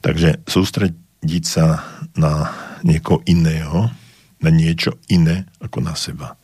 Takže 0.00 0.40
sústrediť 0.48 1.44
sa 1.44 1.84
na 2.16 2.54
niekoho 2.86 3.20
iného, 3.28 3.92
na 4.40 4.50
niečo 4.54 4.96
iné 5.12 5.44
ako 5.60 5.78
na 5.84 5.92
seba. 5.98 6.38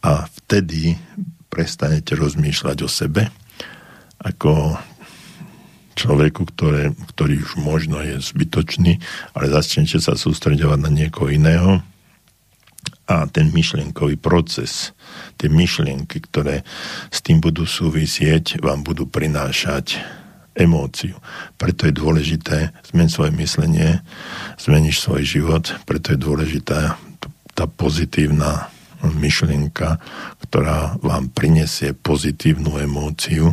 A 0.00 0.24
vtedy 0.24 0.96
prestanete 1.52 2.16
rozmýšľať 2.16 2.78
o 2.80 2.88
sebe 2.88 3.28
ako 4.20 4.78
človeku, 6.00 6.48
ktoré, 6.56 6.96
ktorý 7.12 7.44
už 7.44 7.60
možno 7.60 8.00
je 8.00 8.16
zbytočný, 8.16 8.96
ale 9.36 9.52
začnete 9.52 10.00
sa 10.00 10.16
sústredovať 10.16 10.78
na 10.80 10.90
niekoho 10.90 11.28
iného 11.28 11.84
a 13.04 13.26
ten 13.28 13.52
myšlienkový 13.52 14.16
proces, 14.16 14.96
tie 15.36 15.52
myšlienky, 15.52 16.22
ktoré 16.24 16.62
s 17.12 17.20
tým 17.20 17.42
budú 17.42 17.66
súvisieť, 17.68 18.62
vám 18.64 18.86
budú 18.86 19.04
prinášať 19.04 20.00
emóciu. 20.54 21.18
Preto 21.58 21.90
je 21.90 21.94
dôležité 21.94 22.70
zmeniť 22.94 23.12
svoje 23.12 23.32
myslenie, 23.36 24.00
zmeniť 24.56 24.94
svoj 24.94 25.22
život, 25.26 25.64
preto 25.84 26.14
je 26.14 26.18
dôležitá 26.22 26.96
tá 27.52 27.64
pozitívna 27.66 28.70
myšlienka, 29.04 30.00
ktorá 30.48 30.96
vám 31.00 31.32
prinesie 31.32 31.96
pozitívnu 31.96 32.78
emóciu 32.78 33.52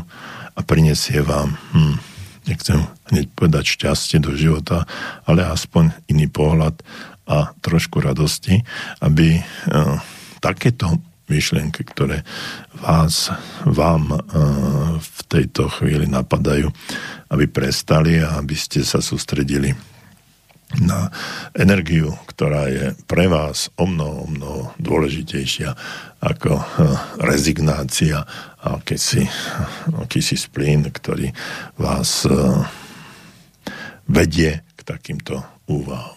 a 0.54 0.60
prinesie 0.62 1.24
vám 1.24 1.56
hm, 1.74 2.17
nechcem 2.48 2.88
hneď 3.12 3.28
povedať 3.36 3.64
šťastie 3.78 4.18
do 4.24 4.34
života, 4.34 4.88
ale 5.28 5.44
aspoň 5.44 5.92
iný 6.08 6.32
pohľad 6.32 6.80
a 7.28 7.52
trošku 7.60 8.00
radosti, 8.00 8.64
aby 9.04 9.40
uh, 9.40 10.00
takéto 10.40 10.96
myšlienky, 11.28 11.84
ktoré 11.84 12.24
vás, 12.80 13.36
vám 13.68 14.16
uh, 14.16 14.20
v 14.96 15.20
tejto 15.28 15.68
chvíli 15.68 16.08
napadajú, 16.08 16.72
aby 17.28 17.46
prestali 17.52 18.24
a 18.24 18.40
aby 18.40 18.56
ste 18.56 18.88
sa 18.88 19.04
sústredili 19.04 19.76
na 20.76 21.08
energiu, 21.56 22.12
ktorá 22.28 22.68
je 22.68 22.86
pre 23.08 23.32
vás 23.32 23.72
o 23.80 23.88
mnoho, 23.88 24.16
o 24.24 24.28
mnoho 24.28 24.62
dôležitejšia 24.84 25.72
ako 26.20 26.60
eh, 26.60 26.64
rezignácia 27.24 28.28
akýsi, 28.76 29.24
akýsi 29.96 30.36
splín, 30.36 30.84
ktorý 30.92 31.32
vás 31.80 32.28
eh, 32.28 32.36
vedie 34.08 34.64
k 34.76 34.80
takýmto 34.84 35.40
úvahom. 35.72 36.17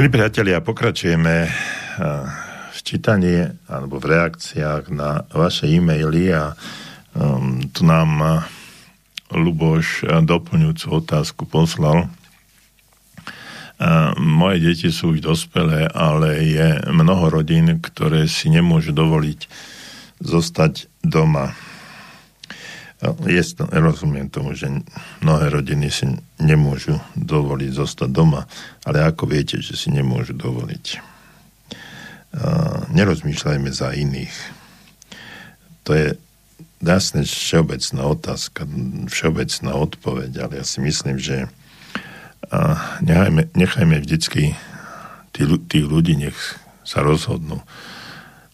Milí 0.00 0.16
priatelia, 0.16 0.64
pokračujeme 0.64 1.44
v 2.72 2.78
čítaní 2.80 3.44
alebo 3.68 4.00
v 4.00 4.16
reakciách 4.16 4.88
na 4.88 5.28
vaše 5.28 5.68
e-maily 5.68 6.32
a 6.32 6.56
um, 7.12 7.60
tu 7.68 7.84
nám 7.84 8.40
Luboš 9.28 10.08
doplňujúcu 10.24 11.04
otázku 11.04 11.44
poslal. 11.44 12.08
Moje 14.16 14.72
deti 14.72 14.88
sú 14.88 15.12
už 15.12 15.20
dospelé, 15.20 15.92
ale 15.92 16.48
je 16.48 16.80
mnoho 16.88 17.28
rodín, 17.28 17.68
ktoré 17.84 18.24
si 18.24 18.48
nemôžu 18.48 18.96
dovoliť 18.96 19.52
zostať 20.24 20.88
doma 21.04 21.52
je, 23.00 23.42
rozumiem 23.72 24.28
tomu, 24.28 24.52
že 24.52 24.68
mnohé 25.24 25.48
rodiny 25.48 25.88
si 25.88 26.04
nemôžu 26.36 27.00
dovoliť 27.16 27.70
zostať 27.72 28.10
doma, 28.12 28.44
ale 28.84 29.00
ako 29.00 29.24
viete, 29.24 29.56
že 29.64 29.72
si 29.72 29.88
nemôžu 29.88 30.36
dovoliť? 30.36 31.00
Nerozmýšľajme 32.92 33.70
za 33.72 33.96
iných. 33.96 34.34
To 35.88 35.96
je 35.96 36.06
jasne 36.84 37.24
všeobecná 37.24 38.02
otázka, 38.04 38.68
všeobecná 39.08 39.72
odpoveď, 39.74 40.30
ale 40.44 40.52
ja 40.60 40.64
si 40.68 40.84
myslím, 40.84 41.16
že 41.16 41.48
nechajme, 43.00 43.48
nechajme 43.56 43.96
vždycky 44.04 44.54
tí, 45.32 45.42
tých 45.72 45.86
ľudí, 45.88 46.20
nech 46.20 46.36
sa 46.84 47.00
rozhodnú. 47.00 47.64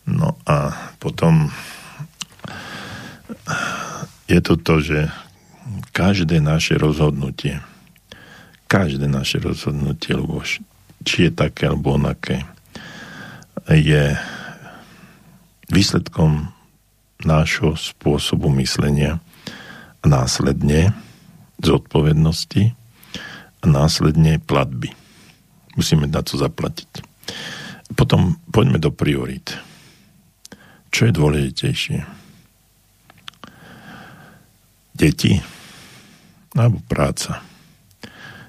No 0.07 0.39
a 0.47 0.71
potom 1.03 1.51
je 4.27 4.41
to 4.43 4.55
to, 4.59 4.75
že 4.83 4.99
každé 5.95 6.43
naše 6.43 6.79
rozhodnutie, 6.79 7.63
každé 8.67 9.07
naše 9.07 9.39
rozhodnutie, 9.39 10.15
lebo 10.19 10.43
či 11.07 11.31
je 11.31 11.33
také 11.33 11.71
alebo 11.71 11.95
onaké, 11.95 12.43
je 13.71 14.15
výsledkom 15.71 16.51
nášho 17.23 17.75
spôsobu 17.75 18.51
myslenia 18.63 19.19
a 20.03 20.05
následne 20.07 20.95
zodpovednosti 21.63 22.77
a 23.63 23.65
následne 23.65 24.39
platby. 24.43 24.93
Musíme 25.75 26.07
na 26.07 26.23
to 26.23 26.39
zaplatiť. 26.39 27.03
Potom 27.95 28.39
poďme 28.51 28.79
do 28.79 28.91
priorit. 28.91 29.55
Čo 30.91 31.11
je 31.11 31.13
dôležitejšie? 31.13 32.26
Deti 34.97 35.33
alebo 36.57 36.81
práca. 36.89 37.45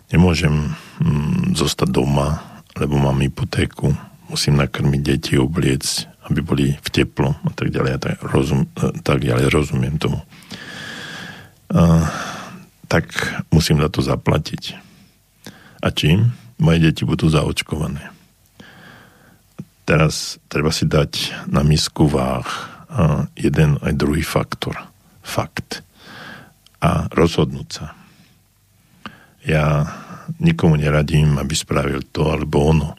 Nemôžem 0.08 0.72
mm, 1.04 1.60
zostať 1.60 1.92
doma, 1.92 2.40
lebo 2.80 2.96
mám 2.96 3.20
hypotéku, 3.20 3.92
musím 4.32 4.56
nakrmiť 4.64 5.02
deti, 5.04 5.34
obliec, 5.36 6.08
aby 6.32 6.40
boli 6.40 6.66
v 6.80 6.90
teplo 6.92 7.36
a 7.36 7.52
tak 7.52 7.76
ďalej. 7.76 7.92
A 7.92 8.00
tak, 8.00 8.16
rozum, 8.24 8.64
tak 9.04 9.20
ďalej, 9.20 9.52
rozumiem 9.52 10.00
tomu. 10.00 10.24
A, 11.76 12.08
tak 12.88 13.12
musím 13.52 13.84
za 13.84 13.92
to 13.92 14.00
zaplatiť. 14.00 14.80
A 15.84 15.92
čím? 15.92 16.32
Moje 16.58 16.80
deti 16.80 17.04
budú 17.04 17.28
zaočkované. 17.28 18.16
Teraz 19.84 20.40
treba 20.48 20.72
si 20.72 20.88
dať 20.88 21.44
na 21.52 21.64
misku 21.64 22.08
váh 22.08 22.48
jeden 23.36 23.80
aj 23.84 23.94
druhý 23.96 24.24
faktor. 24.24 24.76
Fakt 25.24 25.87
a 26.84 27.10
rozhodnúť 27.10 27.70
sa. 27.70 27.98
Ja 29.48 29.88
nikomu 30.38 30.76
neradím, 30.76 31.40
aby 31.40 31.56
spravil 31.56 32.04
to 32.12 32.28
alebo 32.28 32.68
ono, 32.68 32.90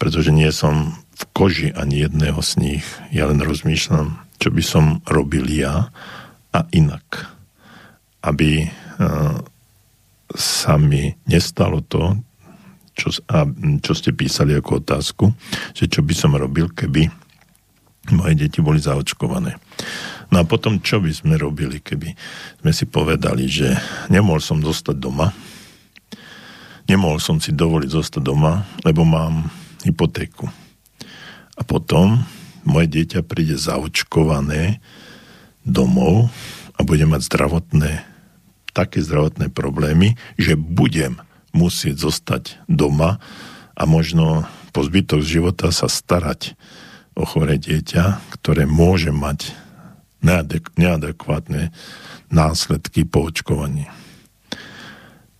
pretože 0.00 0.32
nie 0.32 0.48
som 0.48 0.96
v 1.18 1.24
koži 1.34 1.68
ani 1.74 2.06
jedného 2.06 2.38
z 2.40 2.52
nich. 2.62 2.86
Ja 3.10 3.26
len 3.28 3.42
rozmýšľam, 3.42 4.16
čo 4.38 4.48
by 4.54 4.62
som 4.62 4.84
robil 5.04 5.50
ja 5.50 5.90
a 6.54 6.60
inak. 6.70 7.26
Aby 8.22 8.66
uh, 8.66 9.38
sa 10.34 10.74
mi 10.78 11.10
nestalo 11.26 11.82
to, 11.82 12.16
čo, 12.98 13.14
a, 13.30 13.46
čo 13.82 13.92
ste 13.94 14.10
písali 14.14 14.54
ako 14.58 14.82
otázku, 14.82 15.24
že 15.74 15.86
čo 15.86 16.02
by 16.02 16.14
som 16.14 16.34
robil, 16.34 16.70
keby 16.70 17.06
moje 18.14 18.34
deti 18.34 18.58
boli 18.58 18.82
zaočkované. 18.82 19.54
No 20.28 20.44
a 20.44 20.44
potom, 20.44 20.84
čo 20.84 21.00
by 21.00 21.08
sme 21.08 21.34
robili, 21.40 21.80
keby 21.80 22.12
sme 22.60 22.72
si 22.72 22.84
povedali, 22.84 23.48
že 23.48 23.72
nemohol 24.12 24.44
som 24.44 24.60
zostať 24.60 24.96
doma, 25.00 25.32
nemohol 26.84 27.16
som 27.16 27.40
si 27.40 27.52
dovoliť 27.52 27.88
zostať 27.88 28.22
doma, 28.24 28.68
lebo 28.84 29.08
mám 29.08 29.48
hypotéku. 29.88 30.48
A 31.56 31.64
potom 31.64 32.20
moje 32.68 32.86
dieťa 32.92 33.24
príde 33.24 33.56
zaočkované 33.56 34.84
domov 35.64 36.28
a 36.76 36.84
bude 36.84 37.08
mať 37.08 37.24
zdravotné, 37.24 38.04
také 38.76 39.00
zdravotné 39.00 39.48
problémy, 39.48 40.20
že 40.36 40.60
budem 40.60 41.18
musieť 41.56 42.04
zostať 42.04 42.60
doma 42.68 43.16
a 43.72 43.82
možno 43.88 44.44
po 44.76 44.84
zbytok 44.84 45.24
života 45.24 45.72
sa 45.72 45.88
starať 45.88 46.54
o 47.18 47.26
chore 47.26 47.58
dieťa, 47.58 48.20
ktoré 48.38 48.68
môže 48.68 49.10
mať 49.10 49.50
neadek- 50.22 50.74
neadekvátne 50.76 51.70
následky 52.28 53.08
po 53.08 53.28
očkovaní. 53.30 53.88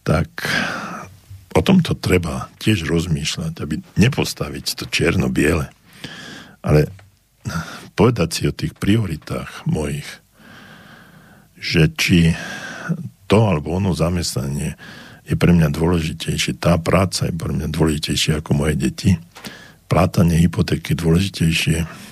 Tak 0.07 0.29
o 1.53 1.61
tomto 1.61 1.99
treba 1.99 2.49
tiež 2.63 2.89
rozmýšľať, 2.89 3.55
aby 3.61 3.83
nepostaviť 3.99 4.65
to 4.79 4.85
čierno-biele, 4.89 5.69
ale 6.65 6.81
povedať 7.99 8.29
si 8.31 8.43
o 8.47 8.57
tých 8.57 8.73
prioritách 8.79 9.67
mojich, 9.67 10.07
že 11.59 11.91
či 11.93 12.33
to 13.29 13.39
alebo 13.45 13.77
ono 13.77 13.93
zamestnanie 13.93 14.79
je 15.29 15.37
pre 15.37 15.53
mňa 15.53 15.69
dôležitejšie, 15.69 16.57
tá 16.57 16.81
práca 16.81 17.29
je 17.29 17.35
pre 17.37 17.53
mňa 17.53 17.69
dôležitejšia 17.69 18.41
ako 18.41 18.65
moje 18.65 18.75
deti, 18.81 19.11
plátanie 19.93 20.41
hypotéky 20.41 20.97
dôležitejšie 20.97 22.08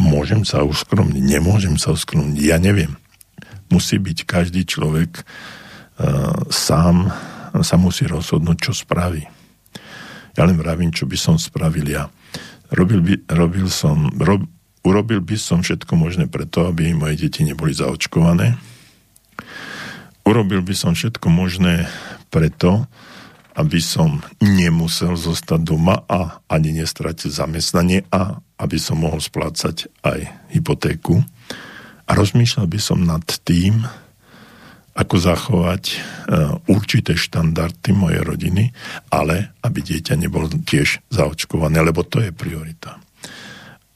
Môžem 0.00 0.48
sa 0.48 0.64
uskromniť, 0.64 1.20
nemôžem 1.20 1.76
sa 1.76 1.92
uskromniť, 1.92 2.40
ja 2.40 2.56
neviem. 2.56 2.96
Musí 3.68 4.00
byť 4.00 4.24
každý 4.24 4.64
človek 4.64 5.20
uh, 5.20 6.48
sám 6.48 7.12
sa 7.60 7.76
musí 7.76 8.08
rozhodnúť, 8.08 8.70
čo 8.70 8.72
spraví. 8.72 9.28
Ja 10.38 10.46
len 10.46 10.56
vravím, 10.56 10.94
čo 10.94 11.04
by 11.04 11.18
som 11.18 11.36
spravil 11.36 11.84
ja. 11.90 12.08
Robil, 12.70 13.02
by, 13.02 13.14
robil 13.34 13.66
som, 13.66 14.08
rob, 14.22 14.46
urobil 14.86 15.20
by 15.20 15.34
som 15.34 15.60
všetko 15.60 15.98
možné 15.98 16.30
preto, 16.30 16.70
aby 16.70 16.94
moje 16.94 17.26
deti 17.26 17.42
neboli 17.42 17.74
zaočkované. 17.74 18.54
Urobil 20.22 20.62
by 20.62 20.74
som 20.78 20.94
všetko 20.94 21.26
možné 21.26 21.90
preto, 22.30 22.86
aby 23.60 23.76
som 23.76 24.24
nemusel 24.40 25.20
zostať 25.20 25.60
doma 25.60 26.00
a 26.08 26.40
ani 26.48 26.80
nestratil 26.80 27.28
zamestnanie 27.28 28.08
a 28.08 28.40
aby 28.56 28.80
som 28.80 29.04
mohol 29.04 29.20
splácať 29.20 29.92
aj 30.00 30.32
hypotéku. 30.56 31.20
A 32.08 32.10
rozmýšľal 32.16 32.66
by 32.66 32.80
som 32.80 33.04
nad 33.04 33.22
tým, 33.44 33.84
ako 34.96 35.16
zachovať 35.16 35.84
e, 35.86 35.96
určité 36.72 37.14
štandardy 37.14 37.94
mojej 37.94 38.22
rodiny, 38.26 38.64
ale 39.12 39.54
aby 39.62 39.78
dieťa 39.80 40.18
nebolo 40.18 40.50
tiež 40.50 41.04
zaočkované, 41.12 41.78
lebo 41.84 42.02
to 42.02 42.18
je 42.20 42.34
priorita. 42.34 42.98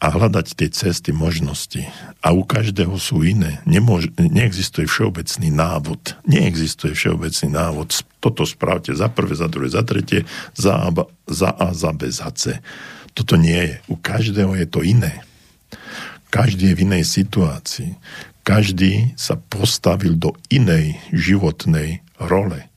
A 0.04 0.12
hľadať 0.12 0.60
tie 0.60 0.68
cesty, 0.68 1.16
možnosti. 1.16 1.80
A 2.20 2.36
u 2.36 2.44
každého 2.44 2.92
sú 3.00 3.24
iné. 3.24 3.64
Nemôže, 3.64 4.12
neexistuje 4.20 4.84
všeobecný 4.84 5.48
návod. 5.48 6.20
Neexistuje 6.28 6.92
všeobecný 6.92 7.48
návod. 7.48 8.04
Toto 8.20 8.44
spravte 8.44 8.92
za 8.92 9.08
prvé, 9.08 9.32
za 9.32 9.48
druhé, 9.48 9.72
za 9.72 9.80
tretie, 9.80 10.28
za 10.52 10.76
A, 10.76 10.92
za, 11.24 11.56
A, 11.56 11.72
za 11.72 11.96
B, 11.96 12.12
za 12.12 12.28
C. 12.36 12.60
Toto 13.16 13.40
nie 13.40 13.56
je. 13.56 13.76
U 13.88 13.96
každého 13.96 14.52
je 14.60 14.66
to 14.68 14.84
iné. 14.84 15.24
Každý 16.28 16.76
je 16.76 16.76
v 16.76 16.84
inej 16.84 17.08
situácii. 17.08 17.96
Každý 18.44 19.16
sa 19.16 19.40
postavil 19.40 20.20
do 20.20 20.36
inej 20.52 21.00
životnej 21.16 22.04
role. 22.20 22.68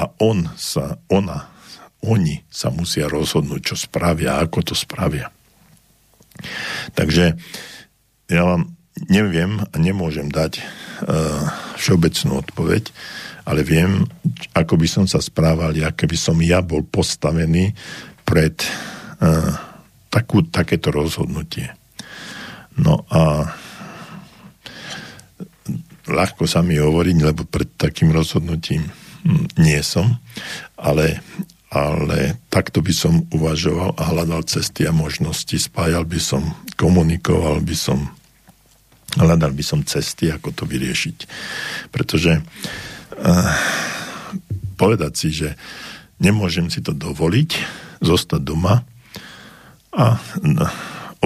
A 0.00 0.08
on 0.16 0.48
sa, 0.56 0.96
ona, 1.12 1.52
oni 2.00 2.40
sa 2.48 2.72
musia 2.72 3.04
rozhodnúť, 3.04 3.60
čo 3.68 3.76
spravia 3.76 4.40
a 4.40 4.48
ako 4.48 4.72
to 4.72 4.74
spravia. 4.78 5.28
Takže 6.96 7.36
ja 8.30 8.42
vám 8.42 8.72
neviem 9.10 9.60
a 9.60 9.74
nemôžem 9.76 10.30
dať 10.30 10.60
uh, 10.60 11.44
všeobecnú 11.76 12.40
odpoveď, 12.40 12.94
ale 13.44 13.60
viem, 13.60 14.08
ako 14.56 14.80
by 14.80 14.88
som 14.88 15.04
sa 15.04 15.20
správal, 15.20 15.76
aké 15.84 16.08
by 16.08 16.16
som 16.16 16.40
ja 16.40 16.64
bol 16.64 16.80
postavený 16.80 17.76
pred 18.24 18.56
takú, 20.08 20.46
takéto 20.46 20.94
rozhodnutie. 20.94 21.74
No 22.78 23.06
a 23.10 23.50
ľahko 26.06 26.46
sa 26.46 26.60
mi 26.62 26.78
hovoriť, 26.78 27.16
lebo 27.22 27.46
pred 27.46 27.70
takým 27.78 28.10
rozhodnutím 28.10 28.86
hm, 29.26 29.58
nie 29.58 29.80
som, 29.82 30.18
ale 30.78 31.22
ale 31.74 32.38
takto 32.46 32.78
by 32.78 32.94
som 32.94 33.26
uvažoval 33.34 33.98
a 33.98 34.02
hľadal 34.14 34.46
cesty 34.46 34.86
a 34.86 34.94
možnosti, 34.94 35.58
spájal 35.58 36.06
by 36.06 36.22
som, 36.22 36.54
komunikoval 36.78 37.58
by 37.66 37.74
som, 37.74 38.14
hľadal 39.18 39.50
by 39.50 39.64
som 39.66 39.82
cesty, 39.82 40.30
ako 40.30 40.54
to 40.54 40.70
vyriešiť. 40.70 41.18
Pretože 41.90 42.38
uh, 42.38 43.50
povedať 44.78 45.12
si, 45.18 45.34
že 45.34 45.58
nemôžem 46.22 46.70
si 46.70 46.78
to 46.78 46.94
dovoliť, 46.94 47.50
zostať 47.98 48.38
doma 48.38 48.86
a 49.98 50.14
no, 50.46 50.66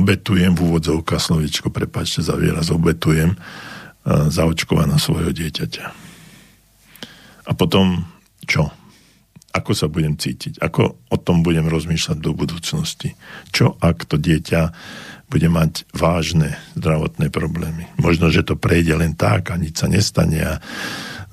obetujem 0.01 0.57
v 0.57 0.65
úvodzovka 0.65 1.21
slovičko, 1.21 1.69
prepáčte 1.69 2.25
za 2.25 2.41
výraz, 2.41 2.73
obetujem 2.73 3.37
uh, 3.37 4.33
zaočkovaná 4.33 4.97
svojho 4.97 5.29
dieťaťa. 5.29 6.09
A 7.49 7.53
potom 7.53 8.01
čo? 8.49 8.88
Ako 9.59 9.75
sa 9.75 9.91
budem 9.91 10.15
cítiť, 10.15 10.63
ako 10.63 10.97
o 11.11 11.17
tom 11.19 11.43
budem 11.43 11.67
rozmýšľať 11.67 12.19
do 12.23 12.33
budúcnosti. 12.33 13.19
Čo 13.51 13.75
ak 13.83 14.07
to 14.07 14.17
dieťa 14.17 14.63
bude 15.29 15.49
mať 15.53 15.85
vážne 15.93 16.57
zdravotné 16.73 17.29
problémy. 17.29 17.85
Možno, 18.01 18.33
že 18.33 18.47
to 18.47 18.57
prejde 18.57 18.97
len 18.97 19.13
tak 19.13 19.53
a 19.53 19.61
nič 19.61 19.85
sa 19.85 19.87
nestane 19.87 20.41
a 20.41 20.53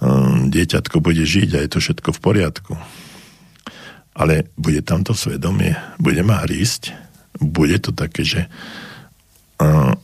um, 0.03 0.51
dieťatko 0.51 0.99
bude 0.99 1.23
žiť 1.23 1.49
a 1.55 1.63
je 1.63 1.69
to 1.71 1.79
všetko 1.79 2.09
v 2.11 2.19
poriadku. 2.19 2.73
Ale 4.15 4.51
bude 4.59 4.83
tam 4.83 5.03
to 5.03 5.15
svedomie, 5.15 5.79
bude 5.99 6.23
ma 6.27 6.43
hrísť, 6.43 6.91
bude 7.39 7.79
to 7.79 7.95
také, 7.95 8.23
že 8.27 8.41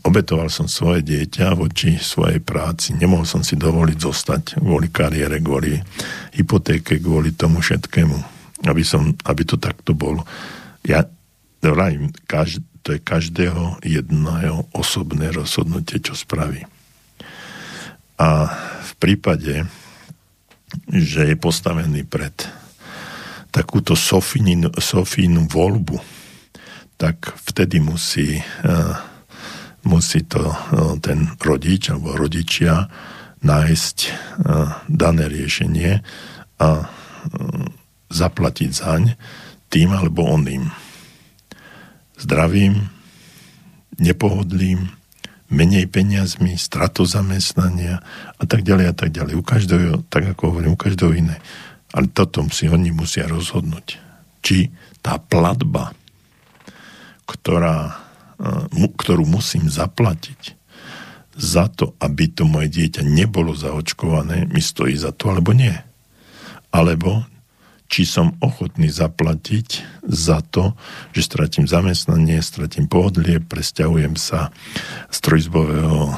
obetoval 0.08 0.47
som 0.47 0.72
svoje 0.72 1.04
dieťa 1.04 1.60
voči 1.60 1.99
svojej 1.99 2.39
práci. 2.39 2.95
Nemohol 2.95 3.28
som 3.28 3.43
si 3.43 3.60
dovoliť 3.60 3.97
zostať 3.99 4.43
kvôli 4.64 4.88
kariére, 4.88 5.43
kvôli 5.43 5.76
hypotéke, 6.36 7.04
kvôli 7.04 7.36
tomu 7.36 7.60
všetkému, 7.60 8.18
aby, 8.68 8.84
som, 8.84 9.12
aby 9.28 9.41
to 9.43 9.60
takto 9.60 9.91
bolo. 9.91 10.24
Ja 10.88 11.04
vrajím, 11.60 12.16
to 12.82 12.95
je 12.95 12.99
každého 13.04 13.84
jedného 13.86 14.66
osobné 14.74 15.30
rozhodnutie, 15.30 16.02
čo 16.02 16.18
spraví. 16.18 16.66
A 18.18 18.49
v 18.82 18.91
prípade, 18.97 19.68
že 20.88 21.28
je 21.28 21.36
postavený 21.36 22.08
pred 22.08 22.34
takúto 23.52 23.99
Sofínu, 23.99 24.72
Sofínu 24.80 25.45
voľbu, 25.52 25.99
tak 26.95 27.34
vtedy 27.49 27.82
musí 27.84 28.39
uh, 28.39 29.11
musí 29.86 30.21
to 30.25 30.41
e, 30.41 30.55
ten 31.01 31.34
rodič 31.41 31.89
alebo 31.89 32.17
rodičia 32.17 32.89
nájsť 33.41 33.97
e, 34.05 34.11
dané 34.86 35.25
riešenie 35.25 35.91
a 36.61 36.69
e, 36.82 36.86
zaplatiť 38.11 38.69
zaň 38.69 39.03
tým 39.71 39.89
alebo 39.95 40.27
oným. 40.27 40.69
Zdravím, 42.19 42.91
nepohodlím, 43.97 44.91
menej 45.51 45.88
peniazmi, 45.91 46.55
stratu 46.55 47.03
zamestnania 47.03 47.99
a 48.39 48.43
tak 48.47 48.63
ďalej 48.63 48.86
a 48.91 48.95
tak 48.95 49.09
ďalej. 49.11 49.34
U 49.36 49.43
každého, 49.43 49.93
tak 50.07 50.36
ako 50.36 50.55
hovorím, 50.55 50.75
u 50.75 50.79
každého 50.79 51.11
iné. 51.17 51.38
Ale 51.91 52.07
toto 52.07 52.45
si 52.53 52.71
oni 52.71 52.95
musia 52.95 53.27
rozhodnúť. 53.27 53.99
Či 54.43 54.71
tá 55.03 55.19
platba, 55.19 55.91
ktorá 57.27 58.11
ktorú 58.72 59.24
musím 59.26 59.70
zaplatiť 59.70 60.58
za 61.38 61.72
to, 61.72 61.96
aby 62.04 62.28
to 62.28 62.44
moje 62.44 62.68
dieťa 62.74 63.08
nebolo 63.08 63.56
zaočkované, 63.56 64.51
mi 64.51 64.59
stojí 64.59 64.97
za 65.00 65.16
to, 65.16 65.32
alebo 65.32 65.55
nie. 65.55 65.74
Alebo 66.74 67.24
či 67.92 68.08
som 68.08 68.39
ochotný 68.39 68.88
zaplatiť 68.88 69.84
za 70.08 70.39
to, 70.39 70.80
že 71.12 71.28
stratím 71.28 71.68
zamestnanie, 71.68 72.39
stratím 72.39 72.88
pohodlie, 72.88 73.43
presťahujem 73.43 74.16
sa 74.16 74.55
z 75.12 75.18
trojzbového 75.20 76.16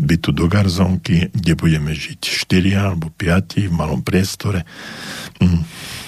bytu 0.00 0.30
do 0.32 0.46
garzonky, 0.48 1.28
kde 1.34 1.52
budeme 1.60 1.92
žiť 1.92 2.20
4 2.24 2.72
alebo 2.72 3.12
5 3.12 3.68
v 3.68 3.72
malom 3.74 4.00
priestore. 4.00 4.64
Hm, 5.44 5.60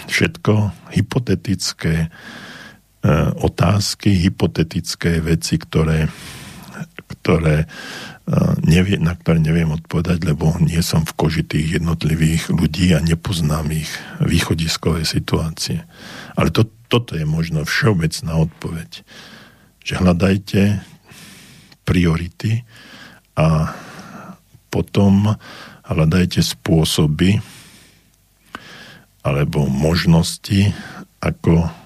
všetko 0.09 0.53
hypotetické, 0.97 2.09
otázky, 3.43 4.15
hypotetické 4.15 5.19
veci, 5.19 5.59
ktoré, 5.59 6.07
ktoré, 7.19 7.67
e, 7.67 7.67
nevie, 8.63 8.95
na 9.03 9.19
ktoré 9.19 9.43
neviem 9.43 9.75
odpovedať, 9.75 10.23
lebo 10.23 10.55
nie 10.63 10.79
som 10.87 11.03
v 11.03 11.17
koži 11.19 11.43
tých 11.43 11.83
jednotlivých 11.83 12.55
ľudí 12.55 12.95
a 12.95 13.03
nepoznám 13.03 13.75
ich 13.75 13.91
východiskové 14.23 15.03
situácie. 15.03 15.83
Ale 16.39 16.55
to, 16.55 16.71
toto 16.87 17.19
je 17.19 17.27
možno 17.27 17.67
všeobecná 17.67 18.39
odpoveď. 18.39 19.03
Že 19.83 19.95
hľadajte 19.99 20.61
priority 21.83 22.63
a 23.35 23.75
potom 24.71 25.35
hľadajte 25.83 26.41
spôsoby 26.41 27.43
alebo 29.27 29.67
možnosti, 29.67 30.71
ako 31.23 31.82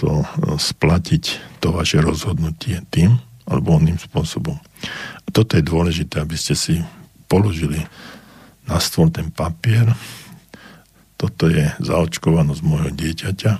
to 0.00 0.24
e, 0.24 0.26
splatiť 0.56 1.24
to 1.60 1.76
vaše 1.76 2.00
rozhodnutie 2.00 2.80
tým 2.88 3.20
alebo 3.44 3.76
oným 3.76 4.00
spôsobom. 4.00 4.56
A 5.20 5.28
toto 5.28 5.60
je 5.60 5.68
dôležité, 5.68 6.24
aby 6.24 6.40
ste 6.40 6.56
si 6.56 6.80
položili 7.28 7.84
na 8.64 8.80
stôl 8.80 9.12
ten 9.12 9.28
papier. 9.28 9.84
Toto 11.20 11.52
je 11.52 11.68
zaočkovanosť 11.84 12.62
môjho 12.64 12.90
dieťaťa 12.96 13.52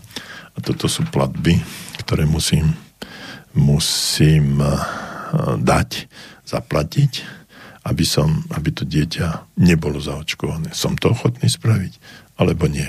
a 0.56 0.58
toto 0.64 0.88
sú 0.88 1.04
platby, 1.12 1.60
ktoré 2.00 2.24
musím, 2.24 2.72
musím 3.52 4.64
e, 4.64 4.72
dať, 5.60 6.08
zaplatiť, 6.48 7.12
aby, 7.84 8.04
som, 8.08 8.48
aby 8.56 8.72
to 8.72 8.88
dieťa 8.88 9.58
nebolo 9.60 10.00
zaočkované. 10.00 10.72
Som 10.72 10.96
to 10.96 11.12
ochotný 11.12 11.52
spraviť, 11.52 12.00
alebo 12.40 12.64
nie. 12.64 12.88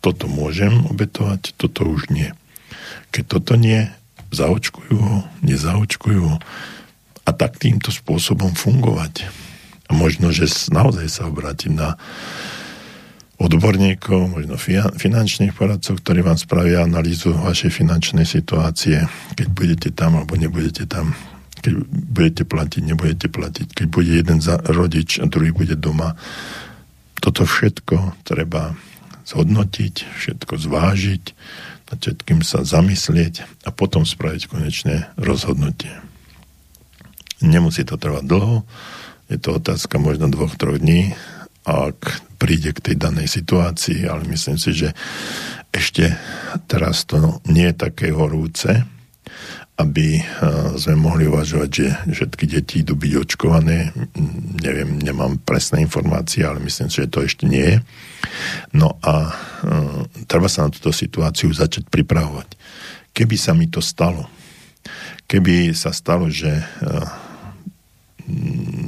Toto 0.00 0.26
môžem 0.26 0.72
obetovať, 0.88 1.54
toto 1.60 1.84
už 1.84 2.08
nie. 2.08 2.32
Keď 3.10 3.24
toto 3.26 3.58
nie, 3.58 3.86
zaočkujú 4.30 4.96
ho, 4.96 5.18
nezaočkujú 5.42 6.22
ho 6.22 6.36
a 7.26 7.30
tak 7.34 7.58
týmto 7.58 7.90
spôsobom 7.90 8.54
fungovať. 8.54 9.26
A 9.90 9.94
možno, 9.94 10.30
že 10.30 10.46
naozaj 10.70 11.06
sa 11.10 11.26
obrátim 11.26 11.74
na 11.74 11.98
odborníkov, 13.40 14.30
možno 14.30 14.54
finančných 14.94 15.56
poradcov, 15.56 16.04
ktorí 16.04 16.20
vám 16.20 16.36
spravia 16.36 16.84
analýzu 16.84 17.32
vašej 17.32 17.72
finančnej 17.72 18.28
situácie, 18.28 19.08
keď 19.34 19.46
budete 19.50 19.88
tam 19.96 20.20
alebo 20.20 20.36
nebudete 20.36 20.84
tam, 20.84 21.16
keď 21.64 21.72
budete 21.88 22.44
platiť, 22.44 22.82
nebudete 22.84 23.26
platiť, 23.32 23.66
keď 23.72 23.86
bude 23.88 24.12
jeden 24.12 24.38
za 24.44 24.60
rodič 24.60 25.18
a 25.18 25.24
druhý 25.24 25.56
bude 25.56 25.72
doma. 25.74 26.20
Toto 27.18 27.48
všetko 27.48 28.22
treba 28.28 28.76
zhodnotiť, 29.24 29.94
všetko 30.20 30.54
zvážiť 30.60 31.24
nad 31.90 31.98
všetkým 31.98 32.46
sa 32.46 32.62
zamyslieť 32.62 33.66
a 33.66 33.74
potom 33.74 34.06
spraviť 34.06 34.46
konečné 34.46 35.10
rozhodnutie. 35.18 35.92
Nemusí 37.42 37.82
to 37.82 37.98
trvať 37.98 38.24
dlho, 38.24 38.62
je 39.30 39.38
to 39.38 39.58
otázka 39.58 39.98
možno 39.98 40.30
dvoch, 40.30 40.54
troch 40.54 40.78
dní, 40.78 41.14
ak 41.66 42.22
príde 42.40 42.72
k 42.72 42.80
tej 42.80 42.96
danej 42.96 43.28
situácii, 43.30 44.06
ale 44.06 44.26
myslím 44.30 44.58
si, 44.58 44.70
že 44.74 44.88
ešte 45.70 46.18
teraz 46.66 47.06
to 47.06 47.38
nie 47.46 47.70
je 47.70 47.76
také 47.76 48.10
horúce, 48.10 48.86
aby 49.80 50.20
eh, 50.20 50.24
sme 50.76 51.00
mohli 51.00 51.24
uvažovať, 51.24 51.70
že 51.72 51.86
všetky 52.04 52.44
deti 52.44 52.84
idú 52.84 52.92
byť 52.94 53.12
očkované. 53.16 53.96
Neviem, 54.60 55.00
nemám 55.00 55.40
presné 55.40 55.80
informácie, 55.80 56.44
ale 56.44 56.60
myslím 56.60 56.92
si, 56.92 57.00
že 57.00 57.12
to 57.12 57.24
ešte 57.24 57.48
nie 57.48 57.64
je. 57.64 57.78
No 58.76 59.00
a 59.00 59.32
uh, 59.32 60.04
treba 60.28 60.44
sa 60.44 60.68
na 60.68 60.70
túto 60.70 60.92
situáciu 60.92 61.48
začať 61.56 61.88
pripravovať. 61.88 62.52
Keby 63.16 63.36
sa 63.40 63.56
mi 63.56 63.66
to 63.72 63.80
stalo, 63.80 64.28
keby 65.24 65.72
sa 65.72 65.90
stalo, 65.96 66.28
že 66.28 66.60
uh, 66.84 67.08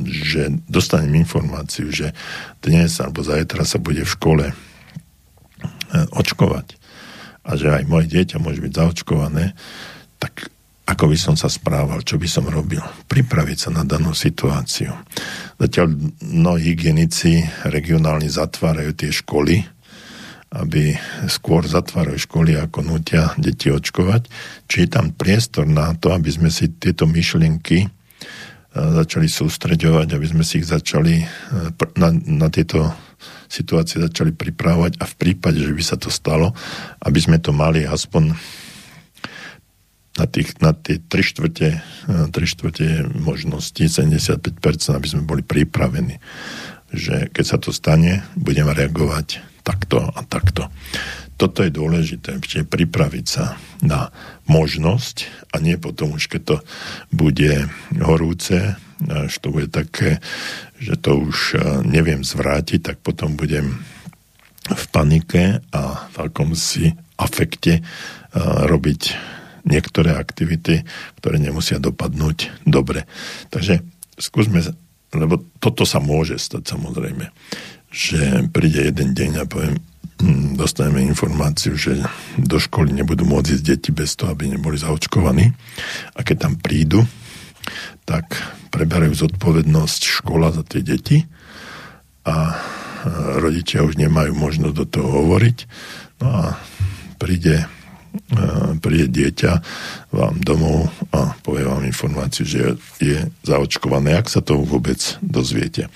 že 0.07 0.55
dostanem 0.71 1.19
informáciu, 1.27 1.91
že 1.91 2.15
dnes 2.63 2.95
alebo 3.03 3.27
zajtra 3.27 3.67
sa 3.67 3.83
bude 3.83 4.07
v 4.07 4.15
škole 4.15 4.47
očkovať 6.15 6.79
a 7.43 7.59
že 7.59 7.75
aj 7.75 7.91
moje 7.91 8.07
dieťa 8.07 8.39
môže 8.39 8.63
byť 8.63 8.73
zaočkované, 8.73 9.59
tak 10.23 10.47
ako 10.93 11.09
by 11.09 11.17
som 11.17 11.35
sa 11.41 11.49
správal, 11.49 12.05
čo 12.05 12.21
by 12.21 12.29
som 12.29 12.45
robil. 12.45 12.85
Pripraviť 13.09 13.59
sa 13.59 13.71
na 13.73 13.83
danú 13.89 14.13
situáciu. 14.13 14.93
Zatiaľ 15.57 15.89
mnohí 16.21 16.77
hygienici 16.77 17.41
regionálni 17.65 18.29
zatvárajú 18.29 18.93
tie 18.93 19.09
školy, 19.09 19.65
aby 20.53 20.93
skôr 21.33 21.65
zatvárajú 21.65 22.29
školy, 22.29 22.61
ako 22.61 22.85
nutia 22.85 23.33
deti 23.41 23.73
očkovať. 23.73 24.29
Či 24.69 24.85
je 24.85 24.89
tam 24.93 25.17
priestor 25.17 25.65
na 25.65 25.97
to, 25.97 26.13
aby 26.13 26.29
sme 26.29 26.53
si 26.53 26.69
tieto 26.77 27.09
myšlienky 27.09 27.79
e, 27.81 27.89
začali 28.77 29.33
sústreďovať, 29.33 30.13
aby 30.13 30.27
sme 30.29 30.45
si 30.45 30.61
ich 30.61 30.69
začali 30.69 31.25
e, 31.25 31.27
na, 31.97 32.13
na 32.13 32.53
tieto 32.53 32.93
situácie 33.49 34.01
začali 34.01 34.33
pripravovať 34.33 34.97
a 35.01 35.05
v 35.05 35.15
prípade, 35.17 35.61
že 35.61 35.77
by 35.77 35.85
sa 35.85 35.97
to 36.01 36.09
stalo, 36.09 36.57
aby 37.05 37.21
sme 37.21 37.37
to 37.37 37.53
mali 37.53 37.85
aspoň 37.85 38.33
na, 40.19 40.27
tých, 40.29 40.61
na 40.61 40.77
tie 40.77 41.01
3 41.01 41.09
štvrte, 41.09 41.69
3 42.09 42.33
štvrte 42.33 42.87
možnosti, 43.17 43.81
75%, 43.81 44.99
aby 44.99 45.09
sme 45.09 45.23
boli 45.25 45.41
pripravení, 45.41 46.21
že 46.93 47.33
keď 47.33 47.45
sa 47.45 47.57
to 47.57 47.73
stane, 47.73 48.21
budeme 48.37 48.77
reagovať 48.77 49.41
takto 49.65 50.05
a 50.13 50.21
takto. 50.27 50.69
Toto 51.41 51.65
je 51.65 51.73
dôležité, 51.73 52.39
čiže 52.39 52.69
pripraviť 52.69 53.27
sa 53.27 53.57
na 53.81 54.13
možnosť 54.47 55.49
a 55.51 55.59
nie 55.59 55.81
potom 55.81 56.15
už, 56.15 56.29
keď 56.29 56.43
to 56.45 56.57
bude 57.11 57.67
horúce, 57.99 58.77
až 59.09 59.33
to 59.43 59.49
bude 59.51 59.73
také, 59.75 60.23
že 60.79 60.95
to 61.01 61.19
už 61.19 61.39
e, 61.55 61.83
neviem 61.83 62.23
zvrátiť, 62.23 62.81
tak 62.85 62.97
potom 63.03 63.35
budem 63.35 63.83
v 64.71 64.85
panike 64.95 65.59
a 65.75 66.07
v 66.15 66.17
akomsi 66.31 66.95
afekte 67.19 67.81
e, 67.81 67.83
robiť 68.71 69.03
niektoré 69.63 70.15
aktivity, 70.15 70.83
ktoré 71.23 71.39
nemusia 71.39 71.79
dopadnúť 71.79 72.67
dobre. 72.67 73.07
Takže 73.51 73.83
skúsme, 74.19 74.63
lebo 75.15 75.43
toto 75.63 75.87
sa 75.87 76.03
môže 76.03 76.39
stať 76.39 76.75
samozrejme, 76.75 77.31
že 77.93 78.49
príde 78.51 78.89
jeden 78.89 79.13
deň 79.13 79.31
a 79.43 79.45
poviem, 79.45 79.77
hm, 80.23 80.57
dostaneme 80.57 81.05
informáciu, 81.05 81.77
že 81.77 82.01
do 82.41 82.57
školy 82.57 82.97
nebudú 82.97 83.29
môcť 83.29 83.61
ísť 83.61 83.65
deti 83.65 83.91
bez 83.93 84.17
toho, 84.17 84.33
aby 84.33 84.51
neboli 84.51 84.81
zaočkovaní. 84.81 85.53
A 86.17 86.21
keď 86.25 86.49
tam 86.49 86.55
prídu, 86.59 87.05
tak 88.09 88.35
preberajú 88.75 89.15
zodpovednosť 89.15 90.01
škola 90.23 90.51
za 90.51 90.67
tie 90.67 90.83
deti 90.83 91.23
a 92.27 92.57
rodičia 93.39 93.83
už 93.83 93.99
nemajú 93.99 94.35
možnosť 94.35 94.75
do 94.75 94.87
toho 94.87 95.09
hovoriť. 95.23 95.59
No 96.23 96.29
a 96.31 96.45
príde 97.19 97.67
príde 98.85 99.09
dieťa 99.09 99.53
vám 100.13 100.41
domov 100.45 100.93
a 101.13 101.33
povie 101.41 101.65
vám 101.65 101.85
informáciu, 101.89 102.45
že 102.45 102.77
je 103.01 103.25
zaočkované, 103.45 104.17
ak 104.17 104.29
sa 104.29 104.45
to 104.45 104.61
vôbec 104.61 105.01
dozviete. 105.25 105.89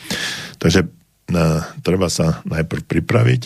Takže 0.57 0.89
treba 1.85 2.09
sa 2.09 2.41
najprv 2.49 2.87
pripraviť 2.87 3.43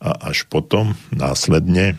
a 0.00 0.32
až 0.32 0.48
potom 0.48 0.96
následne 1.12 1.98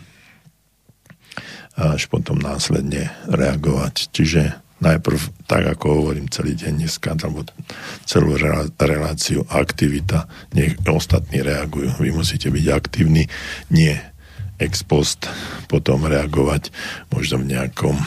až 1.78 2.10
potom 2.10 2.42
následne 2.42 3.14
reagovať. 3.30 4.10
Čiže 4.10 4.58
najprv, 4.82 5.46
tak 5.46 5.62
ako 5.78 5.86
hovorím 6.02 6.26
celý 6.26 6.58
deň 6.58 6.86
dneska, 6.86 7.14
alebo 7.14 7.46
celú 8.02 8.34
reláciu, 8.74 9.46
aktivita, 9.46 10.26
nech 10.58 10.74
ostatní 10.86 11.38
reagujú. 11.38 11.94
Vy 12.02 12.10
musíte 12.10 12.50
byť 12.50 12.66
aktívni, 12.74 13.30
nie 13.70 13.94
ex 14.58 14.82
post 14.82 15.30
potom 15.70 16.04
reagovať 16.04 16.74
možno 17.14 17.42
v 17.42 17.54
nejakom 17.54 17.96
e, 17.96 18.06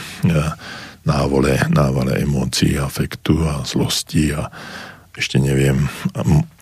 návole, 1.08 1.58
návale 1.72 2.22
emócií, 2.22 2.78
afektu 2.78 3.42
a 3.42 3.64
zlosti 3.66 4.36
a 4.36 4.52
ešte 5.12 5.36
neviem, 5.36 5.76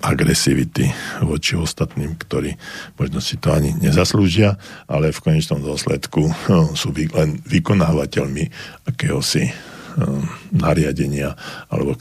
agresivity 0.02 0.90
voči 1.22 1.54
ostatným, 1.54 2.18
ktorí 2.18 2.58
možno 2.98 3.22
si 3.22 3.38
to 3.38 3.54
ani 3.54 3.70
nezaslúžia, 3.78 4.58
ale 4.90 5.14
v 5.14 5.22
konečnom 5.22 5.62
dôsledku 5.62 6.26
no, 6.50 6.74
sú 6.74 6.90
len 6.90 7.38
vykonávateľmi 7.46 8.50
akéhosi 8.90 9.54
um, 9.94 10.26
nariadenia 10.50 11.38
alebo 11.70 11.94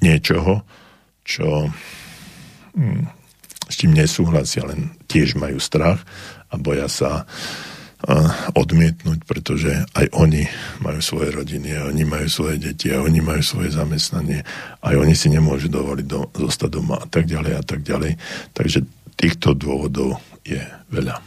niečoho, 0.00 0.64
čo 1.28 1.68
um, 1.68 3.04
s 3.68 3.76
tým 3.76 3.92
nesúhlasia, 3.92 4.64
len 4.64 4.96
tiež 5.12 5.36
majú 5.36 5.60
strach 5.60 6.00
a 6.52 6.54
boja 6.60 6.86
sa 6.86 7.24
odmietnúť, 8.58 9.22
pretože 9.22 9.70
aj 9.94 10.10
oni 10.18 10.42
majú 10.82 10.98
svoje 10.98 11.30
rodiny, 11.30 11.78
a 11.78 11.86
oni 11.86 12.02
majú 12.02 12.26
svoje 12.26 12.58
deti, 12.58 12.90
a 12.90 12.98
oni 12.98 13.22
majú 13.22 13.42
svoje 13.42 13.70
zamestnanie, 13.70 14.42
aj 14.82 14.94
oni 14.98 15.14
si 15.14 15.30
nemôžu 15.30 15.70
dovoliť 15.70 16.06
do, 16.10 16.26
zostať 16.34 16.70
doma 16.82 16.98
a 16.98 17.06
tak 17.06 17.30
ďalej 17.30 17.52
a 17.54 17.62
tak 17.62 17.86
ďalej. 17.86 18.18
Takže 18.58 18.82
týchto 19.14 19.54
dôvodov 19.54 20.18
je 20.42 20.58
veľa. 20.90 21.22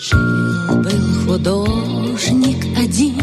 Жил-был 0.00 1.26
художник 1.26 2.64
один, 2.78 3.16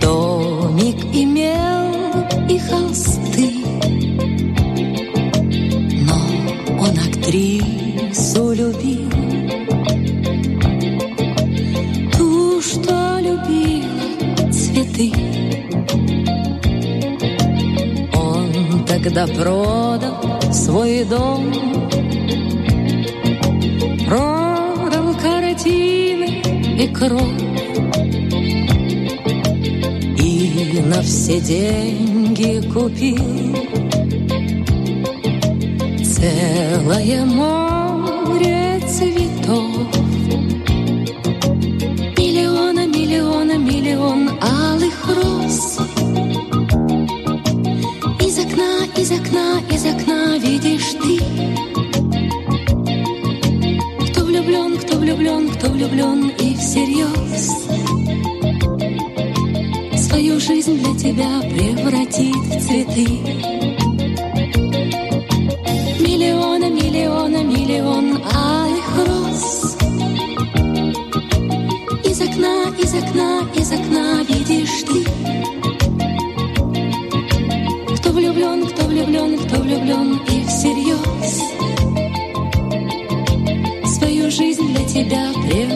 Домик 0.00 0.96
имел 1.12 2.26
и 2.48 2.58
холсты, 2.58 3.50
Но 6.06 6.80
он 6.80 6.98
актрису 6.98 8.52
любил, 8.52 9.10
Ту, 12.16 12.62
что 12.62 13.18
любила 13.20 14.52
цветы. 14.52 15.12
Он 18.14 18.86
тогда 18.86 19.26
продал 19.26 20.40
свой 20.50 21.04
дом, 21.04 21.52
и 26.78 26.88
кровь, 26.88 27.46
на 30.86 31.02
все 31.02 31.40
деньги 31.40 32.60
купил 32.72 33.56
Целое 36.04 37.24
море 37.24 38.80
цветов. 38.88 39.66
Миллиона, 42.16 42.86
миллиона, 42.86 43.58
миллион 43.58 44.30
алых 44.40 45.06
роз. 45.08 45.78
Из 48.20 48.38
окна, 48.38 48.86
из 48.96 49.10
окна, 49.10 49.60
из 49.70 49.84
окна 49.84 50.38
видишь 50.38 50.94
ты 51.02 51.15
влюблен, 55.26 55.48
кто 55.50 55.68
влюблен, 55.68 56.28
и 56.38 56.54
всерьез 56.54 57.66
свою 60.06 60.38
жизнь 60.38 60.78
для 60.78 60.94
тебя 60.94 61.40
превратит 61.40 62.36
в 62.36 62.66
цветы. 62.66 63.65
тебя 84.86 85.32
превратить. 85.42 85.75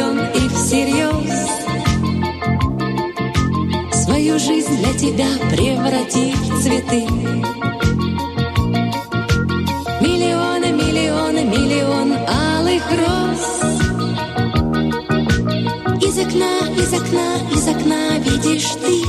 Влюблен 0.00 0.20
и 0.34 0.48
всерьез. 0.48 1.48
Свою 3.92 4.38
жизнь 4.38 4.76
для 4.78 4.92
тебя 4.94 5.28
преврати 5.50 6.32
в 6.32 6.62
цветы. 6.62 7.06
Миллионы, 10.00 10.72
миллионы, 10.72 11.44
миллион 11.44 12.12
алых 12.28 12.82
роз. 12.90 13.42
Из 16.02 16.18
окна, 16.18 16.58
из 16.76 16.92
окна, 16.92 17.36
из 17.54 17.68
окна 17.68 18.18
видишь 18.18 18.70
ты 18.82 19.04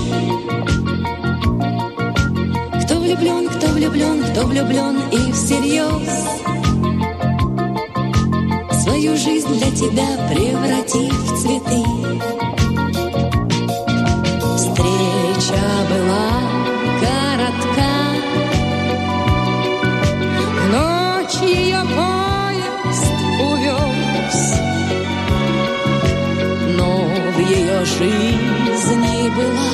влюблен, 2.99 3.49
кто 3.49 3.67
влюблен, 3.67 4.23
кто 4.31 4.45
влюблен 4.45 4.97
и 5.11 5.31
всерьез 5.31 6.50
Свою 8.91 9.15
жизнь 9.15 9.47
для 9.47 9.71
тебя 9.71 10.05
превратив 10.29 11.13
в 11.13 11.41
цветы. 11.41 11.81
Встреча 14.57 15.63
была 15.89 16.27
коротка 16.99 17.93
Ночь 20.73 21.41
ее 21.41 21.81
поезд 21.95 23.13
увез. 23.39 24.59
Но 26.75 26.89
в 27.31 27.39
ее 27.39 27.85
жизни 27.85 29.29
была 29.29 29.71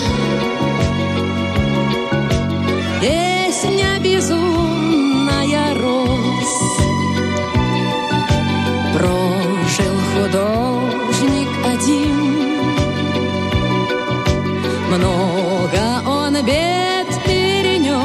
Бед 16.47 17.09
перенес, 17.25 17.97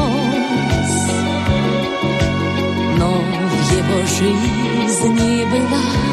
но 2.99 3.13
в 3.13 3.73
его 3.73 4.05
жизни 4.19 5.45
была 5.45 6.12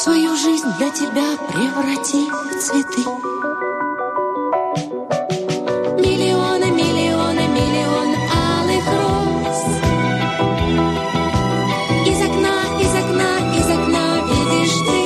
свою 0.00 0.34
жизнь 0.34 0.66
для 0.78 0.88
тебя 0.88 1.36
преврати 1.48 2.30
в 2.30 2.58
цветы. 2.58 3.04
Миллионы, 6.00 6.70
миллионы, 6.70 7.44
миллион 7.58 8.14
алых 8.32 8.86
роз. 8.96 9.60
Из 12.06 12.20
окна, 12.28 12.56
из 12.80 12.92
окна, 13.02 13.30
из 13.58 13.68
окна 13.76 14.04
видишь 14.30 14.78
ты. 14.86 15.00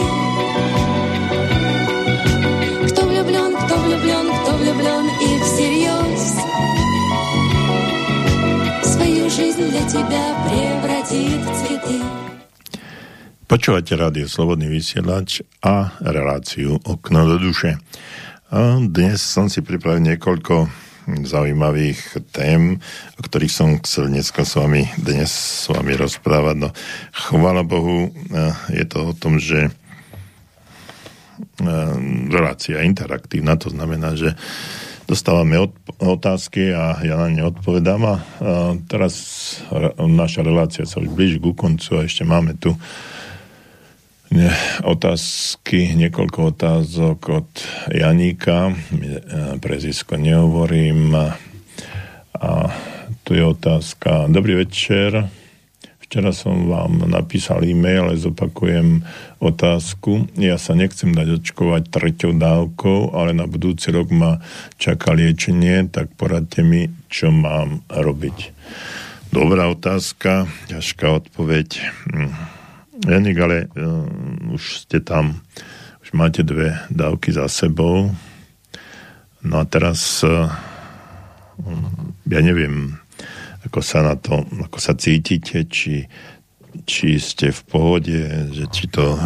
Кто 2.92 3.00
влюблен, 3.06 3.52
кто 3.56 3.74
влюблен, 3.74 4.26
кто 4.42 4.50
влюблен 4.58 5.06
и 5.08 5.28
всерьез. 5.42 6.24
Свою 8.84 9.28
жизнь 9.28 9.64
для 9.70 9.82
тебя 9.88 10.24
превратит 10.46 11.40
в 11.40 11.52
цветы. 11.66 12.23
Počúvate 13.54 13.94
rádio 13.94 14.26
Slobodný 14.26 14.66
vysielač 14.66 15.38
a 15.62 15.94
reláciu 16.02 16.74
Okno 16.82 17.22
do 17.22 17.38
duše. 17.38 17.78
A 18.50 18.82
dnes 18.82 19.22
som 19.22 19.46
si 19.46 19.62
pripravil 19.62 20.02
niekoľko 20.02 20.66
zaujímavých 21.22 22.18
tém, 22.34 22.82
o 23.14 23.20
ktorých 23.22 23.54
som 23.54 23.78
chcel 23.78 24.10
dneska 24.10 24.42
s 24.42 24.58
vami, 24.58 24.90
dnes 24.98 25.30
s 25.30 25.70
vami 25.70 25.94
rozprávať. 25.94 26.66
No, 26.66 26.74
chvála 27.14 27.62
Bohu, 27.62 28.10
je 28.74 28.84
to 28.90 28.98
o 29.06 29.14
tom, 29.14 29.38
že 29.38 29.70
relácia 32.34 32.82
interaktívna, 32.82 33.54
to 33.54 33.70
znamená, 33.70 34.18
že 34.18 34.34
dostávame 35.06 35.62
otázky 36.02 36.74
a 36.74 36.98
ja 37.06 37.14
na 37.14 37.30
ne 37.30 37.46
odpovedám 37.46 38.02
a, 38.02 38.14
teraz 38.90 39.14
naša 39.94 40.42
relácia 40.42 40.82
sa 40.90 40.98
už 40.98 41.06
blíži 41.14 41.38
ku 41.38 41.54
koncu 41.54 42.02
a 42.02 42.10
ešte 42.10 42.26
máme 42.26 42.58
tu 42.58 42.74
otázky, 44.82 45.94
niekoľko 45.94 46.54
otázok 46.54 47.18
od 47.30 47.50
Janíka, 47.90 48.70
e, 48.70 48.74
prezisko 49.62 50.18
nehovorím. 50.18 51.14
A 52.34 52.50
tu 53.24 53.32
je 53.32 53.44
otázka. 53.46 54.28
Dobrý 54.28 54.66
večer. 54.66 55.30
Včera 56.14 56.30
som 56.30 56.68
vám 56.68 57.10
napísal 57.10 57.64
e-mail, 57.64 58.06
ale 58.06 58.20
zopakujem 58.20 59.02
otázku. 59.40 60.30
Ja 60.38 60.60
sa 60.60 60.76
nechcem 60.76 61.10
dať 61.10 61.40
očkovať 61.40 61.90
treťou 61.90 62.36
dávkou, 62.36 63.16
ale 63.16 63.32
na 63.34 63.48
budúci 63.48 63.90
rok 63.90 64.12
ma 64.14 64.38
čaká 64.78 65.16
liečenie, 65.16 65.88
tak 65.90 66.12
poradte 66.14 66.62
mi, 66.62 66.92
čo 67.10 67.34
mám 67.34 67.82
robiť. 67.90 68.52
Dobrá 69.34 69.66
otázka, 69.66 70.46
ťažká 70.70 71.06
odpoveď. 71.18 71.82
Janik, 73.02 73.38
ale 73.42 73.66
uh, 73.74 74.06
už 74.54 74.86
ste 74.86 75.02
tam, 75.02 75.42
už 76.06 76.14
máte 76.14 76.46
dve 76.46 76.78
dávky 76.94 77.34
za 77.34 77.50
sebou. 77.50 78.14
No 79.42 79.54
a 79.58 79.64
teraz 79.66 80.22
uh, 80.22 80.46
ja 82.30 82.40
neviem, 82.40 82.94
ako 83.66 83.80
sa 83.82 84.06
na 84.06 84.14
to, 84.14 84.46
ako 84.62 84.78
sa 84.78 84.94
cítite, 84.94 85.66
či, 85.66 86.06
či 86.86 87.18
ste 87.18 87.50
v 87.50 87.60
pohode, 87.66 88.20
že 88.54 88.64
či 88.70 88.86
to 88.86 89.18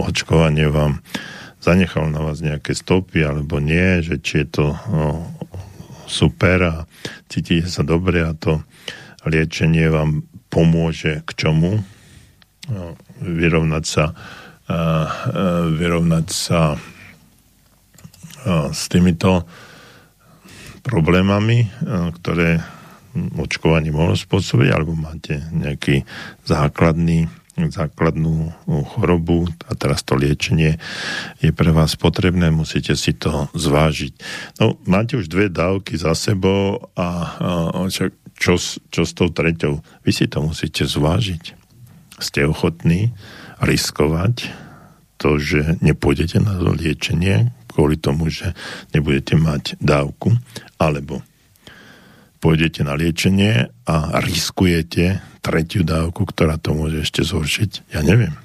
očkovanie 0.00 0.72
vám 0.72 1.04
zanechalo 1.62 2.10
na 2.10 2.24
vás 2.24 2.42
nejaké 2.42 2.74
stopy, 2.74 3.22
alebo 3.22 3.62
nie, 3.62 4.02
že 4.02 4.18
či 4.18 4.42
je 4.42 4.46
to 4.50 4.66
no, 4.90 5.30
super 6.10 6.58
a 6.64 6.74
cítite 7.30 7.68
sa 7.70 7.86
dobre 7.86 8.24
a 8.24 8.34
to 8.34 8.64
liečenie 9.28 9.86
vám 9.92 10.26
pomôže 10.50 11.22
k 11.22 11.30
čomu? 11.38 11.80
No, 12.70 12.94
vyrovnať 13.18 13.84
sa 13.86 14.04
vyrovnať 15.72 16.26
sa 16.30 16.78
s 18.72 18.82
týmito 18.90 19.46
problémami, 20.82 21.70
ktoré 22.18 22.58
očkovanie 23.36 23.92
mohlo 23.92 24.16
spôsobiť, 24.16 24.68
alebo 24.72 24.96
máte 24.96 25.42
nejaký 25.52 26.02
základný 26.46 27.28
základnú 27.52 28.48
chorobu 28.96 29.44
a 29.68 29.76
teraz 29.76 30.00
to 30.00 30.16
liečenie 30.16 30.80
je 31.44 31.52
pre 31.52 31.68
vás 31.68 32.00
potrebné, 32.00 32.48
musíte 32.48 32.96
si 32.96 33.12
to 33.12 33.52
zvážiť. 33.52 34.12
No, 34.56 34.80
máte 34.88 35.20
už 35.20 35.28
dve 35.28 35.52
dávky 35.52 36.00
za 36.00 36.16
sebou 36.16 36.80
a, 36.96 37.36
a 37.36 37.84
čo, 38.40 38.56
čo 38.88 39.02
s 39.04 39.12
tou 39.12 39.28
treťou? 39.28 39.84
Vy 40.00 40.10
si 40.16 40.26
to 40.32 40.40
musíte 40.40 40.88
zvážiť 40.88 41.61
ste 42.22 42.46
ochotní 42.46 43.10
riskovať 43.58 44.54
to, 45.18 45.38
že 45.38 45.78
nepôjdete 45.82 46.38
na 46.42 46.58
liečenie 46.62 47.50
kvôli 47.72 47.96
tomu, 47.96 48.28
že 48.28 48.52
nebudete 48.92 49.32
mať 49.34 49.80
dávku, 49.80 50.36
alebo 50.76 51.24
pôjdete 52.44 52.84
na 52.84 52.92
liečenie 52.98 53.72
a 53.88 53.96
riskujete 54.20 55.24
tretiu 55.40 55.82
dávku, 55.86 56.28
ktorá 56.28 56.60
to 56.60 56.76
môže 56.76 57.08
ešte 57.08 57.24
zhoršiť. 57.24 57.96
Ja 57.96 58.04
neviem. 58.04 58.36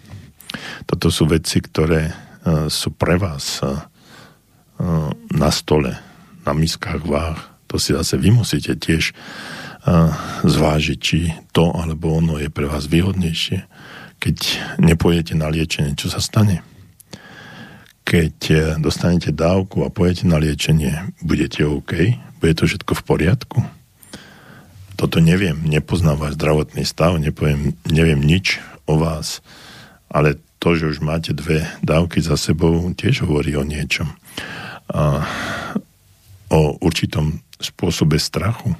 Toto 0.88 1.12
sú 1.12 1.28
veci, 1.28 1.60
ktoré 1.60 2.14
uh, 2.14 2.72
sú 2.72 2.95
pre 2.95 3.20
vás 3.20 3.60
uh, 3.60 3.84
na 5.34 5.49
stole, 5.52 5.98
na 6.48 6.54
miskách 6.56 7.04
váh. 7.04 7.38
To 7.68 7.76
si 7.76 7.91
zase 7.91 8.16
vy 8.16 8.32
musíte 8.32 8.80
tiež 8.80 9.12
zvážiť, 10.44 10.98
či 11.00 11.32
to 11.56 11.72
alebo 11.72 12.20
ono 12.20 12.36
je 12.38 12.52
pre 12.52 12.68
vás 12.68 12.92
výhodnejšie. 12.92 13.64
Keď 14.18 14.38
nepojete 14.84 15.34
na 15.38 15.48
liečenie, 15.48 15.96
čo 15.96 16.12
sa 16.12 16.20
stane? 16.20 16.66
Keď 18.08 18.36
e, 18.50 18.56
dostanete 18.80 19.36
dávku 19.36 19.84
a 19.84 19.94
pojete 19.94 20.26
na 20.28 20.40
liečenie, 20.40 21.12
budete 21.24 21.68
OK? 21.68 22.18
Bude 22.40 22.54
to 22.56 22.68
všetko 22.68 22.92
v 22.98 23.04
poriadku? 23.04 23.60
Toto 24.98 25.22
neviem, 25.22 25.60
nepoznám 25.68 26.18
váš 26.18 26.34
zdravotný 26.40 26.88
stav, 26.88 27.20
nepoviem, 27.20 27.78
neviem 27.86 28.20
nič 28.20 28.64
o 28.90 28.98
vás 28.98 29.46
ale 30.12 30.40
to, 30.58 30.74
že 30.74 30.98
už 30.98 31.00
máte 31.04 31.36
dve 31.36 31.68
dávky 31.84 32.24
za 32.24 32.40
sebou, 32.40 32.90
tiež 32.96 33.28
hovorí 33.28 33.54
o 33.60 33.64
niečom. 33.68 34.10
A, 34.92 35.24
o 36.48 36.80
určitom 36.80 37.44
spôsobe 37.60 38.16
strachu, 38.16 38.72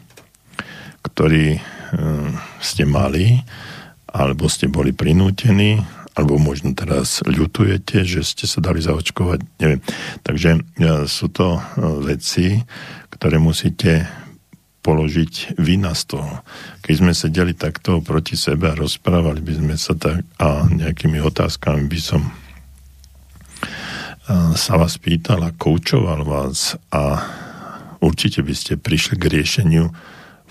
ktorý 1.08 1.56
e, 1.56 1.60
ste 2.60 2.84
mali, 2.84 3.40
alebo 4.12 4.52
ste 4.52 4.68
boli 4.68 4.92
prinútení, 4.92 5.80
alebo 6.18 6.42
možno 6.42 6.74
teraz 6.74 7.22
ľutujete, 7.24 8.02
že 8.04 8.26
ste 8.26 8.46
sa 8.50 8.60
dali 8.60 8.82
zaočkovať, 8.82 9.40
neviem. 9.64 9.82
Takže 10.22 10.50
e, 10.56 10.60
sú 11.08 11.32
to 11.32 11.58
e, 11.58 11.62
veci, 12.04 12.60
ktoré 13.14 13.40
musíte 13.40 14.06
položiť 14.84 15.60
vina 15.60 15.92
z 15.92 16.16
toho. 16.16 16.32
Keď 16.84 16.94
sme 16.96 17.12
sedeli 17.12 17.52
takto 17.52 18.00
proti 18.00 18.40
sebe 18.40 18.72
a 18.72 18.80
rozprávali 18.80 19.44
by 19.44 19.54
sme 19.60 19.76
sa 19.76 19.96
tak 20.00 20.24
a 20.40 20.64
nejakými 20.64 21.20
otázkami 21.20 21.92
by 21.92 22.00
som 22.00 22.24
sa 24.56 24.76
vás 24.76 25.00
pýtal 25.00 25.40
a 25.44 25.56
koučoval 25.56 26.28
vás 26.28 26.76
a 26.92 27.24
určite 28.04 28.44
by 28.44 28.54
ste 28.54 28.74
prišli 28.76 29.16
k 29.16 29.26
riešeniu, 29.40 29.86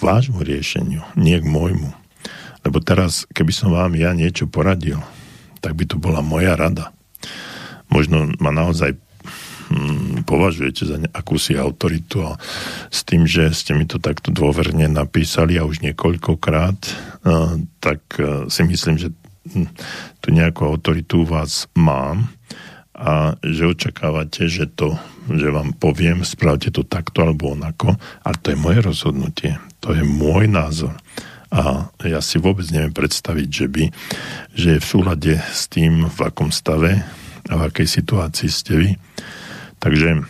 vášmu 0.00 0.42
riešeniu, 0.42 1.02
nie 1.16 1.38
k 1.40 1.46
môjmu. 1.46 1.90
Lebo 2.66 2.82
teraz, 2.82 3.24
keby 3.30 3.52
som 3.54 3.70
vám 3.70 3.94
ja 3.94 4.10
niečo 4.10 4.50
poradil, 4.50 4.98
tak 5.62 5.78
by 5.78 5.84
to 5.86 5.96
bola 5.98 6.18
moja 6.18 6.58
rada. 6.58 6.90
Možno 7.86 8.26
ma 8.42 8.50
naozaj 8.50 8.98
hm, 9.70 10.26
považujete 10.26 10.82
za 10.82 10.96
akúsi 11.14 11.54
autoritu 11.54 12.26
a 12.26 12.34
s 12.90 13.06
tým, 13.06 13.24
že 13.24 13.54
ste 13.54 13.78
mi 13.78 13.86
to 13.86 14.02
takto 14.02 14.34
dôverne 14.34 14.90
napísali 14.90 15.54
a 15.56 15.66
už 15.66 15.82
niekoľkokrát, 15.86 16.78
tak 17.78 18.00
e, 18.18 18.50
si 18.50 18.62
myslím, 18.66 18.98
že 18.98 19.14
hm, 19.46 19.70
tu 20.18 20.28
nejakú 20.34 20.66
autoritu 20.66 21.22
vás 21.22 21.70
mám 21.78 22.30
a 22.96 23.36
že 23.44 23.68
očakávate, 23.68 24.48
že 24.48 24.66
to, 24.72 24.96
že 25.28 25.52
vám 25.52 25.76
poviem, 25.76 26.24
spravte 26.24 26.72
to 26.72 26.80
takto 26.80 27.22
alebo 27.22 27.52
onako, 27.52 27.94
ale 28.24 28.36
to 28.40 28.56
je 28.56 28.58
moje 28.58 28.80
rozhodnutie, 28.80 29.60
to 29.86 29.94
je 29.94 30.02
môj 30.02 30.50
názor. 30.50 30.98
A 31.54 31.86
ja 32.02 32.18
si 32.18 32.42
vôbec 32.42 32.66
neviem 32.74 32.90
predstaviť, 32.90 33.48
že 33.48 33.66
by, 33.70 33.84
že 34.50 34.68
je 34.76 34.82
v 34.82 34.90
súlade 34.90 35.38
s 35.38 35.70
tým, 35.70 36.10
v 36.10 36.18
akom 36.26 36.50
stave 36.50 37.06
a 37.46 37.54
v 37.54 37.62
akej 37.70 38.02
situácii 38.02 38.50
ste 38.50 38.72
vy. 38.74 38.90
Takže 39.78 40.10
e, 40.10 40.20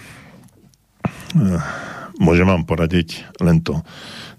môžem 2.21 2.45
vám 2.45 2.69
poradiť 2.69 3.41
len 3.41 3.65
to. 3.65 3.81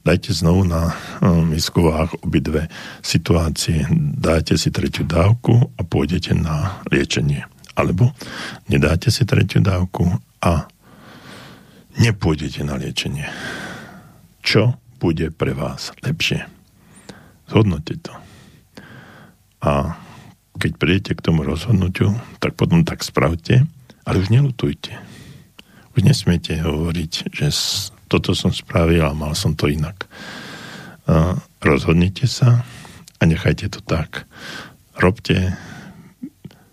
Dajte 0.05 0.37
znovu 0.37 0.69
na 0.69 0.93
e, 0.93 1.25
misku 1.49 1.81
váh 1.81 2.13
obidve 2.21 2.69
situácie. 3.01 3.89
Dajte 4.21 4.53
si 4.61 4.69
tretiu 4.69 5.01
dávku 5.01 5.73
a 5.73 5.81
pôjdete 5.81 6.37
na 6.37 6.85
liečenie. 6.93 7.41
Alebo 7.73 8.13
nedáte 8.69 9.09
si 9.09 9.25
tretiu 9.25 9.65
dávku 9.65 10.13
a 10.45 10.69
nepôjdete 11.97 12.61
na 12.61 12.77
liečenie. 12.77 13.25
Čo 14.45 14.77
bude 14.97 15.29
pre 15.29 15.53
vás 15.53 15.93
lepšie? 16.01 16.49
Zhodnote 17.47 17.95
to. 18.01 18.13
A 19.63 19.95
keď 20.57 20.71
prídete 20.75 21.11
k 21.13 21.23
tomu 21.23 21.45
rozhodnutiu, 21.45 22.17
tak 22.41 22.57
potom 22.57 22.81
tak 22.81 23.05
spravte, 23.05 23.69
ale 24.03 24.15
už 24.19 24.33
nelutujte. 24.33 24.97
Už 25.93 26.01
nesmiete 26.01 26.57
hovoriť, 26.57 27.29
že 27.29 27.47
toto 28.09 28.33
som 28.33 28.49
spravil 28.49 29.05
a 29.05 29.13
mal 29.13 29.37
som 29.37 29.53
to 29.53 29.69
inak. 29.69 30.09
Rozhodnite 31.61 32.25
sa 32.25 32.65
a 33.17 33.23
nechajte 33.23 33.69
to 33.69 33.79
tak. 33.85 34.25
Robte, 34.97 35.53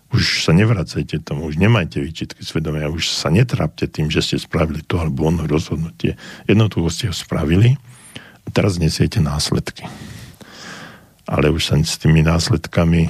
už 0.09 0.47
sa 0.47 0.51
nevracajte 0.55 1.21
tomu, 1.21 1.45
už 1.45 1.59
nemajte 1.61 2.01
výčitky 2.01 2.41
svedomia, 2.41 2.89
už 2.89 3.11
sa 3.11 3.29
netrápte 3.29 3.85
tým, 3.85 4.09
že 4.09 4.23
ste 4.23 4.37
spravili 4.41 4.81
to 4.81 4.97
alebo 4.97 5.27
ono 5.27 5.45
rozhodnutie. 5.45 6.17
Jednoducho 6.49 6.89
ste 6.89 7.05
ho 7.11 7.15
spravili 7.15 7.77
teraz 8.55 8.79
nesiete 8.79 9.19
následky 9.19 9.83
ale 11.25 11.49
už 11.49 11.73
sa 11.73 11.75
s 11.81 11.97
tými 11.97 12.21
následkami, 12.21 13.09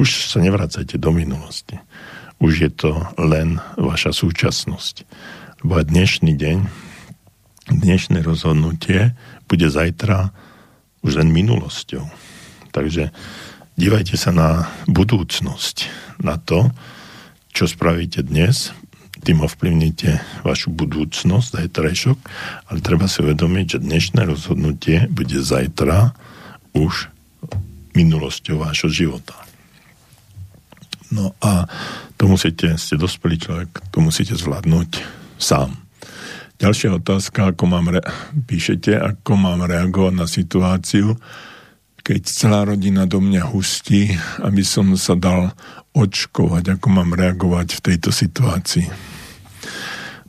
už 0.00 0.32
sa 0.32 0.40
nevracajte 0.40 0.96
do 0.96 1.12
minulosti. 1.12 1.76
Už 2.40 2.52
je 2.56 2.70
to 2.72 3.04
len 3.20 3.60
vaša 3.76 4.16
súčasnosť. 4.16 5.04
Lebo 5.62 5.80
aj 5.80 5.92
dnešný 5.92 6.32
deň, 6.34 6.58
dnešné 7.68 8.24
rozhodnutie 8.24 9.12
bude 9.48 9.68
zajtra 9.68 10.32
už 11.04 11.20
len 11.20 11.28
minulosťou. 11.32 12.08
Takže 12.72 13.12
dívajte 13.76 14.16
sa 14.16 14.32
na 14.32 14.48
budúcnosť, 14.88 15.76
na 16.24 16.40
to, 16.40 16.72
čo 17.52 17.68
spravíte 17.68 18.24
dnes, 18.24 18.72
tým 19.24 19.40
ovplyvníte 19.40 20.20
vašu 20.44 20.68
budúcnosť, 20.68 21.56
zajtrajšok, 21.56 22.18
ale 22.68 22.78
treba 22.84 23.08
si 23.08 23.24
uvedomiť, 23.24 23.66
že 23.66 23.78
dnešné 23.80 24.20
rozhodnutie 24.28 25.08
bude 25.08 25.40
zajtra 25.40 26.12
už 26.76 27.08
minulosťou 27.96 28.60
vášho 28.60 28.92
života. 28.92 29.34
No 31.14 31.32
a 31.40 31.64
to 32.20 32.26
musíte, 32.28 32.76
ste 32.76 33.00
dospelý 33.00 33.36
človek, 33.40 33.70
to 33.94 33.98
musíte 34.04 34.34
zvládnuť 34.36 35.00
sám. 35.40 35.72
Ďalšia 36.58 36.98
otázka, 36.98 37.54
ako 37.54 37.64
mám 37.66 37.86
re- 37.90 38.04
píšete, 38.46 38.94
ako 38.94 39.32
mám 39.38 39.66
reagovať 39.66 40.14
na 40.14 40.26
situáciu, 40.26 41.16
keď 42.04 42.20
celá 42.28 42.60
rodina 42.68 43.08
do 43.08 43.18
mňa 43.18 43.48
hustí, 43.48 44.12
aby 44.44 44.60
som 44.60 44.92
sa 44.94 45.16
dal 45.16 45.56
očkovať, 45.96 46.76
ako 46.76 46.86
mám 46.92 47.16
reagovať 47.16 47.80
v 47.80 47.84
tejto 47.90 48.10
situácii. 48.12 49.13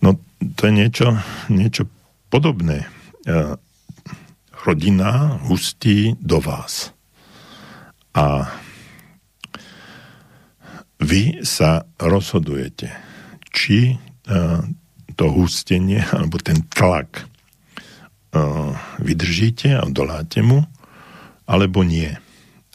No, 0.04 0.20
to 0.56 0.62
je 0.68 0.74
niečo, 0.74 1.16
niečo 1.48 1.88
podobné. 2.30 2.86
E, 3.24 3.56
rodina 4.66 5.40
hustí 5.48 6.18
do 6.20 6.42
vás. 6.44 6.92
A 8.16 8.50
vy 11.00 11.44
sa 11.44 11.84
rozhodujete, 12.00 12.92
či 13.52 13.96
e, 13.96 13.98
to 15.16 15.26
hustenie 15.32 16.04
alebo 16.16 16.40
ten 16.44 16.66
tlak 16.72 17.24
e, 17.24 17.26
vydržíte 19.00 19.80
a 19.80 19.84
doláte 19.88 20.44
mu, 20.44 20.68
alebo 21.46 21.86
nie. 21.86 22.10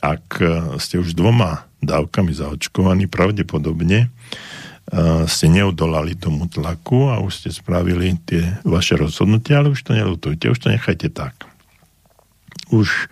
Ak 0.00 0.40
ste 0.80 0.96
už 0.96 1.12
dvoma 1.12 1.68
dávkami 1.84 2.32
zaočkovaní, 2.32 3.04
pravdepodobne 3.04 4.08
ste 5.30 5.46
neodolali 5.46 6.18
tomu 6.18 6.50
tlaku 6.50 7.14
a 7.14 7.22
už 7.22 7.32
ste 7.42 7.50
spravili 7.54 8.18
tie 8.26 8.58
vaše 8.66 8.98
rozhodnutia, 8.98 9.62
ale 9.62 9.70
už 9.70 9.86
to 9.86 9.94
nelutujte, 9.94 10.50
už 10.50 10.58
to 10.58 10.68
nechajte 10.74 11.14
tak. 11.14 11.46
Už 12.74 13.06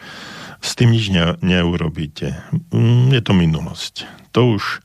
s 0.58 0.70
tým 0.74 0.90
nič 0.90 1.14
ne, 1.14 1.38
neurobíte. 1.38 2.34
Mm, 2.74 3.14
je 3.14 3.22
to 3.22 3.32
minulosť. 3.34 4.10
To 4.34 4.58
už 4.58 4.82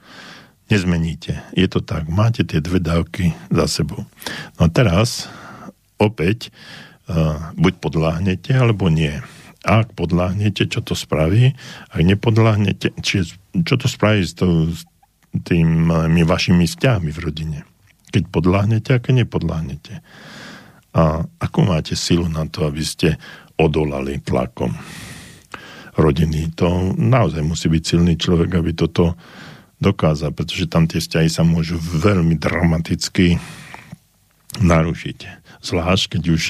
nezmeníte. 0.70 1.41
Je 1.57 1.65
to 1.65 1.82
tak. 1.82 2.06
Máte 2.10 2.45
tie 2.45 2.61
dve 2.61 2.78
dávky 2.78 3.34
za 3.49 3.65
sebou. 3.65 4.06
No 4.57 4.61
a 4.65 4.70
teraz 4.70 5.30
opäť 5.98 6.53
uh, 7.10 7.53
buď 7.57 7.74
podláhnete, 7.82 8.53
alebo 8.53 8.90
nie. 8.94 9.18
Ak 9.65 9.95
podláhnete, 9.98 10.70
čo 10.70 10.84
to 10.86 10.94
spraví? 10.94 11.57
Ak 11.90 12.02
nepodláhnete, 12.06 12.94
či, 13.02 13.26
čo 13.64 13.76
to 13.80 13.88
spraví 13.90 14.22
s, 14.22 14.38
to, 14.38 14.70
s 14.70 14.86
tými 15.42 16.22
vašimi 16.22 16.70
vzťahmi 16.70 17.10
v 17.10 17.20
rodine? 17.24 17.60
Keď 18.14 18.30
podláhnete 18.30 18.94
a 18.94 19.02
keď 19.02 19.26
nepodláhnete. 19.26 20.06
A 20.94 21.26
ako 21.42 21.60
máte 21.66 21.98
silu 21.98 22.30
na 22.30 22.46
to, 22.46 22.70
aby 22.70 22.86
ste 22.86 23.18
odolali 23.58 24.22
tlakom? 24.22 24.78
rodiny. 25.98 26.54
To 26.58 26.94
naozaj 26.98 27.46
musí 27.46 27.70
byť 27.70 27.84
silný 27.86 28.14
človek, 28.18 28.58
aby 28.58 28.72
toto 28.74 29.14
dokázal, 29.78 30.32
pretože 30.32 30.72
tam 30.72 30.88
tie 30.88 31.04
vzťahy 31.04 31.30
sa 31.30 31.44
môžu 31.44 31.78
veľmi 31.78 32.40
dramaticky 32.40 33.38
narušiť. 34.64 35.20
Zvlášť, 35.64 36.18
keď 36.18 36.24
už 36.34 36.44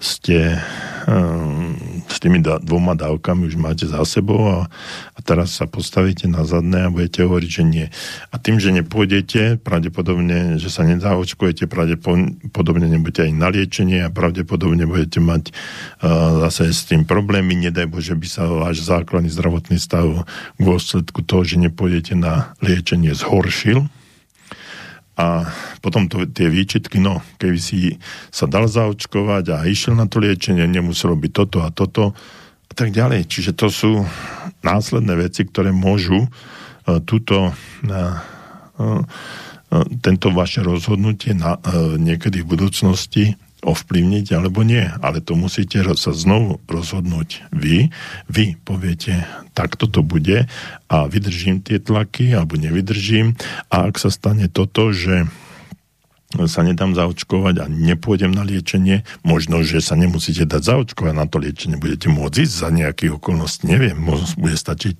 ste 0.00 0.56
um, 1.04 1.76
s 2.08 2.16
tými 2.24 2.40
dvoma 2.40 2.96
dávkami 2.96 3.52
už 3.52 3.60
máte 3.60 3.84
za 3.84 4.00
sebou 4.08 4.48
a, 4.48 4.58
a 5.12 5.18
teraz 5.20 5.60
sa 5.60 5.68
postavíte 5.68 6.24
na 6.24 6.48
zadné 6.48 6.88
a 6.88 6.92
budete 6.92 7.28
hovoriť, 7.28 7.50
že 7.52 7.64
nie. 7.68 7.86
A 8.32 8.40
tým, 8.40 8.56
že 8.56 8.72
nepôjdete, 8.72 9.60
pravdepodobne, 9.60 10.56
že 10.56 10.72
sa 10.72 10.88
nezaočkujete, 10.88 11.68
pravdepodobne 11.68 12.88
nebudete 12.88 13.28
aj 13.28 13.32
na 13.36 13.52
liečenie 13.52 14.00
a 14.08 14.10
pravdepodobne 14.10 14.88
budete 14.88 15.20
mať 15.20 15.52
uh, 15.52 16.48
zase 16.48 16.72
s 16.72 16.88
tým 16.88 17.04
problémy. 17.04 17.52
Nedaj 17.68 17.84
Bože, 17.92 18.16
by 18.16 18.26
sa 18.26 18.48
váš 18.48 18.88
základný 18.88 19.28
zdravotný 19.28 19.76
stav 19.76 20.24
v 20.56 20.62
dôsledku 20.64 21.20
toho, 21.28 21.44
že 21.44 21.60
nepôjdete 21.60 22.16
na 22.16 22.56
liečenie 22.64 23.12
zhoršil 23.12 23.84
a 25.20 25.44
potom 25.84 26.08
to, 26.08 26.24
tie 26.32 26.48
výčitky, 26.48 26.96
no, 26.96 27.20
keby 27.36 27.60
si 27.60 28.00
sa 28.32 28.48
dal 28.48 28.64
zaočkovať 28.64 29.44
a 29.52 29.68
išiel 29.68 29.92
na 29.92 30.08
to 30.08 30.16
liečenie, 30.24 30.64
nemuselo 30.64 31.12
byť 31.12 31.32
toto 31.36 31.58
a 31.60 31.68
toto 31.68 32.16
a 32.64 32.72
tak 32.72 32.96
ďalej. 32.96 33.28
Čiže 33.28 33.52
to 33.52 33.68
sú 33.68 34.00
následné 34.64 35.12
veci, 35.20 35.44
ktoré 35.44 35.76
môžu 35.76 36.24
túto 37.04 37.52
tento 40.00 40.28
vaše 40.32 40.64
rozhodnutie 40.64 41.36
na, 41.36 41.60
niekedy 42.00 42.42
v 42.42 42.50
budúcnosti 42.56 43.36
ovplyvniť 43.60 44.26
alebo 44.36 44.64
nie. 44.64 44.88
Ale 45.00 45.20
to 45.20 45.36
musíte 45.36 45.80
sa 45.96 46.12
znovu 46.16 46.60
rozhodnúť 46.68 47.48
vy. 47.52 47.92
Vy 48.28 48.56
poviete, 48.64 49.24
takto 49.52 49.86
to 49.86 50.00
bude 50.00 50.48
a 50.88 50.96
vydržím 51.06 51.60
tie 51.60 51.80
tlaky 51.80 52.32
alebo 52.32 52.56
nevydržím. 52.56 53.36
A 53.68 53.88
ak 53.88 54.00
sa 54.00 54.08
stane 54.08 54.48
toto, 54.48 54.92
že 54.92 55.28
sa 56.30 56.62
nedám 56.62 56.94
zaočkovať 56.94 57.54
a 57.58 57.66
nepôjdem 57.66 58.30
na 58.30 58.46
liečenie, 58.46 59.02
možno, 59.26 59.66
že 59.66 59.82
sa 59.82 59.98
nemusíte 59.98 60.46
dať 60.46 60.62
zaočkovať 60.62 61.14
na 61.14 61.26
to 61.26 61.42
liečenie, 61.42 61.74
budete 61.74 62.06
môcť 62.06 62.46
ísť 62.46 62.54
za 62.54 62.68
nejakých 62.70 63.18
okolností, 63.18 63.66
neviem, 63.66 63.98
možno 63.98 64.30
bude 64.38 64.54
stačiť 64.54 64.94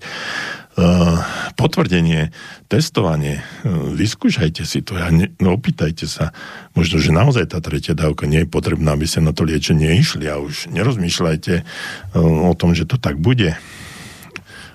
potvrdenie, 1.57 2.31
testovanie, 2.71 3.41
uh, 3.41 3.93
vyskúšajte 3.93 4.63
si 4.65 4.81
to 4.81 4.97
a 4.97 5.13
no, 5.13 5.57
opýtajte 5.57 6.07
sa, 6.09 6.33
možno, 6.73 7.03
že 7.03 7.13
naozaj 7.13 7.53
tá 7.53 7.59
tretia 7.61 7.93
dávka 7.93 8.25
nie 8.25 8.45
je 8.45 8.53
potrebná, 8.53 8.97
aby 8.97 9.05
ste 9.05 9.25
na 9.25 9.35
to 9.35 9.45
liečenie 9.45 9.97
išli 9.99 10.27
a 10.31 10.41
už 10.41 10.73
nerozmýšľajte 10.73 11.55
uh, 11.61 12.51
o 12.51 12.55
tom, 12.57 12.73
že 12.73 12.89
to 12.89 12.97
tak 12.97 13.21
bude 13.21 13.57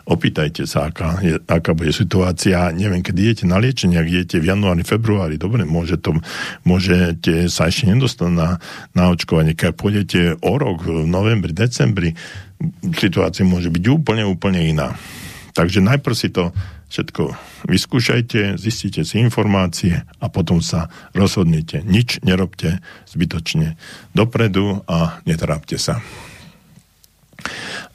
opýtajte 0.06 0.70
sa, 0.70 0.94
aká, 0.94 1.18
je, 1.20 1.42
aká 1.50 1.74
bude 1.74 1.90
situácia. 1.90 2.70
Neviem, 2.70 3.02
keď 3.02 3.16
idete 3.18 3.44
na 3.50 3.58
liečenie, 3.58 3.98
ak 3.98 4.08
idete 4.08 4.38
v 4.38 4.54
januári, 4.54 4.86
februári, 4.86 5.42
dobre, 5.42 5.66
môže 5.66 5.98
to, 5.98 6.22
môžete 6.62 7.50
sa 7.50 7.68
ešte 7.68 7.90
nedostať 7.90 8.30
na, 8.30 8.62
na 8.94 9.10
očkovanie. 9.10 9.58
Keď 9.58 9.74
pôjdete 9.74 10.20
o 10.46 10.54
rok, 10.62 10.86
v 10.86 11.10
novembri, 11.10 11.52
decembri, 11.52 12.14
situácia 13.02 13.44
môže 13.44 13.74
byť 13.74 13.84
úplne, 13.90 14.24
úplne 14.30 14.62
iná. 14.62 14.94
Takže 15.56 15.80
najprv 15.80 16.16
si 16.20 16.28
to 16.36 16.52
všetko 16.92 17.32
vyskúšajte, 17.72 18.60
zistite 18.60 19.08
si 19.08 19.24
informácie 19.24 20.04
a 20.20 20.26
potom 20.28 20.60
sa 20.60 20.92
rozhodnite. 21.16 21.80
Nič 21.88 22.20
nerobte 22.28 22.84
zbytočne 23.08 23.80
dopredu 24.12 24.84
a 24.84 25.24
netrápte 25.24 25.80
sa. 25.80 26.04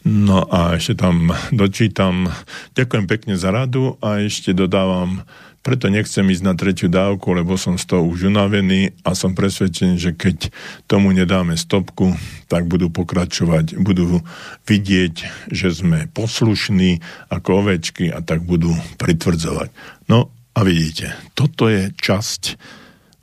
No 0.05 0.49
a 0.49 0.81
ešte 0.81 0.97
tam 0.97 1.33
dočítam, 1.53 2.33
ďakujem 2.73 3.07
pekne 3.09 3.35
za 3.37 3.53
radu 3.53 4.01
a 4.01 4.25
ešte 4.25 4.57
dodávam, 4.57 5.25
preto 5.61 5.93
nechcem 5.93 6.25
ísť 6.25 6.45
na 6.45 6.57
tretiu 6.57 6.89
dávku, 6.89 7.37
lebo 7.37 7.61
som 7.61 7.77
z 7.77 7.85
toho 7.85 8.09
už 8.09 8.33
unavený 8.33 8.97
a 9.05 9.13
som 9.13 9.37
presvedčený, 9.37 10.01
že 10.01 10.17
keď 10.17 10.49
tomu 10.89 11.13
nedáme 11.13 11.53
stopku, 11.53 12.17
tak 12.49 12.65
budú 12.65 12.89
pokračovať, 12.89 13.77
budú 13.77 14.25
vidieť, 14.65 15.15
že 15.53 15.69
sme 15.69 16.09
poslušní 16.17 17.05
ako 17.29 17.61
ovečky 17.61 18.09
a 18.09 18.25
tak 18.25 18.41
budú 18.41 18.73
pritvrdzovať. 18.97 19.69
No 20.09 20.33
a 20.57 20.65
vidíte, 20.65 21.13
toto 21.37 21.69
je 21.69 21.93
časť 21.93 22.57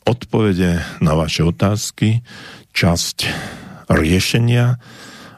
odpovede 0.05 1.01
na 1.01 1.13
vaše 1.17 1.41
otázky, 1.41 2.21
časť 2.71 3.17
riešenia, 3.89 4.77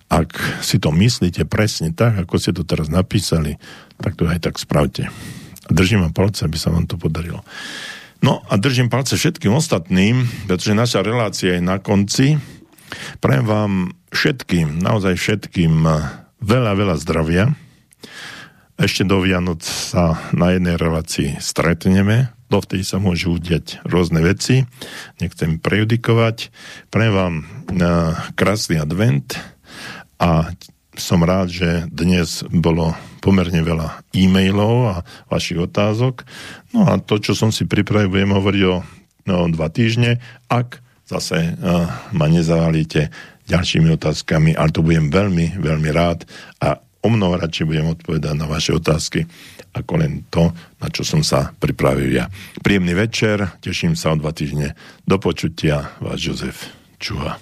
ak 0.10 0.62
si 0.66 0.82
to 0.82 0.90
myslíte 0.90 1.46
presne 1.46 1.94
tak, 1.94 2.18
ako 2.18 2.42
ste 2.42 2.52
to 2.52 2.66
teraz 2.66 2.90
napísali, 2.90 3.62
tak 4.02 4.18
to 4.18 4.26
aj 4.26 4.42
tak 4.42 4.58
spravte. 4.58 5.14
Držím 5.70 6.10
vám 6.10 6.18
palce, 6.18 6.50
aby 6.50 6.58
sa 6.58 6.74
vám 6.74 6.90
to 6.90 6.98
podarilo. 6.98 7.46
No 8.20 8.42
a 8.50 8.58
držím 8.58 8.90
palce 8.90 9.16
všetkým 9.16 9.54
ostatným, 9.54 10.26
pretože 10.50 10.74
naša 10.74 11.06
relácia 11.06 11.56
je 11.56 11.64
na 11.64 11.78
konci. 11.78 12.42
Prajem 13.22 13.46
vám 13.46 13.74
všetkým, 14.10 14.82
naozaj 14.82 15.14
všetkým 15.16 15.86
veľa, 16.42 16.72
veľa 16.74 16.96
zdravia. 17.00 17.54
Ešte 18.82 19.06
do 19.06 19.22
Vianoc 19.22 19.62
sa 19.62 20.18
na 20.34 20.58
jednej 20.58 20.74
relácii 20.80 21.38
stretneme, 21.38 22.34
dovtedy 22.50 22.82
sa 22.82 22.98
môžu 22.98 23.38
udiať 23.38 23.84
rôzne 23.86 24.26
veci, 24.26 24.66
nechcem 25.22 25.62
prejudikovať. 25.62 26.50
Prajem 26.90 27.14
vám 27.14 27.36
krásny 28.34 28.82
advent, 28.82 29.38
a 30.20 30.52
som 31.00 31.24
rád, 31.24 31.48
že 31.48 31.70
dnes 31.88 32.44
bolo 32.52 32.92
pomerne 33.24 33.64
veľa 33.64 34.04
e-mailov 34.12 34.76
a 34.92 34.96
vašich 35.32 35.60
otázok. 35.64 36.28
No 36.76 36.92
a 36.92 37.00
to, 37.00 37.24
čo 37.24 37.32
som 37.32 37.56
si 37.56 37.64
pripravil, 37.64 38.12
budem 38.12 38.36
hovoriť 38.36 38.64
o, 38.68 38.76
no, 39.32 39.48
dva 39.48 39.72
týždne, 39.72 40.20
ak 40.52 40.84
zase 41.08 41.56
uh, 41.56 41.88
ma 42.14 42.28
nezavalíte 42.28 43.10
ďalšími 43.50 43.90
otázkami, 43.98 44.54
ale 44.54 44.70
to 44.70 44.86
budem 44.86 45.10
veľmi, 45.10 45.58
veľmi 45.58 45.90
rád 45.90 46.28
a 46.62 46.78
o 47.02 47.10
mnoho 47.10 47.40
radšej 47.40 47.66
budem 47.66 47.88
odpovedať 47.90 48.36
na 48.38 48.46
vaše 48.46 48.76
otázky, 48.76 49.26
ako 49.74 49.94
len 49.98 50.28
to, 50.30 50.54
na 50.78 50.88
čo 50.94 51.02
som 51.02 51.26
sa 51.26 51.50
pripravil 51.58 52.14
ja. 52.14 52.30
Príjemný 52.62 52.94
večer, 52.94 53.58
teším 53.64 53.98
sa 53.98 54.14
o 54.14 54.20
dva 54.20 54.36
týždne. 54.36 54.78
Do 55.08 55.18
počutia, 55.18 55.96
váš 55.98 56.20
Jozef 56.30 56.58
Čuha. 57.02 57.42